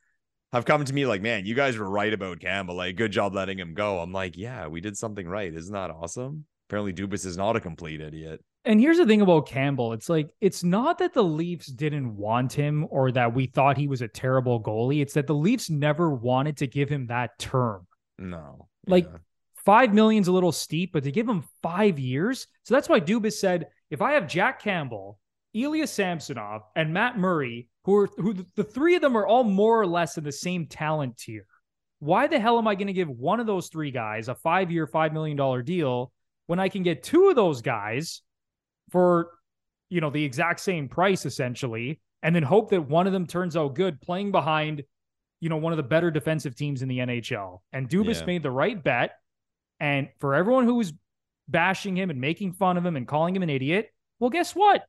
have 0.53 0.65
come 0.65 0.85
to 0.85 0.93
me 0.93 1.05
like, 1.05 1.21
man, 1.21 1.45
you 1.45 1.55
guys 1.55 1.77
were 1.77 1.89
right 1.89 2.13
about 2.13 2.39
Campbell. 2.39 2.75
Like, 2.75 2.95
good 2.95 3.11
job 3.11 3.33
letting 3.33 3.59
him 3.59 3.73
go. 3.73 3.99
I'm 3.99 4.11
like, 4.11 4.37
yeah, 4.37 4.67
we 4.67 4.81
did 4.81 4.97
something 4.97 5.27
right. 5.27 5.53
Isn't 5.53 5.73
that 5.73 5.89
awesome? 5.89 6.45
Apparently, 6.69 6.93
Dubas 6.93 7.25
is 7.25 7.35
not 7.35 7.55
a 7.55 7.59
complete 7.59 8.01
idiot. 8.01 8.43
And 8.65 8.79
here's 8.79 8.97
the 8.97 9.05
thing 9.05 9.21
about 9.21 9.47
Campbell. 9.47 9.91
It's 9.91 10.07
like, 10.07 10.29
it's 10.39 10.63
not 10.63 10.99
that 10.99 11.13
the 11.13 11.23
Leafs 11.23 11.65
didn't 11.65 12.15
want 12.15 12.53
him 12.53 12.87
or 12.89 13.11
that 13.11 13.33
we 13.33 13.47
thought 13.47 13.77
he 13.77 13.87
was 13.87 14.01
a 14.01 14.07
terrible 14.07 14.63
goalie. 14.63 15.01
It's 15.01 15.15
that 15.15 15.27
the 15.27 15.35
Leafs 15.35 15.69
never 15.69 16.09
wanted 16.09 16.57
to 16.57 16.67
give 16.67 16.87
him 16.87 17.07
that 17.07 17.37
term. 17.37 17.85
No. 18.17 18.69
Like, 18.87 19.05
yeah. 19.05 19.17
five 19.65 19.93
million's 19.93 20.29
a 20.29 20.31
little 20.31 20.53
steep, 20.53 20.93
but 20.93 21.03
to 21.03 21.11
give 21.11 21.27
him 21.27 21.43
five 21.61 21.99
years. 21.99 22.47
So 22.63 22.73
that's 22.73 22.87
why 22.87 23.01
Dubas 23.01 23.33
said, 23.33 23.67
if 23.89 24.01
I 24.01 24.13
have 24.13 24.27
Jack 24.27 24.61
Campbell 24.61 25.19
Ilya 25.53 25.87
Samsonov 25.87 26.63
and 26.75 26.93
Matt 26.93 27.17
Murray, 27.17 27.67
who 27.85 27.95
are 27.95 28.09
who 28.17 28.35
the 28.55 28.63
three 28.63 28.95
of 28.95 29.01
them 29.01 29.15
are 29.15 29.27
all 29.27 29.43
more 29.43 29.79
or 29.79 29.87
less 29.87 30.17
in 30.17 30.23
the 30.23 30.31
same 30.31 30.65
talent 30.65 31.17
tier. 31.17 31.45
Why 31.99 32.27
the 32.27 32.39
hell 32.39 32.57
am 32.57 32.67
I 32.67 32.75
going 32.75 32.87
to 32.87 32.93
give 32.93 33.09
one 33.09 33.39
of 33.39 33.47
those 33.47 33.69
three 33.69 33.91
guys 33.91 34.27
a 34.27 34.35
five 34.35 34.71
year, 34.71 34.87
$5 34.87 35.13
million 35.13 35.63
deal 35.63 36.11
when 36.47 36.59
I 36.59 36.67
can 36.67 36.83
get 36.83 37.03
two 37.03 37.29
of 37.29 37.35
those 37.35 37.61
guys 37.61 38.21
for, 38.91 39.29
you 39.89 40.01
know, 40.01 40.09
the 40.09 40.23
exact 40.23 40.59
same 40.59 40.89
price 40.89 41.25
essentially, 41.25 42.01
and 42.21 42.35
then 42.35 42.43
hope 42.43 42.71
that 42.71 42.81
one 42.81 43.07
of 43.07 43.13
them 43.13 43.25
turns 43.25 43.55
out 43.55 43.75
good 43.75 44.01
playing 44.01 44.31
behind, 44.31 44.83
you 45.39 45.47
know, 45.47 45.57
one 45.57 45.71
of 45.71 45.77
the 45.77 45.83
better 45.83 46.11
defensive 46.11 46.55
teams 46.55 46.81
in 46.81 46.89
the 46.89 46.99
NHL? 46.99 47.59
And 47.71 47.87
Dubas 47.87 48.19
yeah. 48.19 48.25
made 48.25 48.43
the 48.43 48.51
right 48.51 48.81
bet. 48.81 49.11
And 49.79 50.09
for 50.19 50.35
everyone 50.35 50.65
who 50.65 50.75
was 50.75 50.91
bashing 51.47 51.95
him 51.95 52.09
and 52.09 52.19
making 52.19 52.53
fun 52.53 52.77
of 52.77 52.85
him 52.85 52.97
and 52.97 53.07
calling 53.07 53.35
him 53.35 53.43
an 53.43 53.49
idiot, 53.49 53.89
well, 54.19 54.29
guess 54.29 54.53
what? 54.53 54.83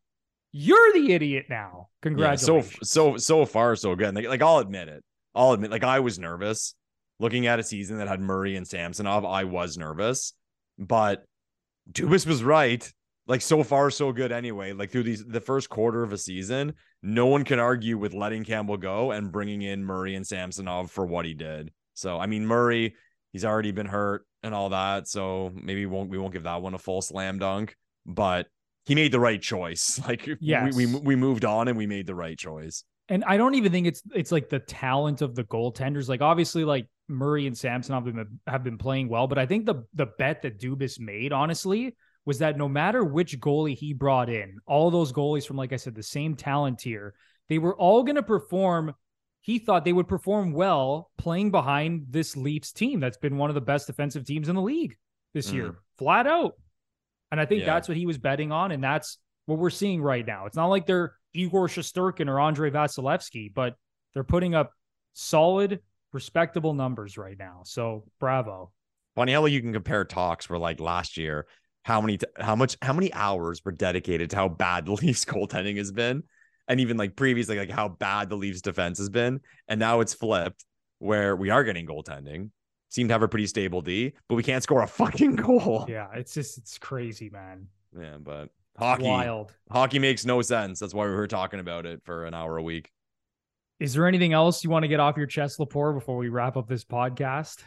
You're 0.57 0.93
the 0.93 1.13
idiot 1.13 1.47
now. 1.51 1.89
Congratulations. 2.03 2.49
Yeah, 2.49 2.79
so 2.83 3.17
so 3.17 3.17
so 3.17 3.45
far 3.45 3.75
so 3.75 3.97
good. 3.97 4.15
Like, 4.15 4.29
like 4.29 4.41
I'll 4.41 4.59
admit 4.59 4.87
it. 4.87 5.03
I'll 5.35 5.51
admit 5.51 5.73
like 5.73 5.83
I 5.83 5.99
was 5.99 6.17
nervous 6.17 6.77
looking 7.19 7.49
at 7.49 7.59
a 7.59 7.65
season 7.65 7.99
that 7.99 8.07
had 8.07 8.21
Murray 8.21 8.55
and 8.55 8.65
Samsonov. 8.65 9.25
I 9.25 9.45
was 9.45 9.77
nervous, 9.77 10.33
but 10.79 11.25
Dubas 11.91 12.25
was 12.25 12.45
right. 12.45 12.89
Like 13.27 13.41
so 13.41 13.65
far 13.65 13.91
so 13.91 14.13
good 14.13 14.31
anyway. 14.31 14.73
Like 14.73 14.93
through 14.93 15.03
these 15.03 15.25
the 15.25 15.41
first 15.41 15.69
quarter 15.71 16.05
of 16.05 16.13
a 16.13 16.19
season, 16.19 16.75
no 17.03 17.27
one 17.27 17.43
can 17.43 17.59
argue 17.59 17.99
with 17.99 18.15
letting 18.15 18.45
Campbell 18.45 18.77
go 18.77 19.11
and 19.11 19.33
bringing 19.33 19.63
in 19.63 19.85
Murray 19.85 20.15
and 20.15 20.25
Samsonov 20.25 20.89
for 20.93 21.05
what 21.05 21.25
he 21.25 21.35
did. 21.35 21.73
So 21.95 22.21
I 22.21 22.27
mean 22.27 22.47
Murray, 22.47 22.95
he's 23.33 23.45
already 23.45 23.73
been 23.73 23.87
hurt 23.87 24.25
and 24.45 24.55
all 24.55 24.69
that, 24.69 25.09
so 25.09 25.51
maybe 25.53 25.85
we 25.85 25.93
won't 25.93 26.11
we 26.11 26.19
won't 26.19 26.33
give 26.33 26.45
that 26.45 26.63
one 26.63 26.75
a 26.75 26.79
full 26.79 27.03
slam 27.03 27.41
dunk. 27.41 27.75
But 28.07 28.47
he 28.85 28.95
made 28.95 29.13
the 29.13 29.21
right 29.21 29.41
choice. 29.41 30.01
Like 30.09 30.29
yes. 30.41 30.75
we, 30.75 30.87
we 30.87 31.01
we 31.01 31.17
moved 31.17 31.45
on 31.45 31.69
and 31.69 31.79
we 31.79 31.87
made 31.87 32.07
the 32.07 32.15
right 32.15 32.39
choice. 32.39 32.85
And 33.09 33.25
I 33.25 33.37
don't 33.37 33.55
even 33.55 33.73
think 33.73 33.87
it's 33.87 34.03
it's 34.15 34.33
like 34.33 34.49
the 34.49 34.59
talent 34.59 35.23
of 35.23 35.35
the 35.35 35.45
goaltenders. 35.45 36.09
Like 36.09 36.21
obviously, 36.21 36.65
like 36.65 36.87
Murray 37.09 37.47
and 37.47 37.57
Samson 37.57 37.95
have 37.95 38.05
been 38.05 38.39
have 38.47 38.65
been 38.65 38.79
playing 38.79 39.09
well, 39.09 39.27
but 39.27 39.39
I 39.39 39.47
think 39.47 39.67
the 39.67 39.85
the 39.95 40.07
bet 40.19 40.43
that 40.43 40.61
Dubas 40.61 41.01
made, 41.01 41.33
honestly, 41.33 41.95
was 42.25 42.39
that 42.39 42.57
no 42.57 42.69
matter 42.69 43.05
which 43.05 43.39
goalie 43.41 43.77
he 43.77 43.93
brought 43.93 44.29
in, 44.29 44.59
all 44.67 44.91
those 44.91 45.13
goalies 45.13 45.47
from, 45.47 45.57
like 45.57 45.73
I 45.73 45.77
said, 45.77 45.95
the 45.95 46.03
same 46.03 46.35
talent 46.35 46.81
tier, 46.81 47.15
they 47.49 47.59
were 47.59 47.77
all 47.77 48.03
going 48.03 48.17
to 48.17 48.23
perform. 48.23 48.95
He 49.41 49.59
thought 49.59 49.85
they 49.85 49.93
would 49.93 50.09
perform 50.09 50.53
well 50.53 51.11
playing 51.19 51.51
behind 51.51 52.07
this 52.09 52.35
Leafs 52.37 52.73
team 52.73 53.01
that's 53.01 53.19
been 53.19 53.37
one 53.37 53.51
of 53.51 53.55
the 53.55 53.61
best 53.61 53.87
defensive 53.87 54.25
teams 54.25 54.49
in 54.49 54.55
the 54.55 54.63
league 54.63 54.97
this 55.35 55.51
mm. 55.51 55.55
year, 55.55 55.75
flat 55.99 56.27
out. 56.27 56.55
And 57.31 57.41
I 57.41 57.47
think 57.47 57.61
yeah. 57.61 57.67
that's 57.67 57.89
what 57.89 57.97
he 57.97 58.07
was 58.07 58.19
betting 58.19 58.53
on. 58.53 58.73
And 58.73 58.83
that's 58.83 59.19
what 59.47 59.59
we're 59.59 59.71
seeing 59.71 60.03
right 60.03 60.27
now. 60.27 60.47
It's 60.47 60.57
not 60.57 60.67
like 60.67 60.87
they're 60.87 61.15
Igor 61.35 61.69
Shesterkin 61.69 62.29
or 62.29 62.41
Andrei 62.41 62.71
Vasilevskiy, 62.71 63.53
but 63.55 63.75
they're 64.13 64.25
putting 64.25 64.55
up 64.55 64.73
solid, 65.13 65.81
respectable 66.13 66.75
numbers 66.75 67.19
right 67.19 67.37
now. 67.39 67.63
So 67.65 68.05
bravo. 68.21 68.71
Funny 69.17 69.33
how 69.33 69.45
you 69.47 69.61
can 69.61 69.73
compare 69.73 70.05
talks 70.05 70.49
where 70.49 70.59
like 70.59 70.81
last 70.81 71.17
year, 71.17 71.47
how 71.83 72.01
many, 72.01 72.19
how 72.39 72.57
much, 72.57 72.77
how 72.81 72.93
many 72.93 73.13
hours 73.13 73.63
were 73.65 73.73
dedicated 73.73 74.31
to 74.31 74.37
how 74.37 74.49
bad 74.49 74.87
the 74.87 74.93
Leafs 74.93 75.25
goaltending 75.25 75.77
has 75.77 75.93
been. 75.93 76.23
And 76.67 76.81
even 76.81 76.97
like 76.97 77.15
previously, 77.15 77.59
like 77.59 77.71
how 77.71 77.89
bad 77.89 78.31
the 78.31 78.37
Leafs 78.37 78.63
defense 78.63 78.99
has 78.99 79.11
been. 79.11 79.41
And 79.69 79.79
now 79.79 80.01
it's 80.01 80.15
flipped 80.15 80.65
where 80.99 81.37
we 81.37 81.51
are 81.51 81.63
getting 81.63 81.87
goaltending 81.87 82.51
seem 82.95 83.09
to 83.09 83.15
have 83.15 83.23
a 83.23 83.29
pretty 83.29 83.47
stable 83.47 83.81
D, 83.81 84.13
but 84.29 84.37
we 84.37 84.43
can't 84.43 84.63
score 84.63 84.83
a 84.83 84.87
fucking 84.87 85.37
goal. 85.37 85.85
Yeah, 85.89 86.09
it's 86.15 86.33
just 86.33 86.59
it's 86.59 86.79
crazy, 86.79 87.29
man. 87.29 87.67
Yeah, 87.99 88.19
but 88.21 88.51
hockey 88.79 89.05
wild. 89.05 89.53
Hockey 89.71 89.99
makes 89.99 90.25
no 90.25 90.41
sense. 90.43 90.79
That's 90.79 90.95
why 90.95 91.05
we 91.07 91.13
were 91.13 91.27
talking 91.27 91.61
about 91.61 91.87
it 91.87 92.03
for 92.05 92.25
an 92.25 92.35
hour 92.35 92.57
a 92.57 92.63
week. 92.63 92.93
Is 93.81 93.95
there 93.95 94.07
anything 94.07 94.33
else 94.33 94.63
you 94.63 94.71
want 94.71 94.85
to 94.85 94.89
get 94.89 95.01
off 95.01 95.17
your 95.17 95.27
chest, 95.27 95.59
Lepore, 95.59 95.93
before 95.93 96.17
we 96.17 96.29
wrap 96.29 96.57
up 96.57 96.69
this 96.69 96.85
podcast? 96.85 97.65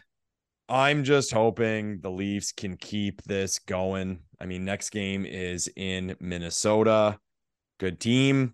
I'm 0.69 1.03
just 1.03 1.31
hoping 1.31 1.99
the 1.99 2.09
Leafs 2.09 2.53
can 2.53 2.77
keep 2.77 3.21
this 3.23 3.59
going. 3.59 4.19
I 4.39 4.45
mean, 4.45 4.63
next 4.63 4.89
game 4.89 5.25
is 5.25 5.69
in 5.75 6.15
Minnesota. 6.19 7.19
Good 7.79 7.99
team 7.99 8.53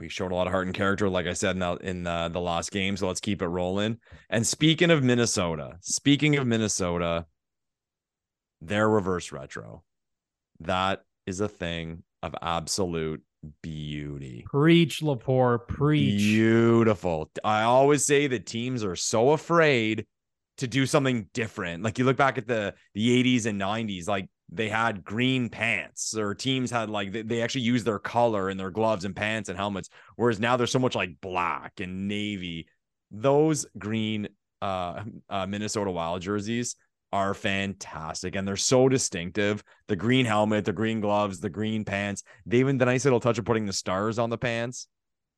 we 0.00 0.08
showed 0.08 0.32
a 0.32 0.34
lot 0.34 0.46
of 0.46 0.52
heart 0.52 0.66
and 0.66 0.74
character, 0.74 1.08
like 1.08 1.26
I 1.26 1.34
said 1.34 1.56
in 1.56 1.60
the, 1.60 1.72
in 1.76 2.02
the, 2.04 2.30
the 2.32 2.40
last 2.40 2.70
game. 2.72 2.96
So 2.96 3.06
let's 3.06 3.20
keep 3.20 3.42
it 3.42 3.48
rolling. 3.48 3.98
And 4.28 4.46
speaking 4.46 4.90
of 4.90 5.04
Minnesota, 5.04 5.76
speaking 5.80 6.36
of 6.36 6.46
Minnesota, 6.46 7.26
their 8.60 8.88
reverse 8.88 9.32
retro, 9.32 9.82
that 10.60 11.04
is 11.26 11.40
a 11.40 11.48
thing 11.48 12.02
of 12.22 12.34
absolute 12.42 13.22
beauty. 13.62 14.44
Preach, 14.46 15.00
Lepore, 15.00 15.66
preach. 15.66 16.18
Beautiful. 16.18 17.30
I 17.44 17.62
always 17.62 18.04
say 18.04 18.26
that 18.26 18.46
teams 18.46 18.84
are 18.84 18.96
so 18.96 19.30
afraid 19.30 20.06
to 20.58 20.66
do 20.66 20.84
something 20.86 21.26
different. 21.32 21.82
Like 21.82 21.98
you 21.98 22.04
look 22.04 22.18
back 22.18 22.36
at 22.36 22.46
the 22.46 22.74
the 22.94 23.38
80s 23.38 23.46
and 23.46 23.60
90s, 23.60 24.08
like 24.08 24.28
they 24.52 24.68
had 24.68 25.04
green 25.04 25.48
pants 25.48 26.16
or 26.16 26.34
teams 26.34 26.70
had 26.70 26.90
like 26.90 27.12
they, 27.12 27.22
they 27.22 27.42
actually 27.42 27.60
used 27.62 27.86
their 27.86 27.98
color 27.98 28.50
in 28.50 28.56
their 28.56 28.70
gloves 28.70 29.04
and 29.04 29.14
pants 29.14 29.48
and 29.48 29.56
helmets 29.56 29.88
whereas 30.16 30.40
now 30.40 30.56
there's 30.56 30.72
so 30.72 30.78
much 30.78 30.94
like 30.94 31.20
black 31.20 31.80
and 31.80 32.08
navy. 32.08 32.66
Those 33.10 33.66
green 33.78 34.28
uh, 34.60 35.04
uh, 35.28 35.46
minnesota 35.46 35.90
wild 35.90 36.22
jerseys 36.22 36.76
are 37.12 37.34
fantastic 37.34 38.36
and 38.36 38.46
they're 38.46 38.56
so 38.56 38.88
distinctive. 38.88 39.62
The 39.88 39.96
green 39.96 40.26
helmet 40.26 40.64
the 40.64 40.72
green 40.72 41.00
gloves 41.00 41.40
the 41.40 41.50
green 41.50 41.84
pants 41.84 42.22
they 42.46 42.58
even 42.58 42.78
the 42.78 42.84
nice 42.84 43.04
little 43.04 43.20
touch 43.20 43.38
of 43.38 43.44
putting 43.44 43.66
the 43.66 43.72
stars 43.72 44.18
on 44.18 44.30
the 44.30 44.38
pants 44.38 44.88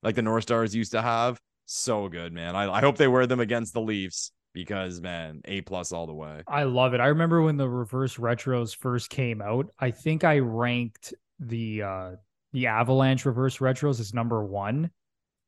like 0.03 0.15
the 0.15 0.23
north 0.23 0.45
stars 0.45 0.75
used 0.75 0.93
to 0.93 1.03
have 1.03 1.39
so 1.67 2.09
good 2.09 2.33
man. 2.33 2.57
I, 2.57 2.71
I 2.71 2.81
hope 2.81 2.97
they 2.97 3.09
wear 3.09 3.27
them 3.27 3.41
against 3.41 3.73
the 3.73 3.81
leafs 3.81 4.33
because 4.53 5.01
man, 5.01 5.41
A 5.47 5.61
plus 5.63 5.93
all 5.93 6.07
the 6.07 6.15
way. 6.15 6.43
I 6.47 6.65
love 6.65 6.95
it. 6.95 7.01
I 7.01 7.07
remember 7.07 7.43
when 7.43 7.57
the 7.57 7.69
reverse 7.69 8.17
retros 8.17 8.77
first 8.77 9.11
came 9.11 9.41
out. 9.41 9.69
I 9.79 9.91
think 9.91 10.25
I 10.25 10.39
ranked 10.39 11.15
the 11.39 11.83
uh 11.83 12.11
the 12.53 12.67
Avalanche 12.67 13.25
reverse 13.25 13.59
retros 13.59 14.01
as 14.01 14.15
number 14.15 14.45
one. 14.45 14.91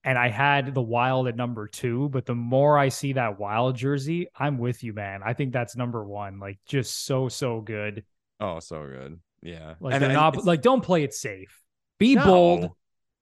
And 0.06 0.18
I 0.18 0.28
had 0.28 0.74
the 0.74 0.82
wild 0.82 1.28
at 1.28 1.36
number 1.36 1.66
two, 1.66 2.10
but 2.10 2.26
the 2.26 2.34
more 2.34 2.76
I 2.76 2.90
see 2.90 3.14
that 3.14 3.38
wild 3.38 3.76
jersey, 3.76 4.28
I'm 4.38 4.58
with 4.58 4.84
you, 4.84 4.92
man. 4.92 5.22
I 5.24 5.32
think 5.32 5.54
that's 5.54 5.76
number 5.76 6.04
one. 6.04 6.38
Like 6.38 6.58
just 6.66 7.06
so, 7.06 7.30
so 7.30 7.62
good. 7.62 8.04
Oh, 8.38 8.58
so 8.60 8.86
good. 8.86 9.18
Yeah. 9.42 9.74
Like 9.80 9.94
and, 9.94 10.02
they're 10.02 10.12
not 10.12 10.44
like 10.44 10.60
don't 10.60 10.82
play 10.82 11.04
it 11.04 11.14
safe. 11.14 11.58
Be 11.98 12.16
no. 12.16 12.24
bold, 12.24 12.70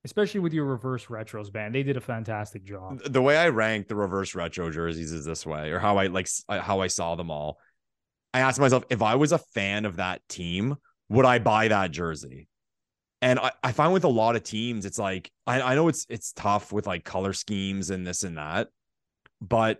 especially 0.05 0.41
with 0.41 0.53
your 0.53 0.65
reverse 0.65 1.07
retros 1.07 1.53
band. 1.53 1.75
They 1.75 1.83
did 1.83 1.97
a 1.97 2.01
fantastic 2.01 2.65
job. 2.65 3.01
The 3.05 3.23
way 3.23 3.37
I 3.37 3.49
rank 3.49 3.89
the 3.89 3.95
reverse 3.95 4.35
retro 4.35 4.71
jerseys 4.71 5.13
is 5.13 5.25
this 5.25 5.47
way, 5.47 5.71
or 5.71 5.79
how 5.79 5.99
I 5.99 6.07
like 6.07 6.29
uh, 6.49 6.61
how 6.61 6.81
I 6.81 6.89
saw 6.89 7.15
them 7.15 7.31
all. 7.31 7.59
I 8.35 8.41
asked 8.41 8.59
myself 8.59 8.85
if 8.91 9.03
I 9.03 9.15
was 9.15 9.33
a 9.33 9.39
fan 9.39 9.85
of 9.85 9.97
that 9.97 10.27
team, 10.29 10.77
would 11.09 11.25
I 11.27 11.39
buy 11.39 11.69
that 11.69 11.91
jersey? 11.91 12.49
And 13.21 13.39
I, 13.39 13.53
I 13.63 13.73
find 13.73 13.93
with 13.93 14.05
a 14.05 14.09
lot 14.09 14.35
of 14.35 14.43
teams, 14.43 14.85
it's 14.87 14.99
like 14.99 15.31
I, 15.47 15.61
I 15.61 15.75
know 15.75 15.89
it's 15.89 16.07
it's 16.09 16.33
tough 16.33 16.73
with 16.73 16.87
like 16.87 17.05
color 17.05 17.33
schemes 17.33 17.91
and 17.91 18.07
this 18.07 18.25
and 18.25 18.37
that, 18.39 18.69
but 19.41 19.79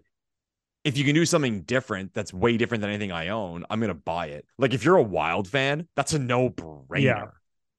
if 0.85 0.99
you 0.99 1.05
can 1.05 1.15
do 1.15 1.25
something 1.25 1.63
different 1.63 2.13
that's 2.13 2.35
way 2.35 2.57
different 2.57 2.81
than 2.81 2.91
anything 2.91 3.13
I 3.13 3.29
own, 3.29 3.65
I'm 3.71 3.81
gonna 3.81 3.95
buy 3.95 4.27
it. 4.27 4.47
Like 4.59 4.75
if 4.75 4.85
you're 4.85 4.97
a 4.97 5.03
wild 5.03 5.49
fan, 5.49 5.89
that's 5.97 6.13
a 6.13 6.19
no-brainer. 6.19 7.03
Yeah. 7.03 7.25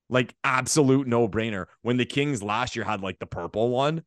Like 0.10 0.36
absolute 0.44 1.08
no-brainer. 1.08 1.66
When 1.82 1.98
the 1.98 2.06
Kings 2.06 2.44
last 2.44 2.76
year 2.76 2.86
had 2.86 3.02
like 3.02 3.20
the 3.20 3.26
purple 3.26 3.70
one 3.70 4.04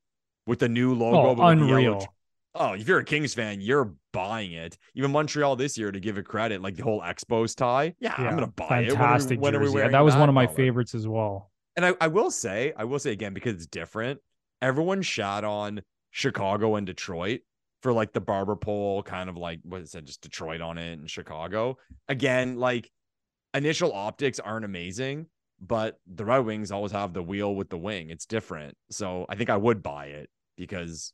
with 0.46 0.60
the 0.60 0.68
new 0.68 0.94
logo, 0.94 1.42
oh, 1.42 1.46
unreal. 1.46 2.06
Oh, 2.54 2.72
if 2.72 2.88
you're 2.88 3.00
a 3.00 3.04
Kings 3.04 3.34
fan, 3.34 3.60
you're 3.60 3.94
buying 4.12 4.52
it. 4.52 4.78
Even 4.94 5.10
Montreal 5.10 5.56
this 5.56 5.76
year, 5.76 5.92
to 5.92 6.00
give 6.00 6.16
it 6.16 6.24
credit, 6.24 6.62
like 6.62 6.76
the 6.76 6.82
whole 6.82 7.02
Expos 7.02 7.54
tie. 7.54 7.94
Yeah, 7.98 8.14
yeah 8.18 8.28
I'm 8.28 8.34
gonna 8.34 8.46
buy 8.46 8.86
fantastic 8.86 9.38
it. 9.38 9.40
When, 9.40 9.54
are 9.54 9.60
we, 9.60 9.68
when 9.68 9.82
are 9.82 9.86
we 9.86 9.92
that 9.92 10.00
was 10.00 10.16
one 10.16 10.28
of 10.28 10.34
my 10.34 10.46
favorites 10.46 10.94
as 10.94 11.06
well. 11.06 11.50
And 11.76 11.84
I, 11.84 11.94
I 12.00 12.06
will 12.06 12.30
say, 12.30 12.72
I 12.76 12.84
will 12.84 12.98
say 12.98 13.12
again, 13.12 13.34
because 13.34 13.54
it's 13.56 13.66
different, 13.66 14.20
everyone 14.62 15.02
shot 15.02 15.44
on 15.44 15.82
Chicago 16.10 16.76
and 16.76 16.86
Detroit 16.86 17.40
for 17.82 17.92
like 17.92 18.14
the 18.14 18.20
barber 18.22 18.56
pole, 18.56 19.02
kind 19.02 19.28
of 19.28 19.36
like 19.36 19.60
what 19.62 19.82
is 19.82 19.94
it, 19.94 20.04
just 20.04 20.22
Detroit 20.22 20.62
on 20.62 20.78
it 20.78 20.98
and 20.98 21.10
Chicago. 21.10 21.76
Again, 22.08 22.56
like 22.56 22.90
initial 23.52 23.92
optics 23.92 24.40
aren't 24.40 24.64
amazing, 24.64 25.26
but 25.60 25.98
the 26.06 26.24
Red 26.24 26.38
Wings 26.40 26.70
always 26.70 26.92
have 26.92 27.12
the 27.12 27.22
wheel 27.22 27.54
with 27.54 27.70
the 27.70 27.78
wing. 27.78 28.10
It's 28.10 28.26
different. 28.26 28.76
So 28.90 29.26
I 29.28 29.36
think 29.36 29.50
I 29.50 29.56
would 29.56 29.82
buy 29.82 30.06
it 30.06 30.28
because 30.56 31.12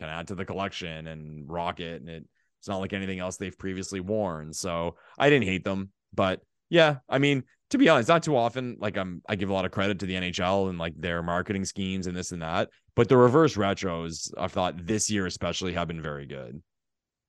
of 0.00 0.08
add 0.08 0.28
to 0.28 0.34
the 0.34 0.44
collection 0.44 1.06
and 1.06 1.48
rock 1.48 1.80
it. 1.80 2.00
And 2.00 2.10
it, 2.10 2.24
it's 2.58 2.68
not 2.68 2.78
like 2.78 2.92
anything 2.92 3.18
else 3.18 3.36
they've 3.36 3.56
previously 3.56 4.00
worn. 4.00 4.52
So 4.52 4.96
I 5.18 5.30
didn't 5.30 5.46
hate 5.46 5.64
them. 5.64 5.90
But 6.14 6.40
yeah, 6.68 6.96
I 7.08 7.18
mean, 7.18 7.44
to 7.70 7.78
be 7.78 7.88
honest, 7.88 8.08
not 8.08 8.22
too 8.22 8.36
often. 8.36 8.76
Like 8.80 8.96
I'm, 8.96 9.22
I 9.28 9.36
give 9.36 9.50
a 9.50 9.52
lot 9.52 9.64
of 9.64 9.70
credit 9.70 10.00
to 10.00 10.06
the 10.06 10.14
NHL 10.14 10.68
and 10.68 10.78
like 10.78 10.94
their 10.96 11.22
marketing 11.22 11.64
schemes 11.64 12.06
and 12.06 12.16
this 12.16 12.32
and 12.32 12.42
that. 12.42 12.70
But 12.94 13.08
the 13.08 13.16
reverse 13.16 13.56
retros, 13.56 14.30
I 14.38 14.48
thought 14.48 14.86
this 14.86 15.10
year 15.10 15.26
especially 15.26 15.72
have 15.74 15.88
been 15.88 16.02
very 16.02 16.26
good. 16.26 16.62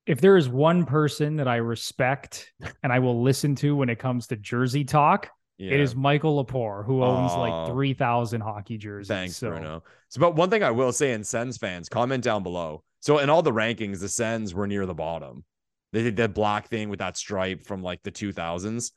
If 0.06 0.20
there 0.20 0.38
is 0.38 0.48
one 0.48 0.86
person 0.86 1.36
that 1.36 1.48
I 1.48 1.56
respect 1.56 2.50
and 2.82 2.92
I 2.92 2.98
will 2.98 3.22
listen 3.22 3.54
to 3.56 3.76
when 3.76 3.90
it 3.90 3.98
comes 3.98 4.26
to 4.28 4.36
jersey 4.36 4.84
talk, 4.84 5.28
yeah. 5.58 5.72
it 5.72 5.80
is 5.80 5.94
Michael 5.94 6.42
Lepore, 6.42 6.84
who 6.84 7.02
owns 7.02 7.32
oh, 7.34 7.40
like 7.40 7.70
three 7.70 7.92
thousand 7.92 8.40
hockey 8.40 8.78
jerseys. 8.78 9.08
Thanks, 9.08 9.36
so. 9.36 9.50
Bruno. 9.50 9.82
So, 10.08 10.20
but 10.20 10.34
one 10.34 10.50
thing 10.50 10.62
I 10.62 10.70
will 10.70 10.92
say, 10.92 11.12
in 11.12 11.24
Sens 11.24 11.58
fans, 11.58 11.88
comment 11.88 12.24
down 12.24 12.42
below. 12.42 12.82
So, 13.00 13.18
in 13.18 13.28
all 13.28 13.42
the 13.42 13.52
rankings, 13.52 14.00
the 14.00 14.08
Sens 14.08 14.54
were 14.54 14.66
near 14.66 14.86
the 14.86 14.94
bottom. 14.94 15.44
They 15.92 16.02
did 16.02 16.16
that 16.16 16.34
black 16.34 16.68
thing 16.68 16.88
with 16.88 17.00
that 17.00 17.16
stripe 17.16 17.64
from 17.64 17.82
like 17.82 18.02
the 18.02 18.12
2000s. 18.12 18.92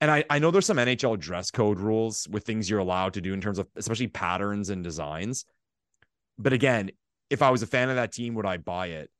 And 0.00 0.10
I, 0.10 0.24
I 0.28 0.38
know 0.38 0.50
there's 0.50 0.66
some 0.66 0.76
NHL 0.76 1.18
dress 1.18 1.50
code 1.50 1.78
rules 1.78 2.28
with 2.28 2.44
things 2.44 2.68
you're 2.68 2.78
allowed 2.78 3.14
to 3.14 3.20
do 3.20 3.32
in 3.32 3.40
terms 3.40 3.58
of 3.58 3.68
especially 3.76 4.08
patterns 4.08 4.70
and 4.70 4.82
designs. 4.84 5.44
But 6.38 6.52
again, 6.52 6.90
if 7.30 7.42
I 7.42 7.50
was 7.50 7.62
a 7.62 7.66
fan 7.66 7.90
of 7.90 7.96
that 7.96 8.12
team, 8.12 8.34
would 8.34 8.46
I 8.46 8.58
buy 8.58 8.88
it? 8.88 9.10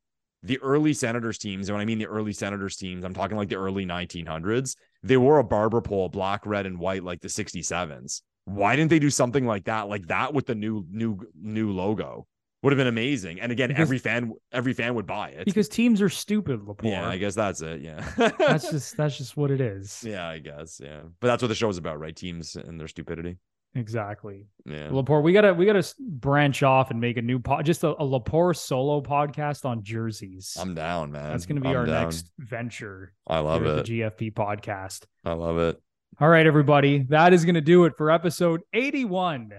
The 0.45 0.59
early 0.59 0.92
Senators 0.92 1.38
teams, 1.38 1.68
and 1.68 1.74
when 1.74 1.82
I 1.82 1.84
mean 1.84 1.99
the 1.99 2.07
early 2.07 2.32
Senators 2.32 2.76
teams, 2.76 3.05
I'm 3.05 3.14
talking 3.14 3.36
like 3.36 3.49
the 3.49 3.57
early 3.57 3.84
1900s, 3.84 4.76
they 5.03 5.16
wore 5.16 5.38
a 5.38 5.45
barber 5.45 5.80
pole, 5.80 6.09
black, 6.09 6.47
red, 6.47 6.66
and 6.66 6.78
white, 6.78 7.03
like 7.03 7.20
the 7.20 7.28
67s. 7.28 8.22
Why 8.45 8.76
didn't 8.76 8.90
they 8.90 8.99
do 8.99 9.11
something 9.11 9.47
like 9.47 9.64
that, 9.64 9.88
like 9.88 10.07
that 10.09 10.34
with 10.34 10.47
the 10.47 10.55
new, 10.55 10.84
new, 10.90 11.18
new 11.34 11.72
logo? 11.72 12.26
would 12.64 12.72
have 12.72 12.78
been 12.78 12.86
amazing. 12.86 13.40
And 13.40 13.53
again, 13.53 13.68
because, 13.68 13.82
every 13.82 13.99
fan 13.99 14.32
every 14.51 14.72
fan 14.72 14.95
would 14.95 15.07
buy 15.07 15.28
it 15.28 15.45
because 15.45 15.68
teams 15.68 16.01
are 16.01 16.09
stupid. 16.09 16.62
Yeah, 16.82 17.07
I 17.07 17.18
guess 17.18 17.34
that's 17.34 17.61
it. 17.61 17.82
Yeah, 17.82 18.03
that's 18.16 18.70
just 18.70 18.97
that's 18.97 19.18
just 19.18 19.36
what 19.36 19.51
it 19.51 19.61
is. 19.61 20.03
Yeah, 20.03 20.26
I 20.26 20.38
guess. 20.38 20.80
Yeah, 20.82 21.03
but 21.20 21.26
that's 21.26 21.42
what 21.42 21.49
the 21.49 21.55
show 21.55 21.68
is 21.68 21.76
about, 21.76 22.01
right? 22.01 22.16
Teams 22.16 22.57
and 22.57 22.80
their 22.80 22.88
stupidity. 22.88 23.36
Exactly. 23.77 24.47
Yeah, 24.64 24.89
Lepore, 24.89 25.22
we 25.22 25.33
gotta 25.33 25.53
we 25.53 25.66
gotta 25.66 25.85
branch 25.99 26.62
off 26.62 26.91
and 26.93 27.01
make 27.01 27.16
a 27.16 27.22
new 27.22 27.41
pod, 27.41 27.66
just 27.66 27.83
a, 27.83 27.89
a 27.91 28.05
Lepore 28.05 28.57
solo 28.57 29.01
podcast 29.01 29.64
on 29.64 29.83
jerseys. 29.83 30.57
I'm 30.59 30.75
down, 30.75 31.11
man. 31.11 31.31
That's 31.31 31.45
gonna 31.45 31.61
be 31.61 31.68
I'm 31.68 31.77
our 31.77 31.87
down. 31.87 32.05
next 32.05 32.31
venture. 32.39 33.12
I 33.27 33.41
love 33.41 33.64
it. 33.66 33.85
The 33.87 34.01
GFP 34.01 34.35
podcast. 34.35 35.05
I 35.25 35.33
love 35.33 35.59
it. 35.59 35.81
All 36.20 36.29
right, 36.29 36.47
everybody. 36.47 37.05
That 37.09 37.33
is 37.33 37.45
gonna 37.45 37.61
do 37.61 37.85
it 37.85 37.95
for 37.99 38.12
episode 38.12 38.61
81 38.72 39.51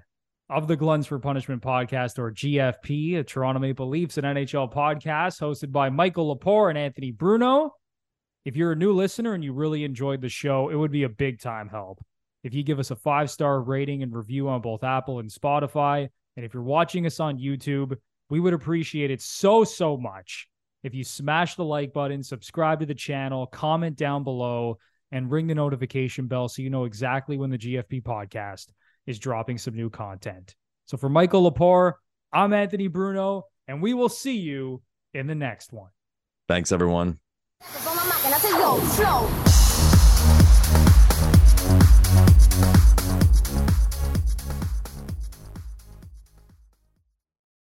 of 0.49 0.67
the 0.67 0.77
Gluttons 0.77 1.07
for 1.07 1.19
Punishment 1.19 1.61
podcast, 1.61 2.17
or 2.17 2.31
GFP, 2.31 3.17
a 3.17 3.23
Toronto 3.23 3.59
Maple 3.59 3.89
Leafs 3.89 4.17
and 4.17 4.25
NHL 4.25 4.71
podcast 4.71 5.41
hosted 5.41 5.73
by 5.73 5.89
Michael 5.89 6.33
Lepore 6.33 6.69
and 6.69 6.77
Anthony 6.77 7.11
Bruno. 7.11 7.73
If 8.45 8.55
you're 8.55 8.71
a 8.71 8.77
new 8.77 8.93
listener 8.93 9.33
and 9.33 9.43
you 9.43 9.51
really 9.51 9.83
enjoyed 9.83 10.21
the 10.21 10.29
show, 10.29 10.69
it 10.69 10.75
would 10.75 10.91
be 10.91 11.03
a 11.03 11.09
big 11.09 11.41
time 11.41 11.67
help 11.67 11.99
if 12.45 12.53
you 12.53 12.63
give 12.63 12.79
us 12.79 12.91
a 12.91 12.95
five 12.95 13.29
star 13.29 13.61
rating 13.61 14.03
and 14.03 14.15
review 14.15 14.47
on 14.47 14.61
both 14.61 14.83
Apple 14.83 15.19
and 15.19 15.29
Spotify. 15.29 16.07
And 16.37 16.45
if 16.45 16.53
you're 16.53 16.63
watching 16.63 17.05
us 17.05 17.19
on 17.19 17.39
YouTube, 17.39 17.97
we 18.29 18.39
would 18.39 18.53
appreciate 18.53 19.11
it 19.11 19.21
so, 19.21 19.63
so 19.63 19.97
much 19.97 20.47
if 20.83 20.93
you 20.93 21.03
smash 21.03 21.55
the 21.55 21.65
like 21.65 21.91
button, 21.93 22.21
subscribe 22.21 22.79
to 22.79 22.85
the 22.85 22.93
channel, 22.93 23.47
comment 23.47 23.97
down 23.97 24.23
below, 24.23 24.77
and 25.11 25.31
ring 25.31 25.47
the 25.47 25.55
notification 25.55 26.27
bell 26.27 26.47
so 26.47 26.61
you 26.61 26.69
know 26.69 26.85
exactly 26.85 27.37
when 27.37 27.49
the 27.49 27.57
GFP 27.57 28.03
podcast 28.03 28.67
is 29.07 29.17
dropping 29.17 29.57
some 29.57 29.73
new 29.73 29.89
content. 29.89 30.55
So 30.85 30.95
for 30.95 31.09
Michael 31.09 31.49
Lepore, 31.49 31.93
I'm 32.31 32.53
Anthony 32.53 32.87
Bruno, 32.87 33.47
and 33.67 33.81
we 33.81 33.95
will 33.95 34.09
see 34.09 34.37
you 34.37 34.83
in 35.15 35.25
the 35.25 35.33
next 35.33 35.73
one. 35.73 35.89
Thanks, 36.47 36.71
everyone. 36.71 37.17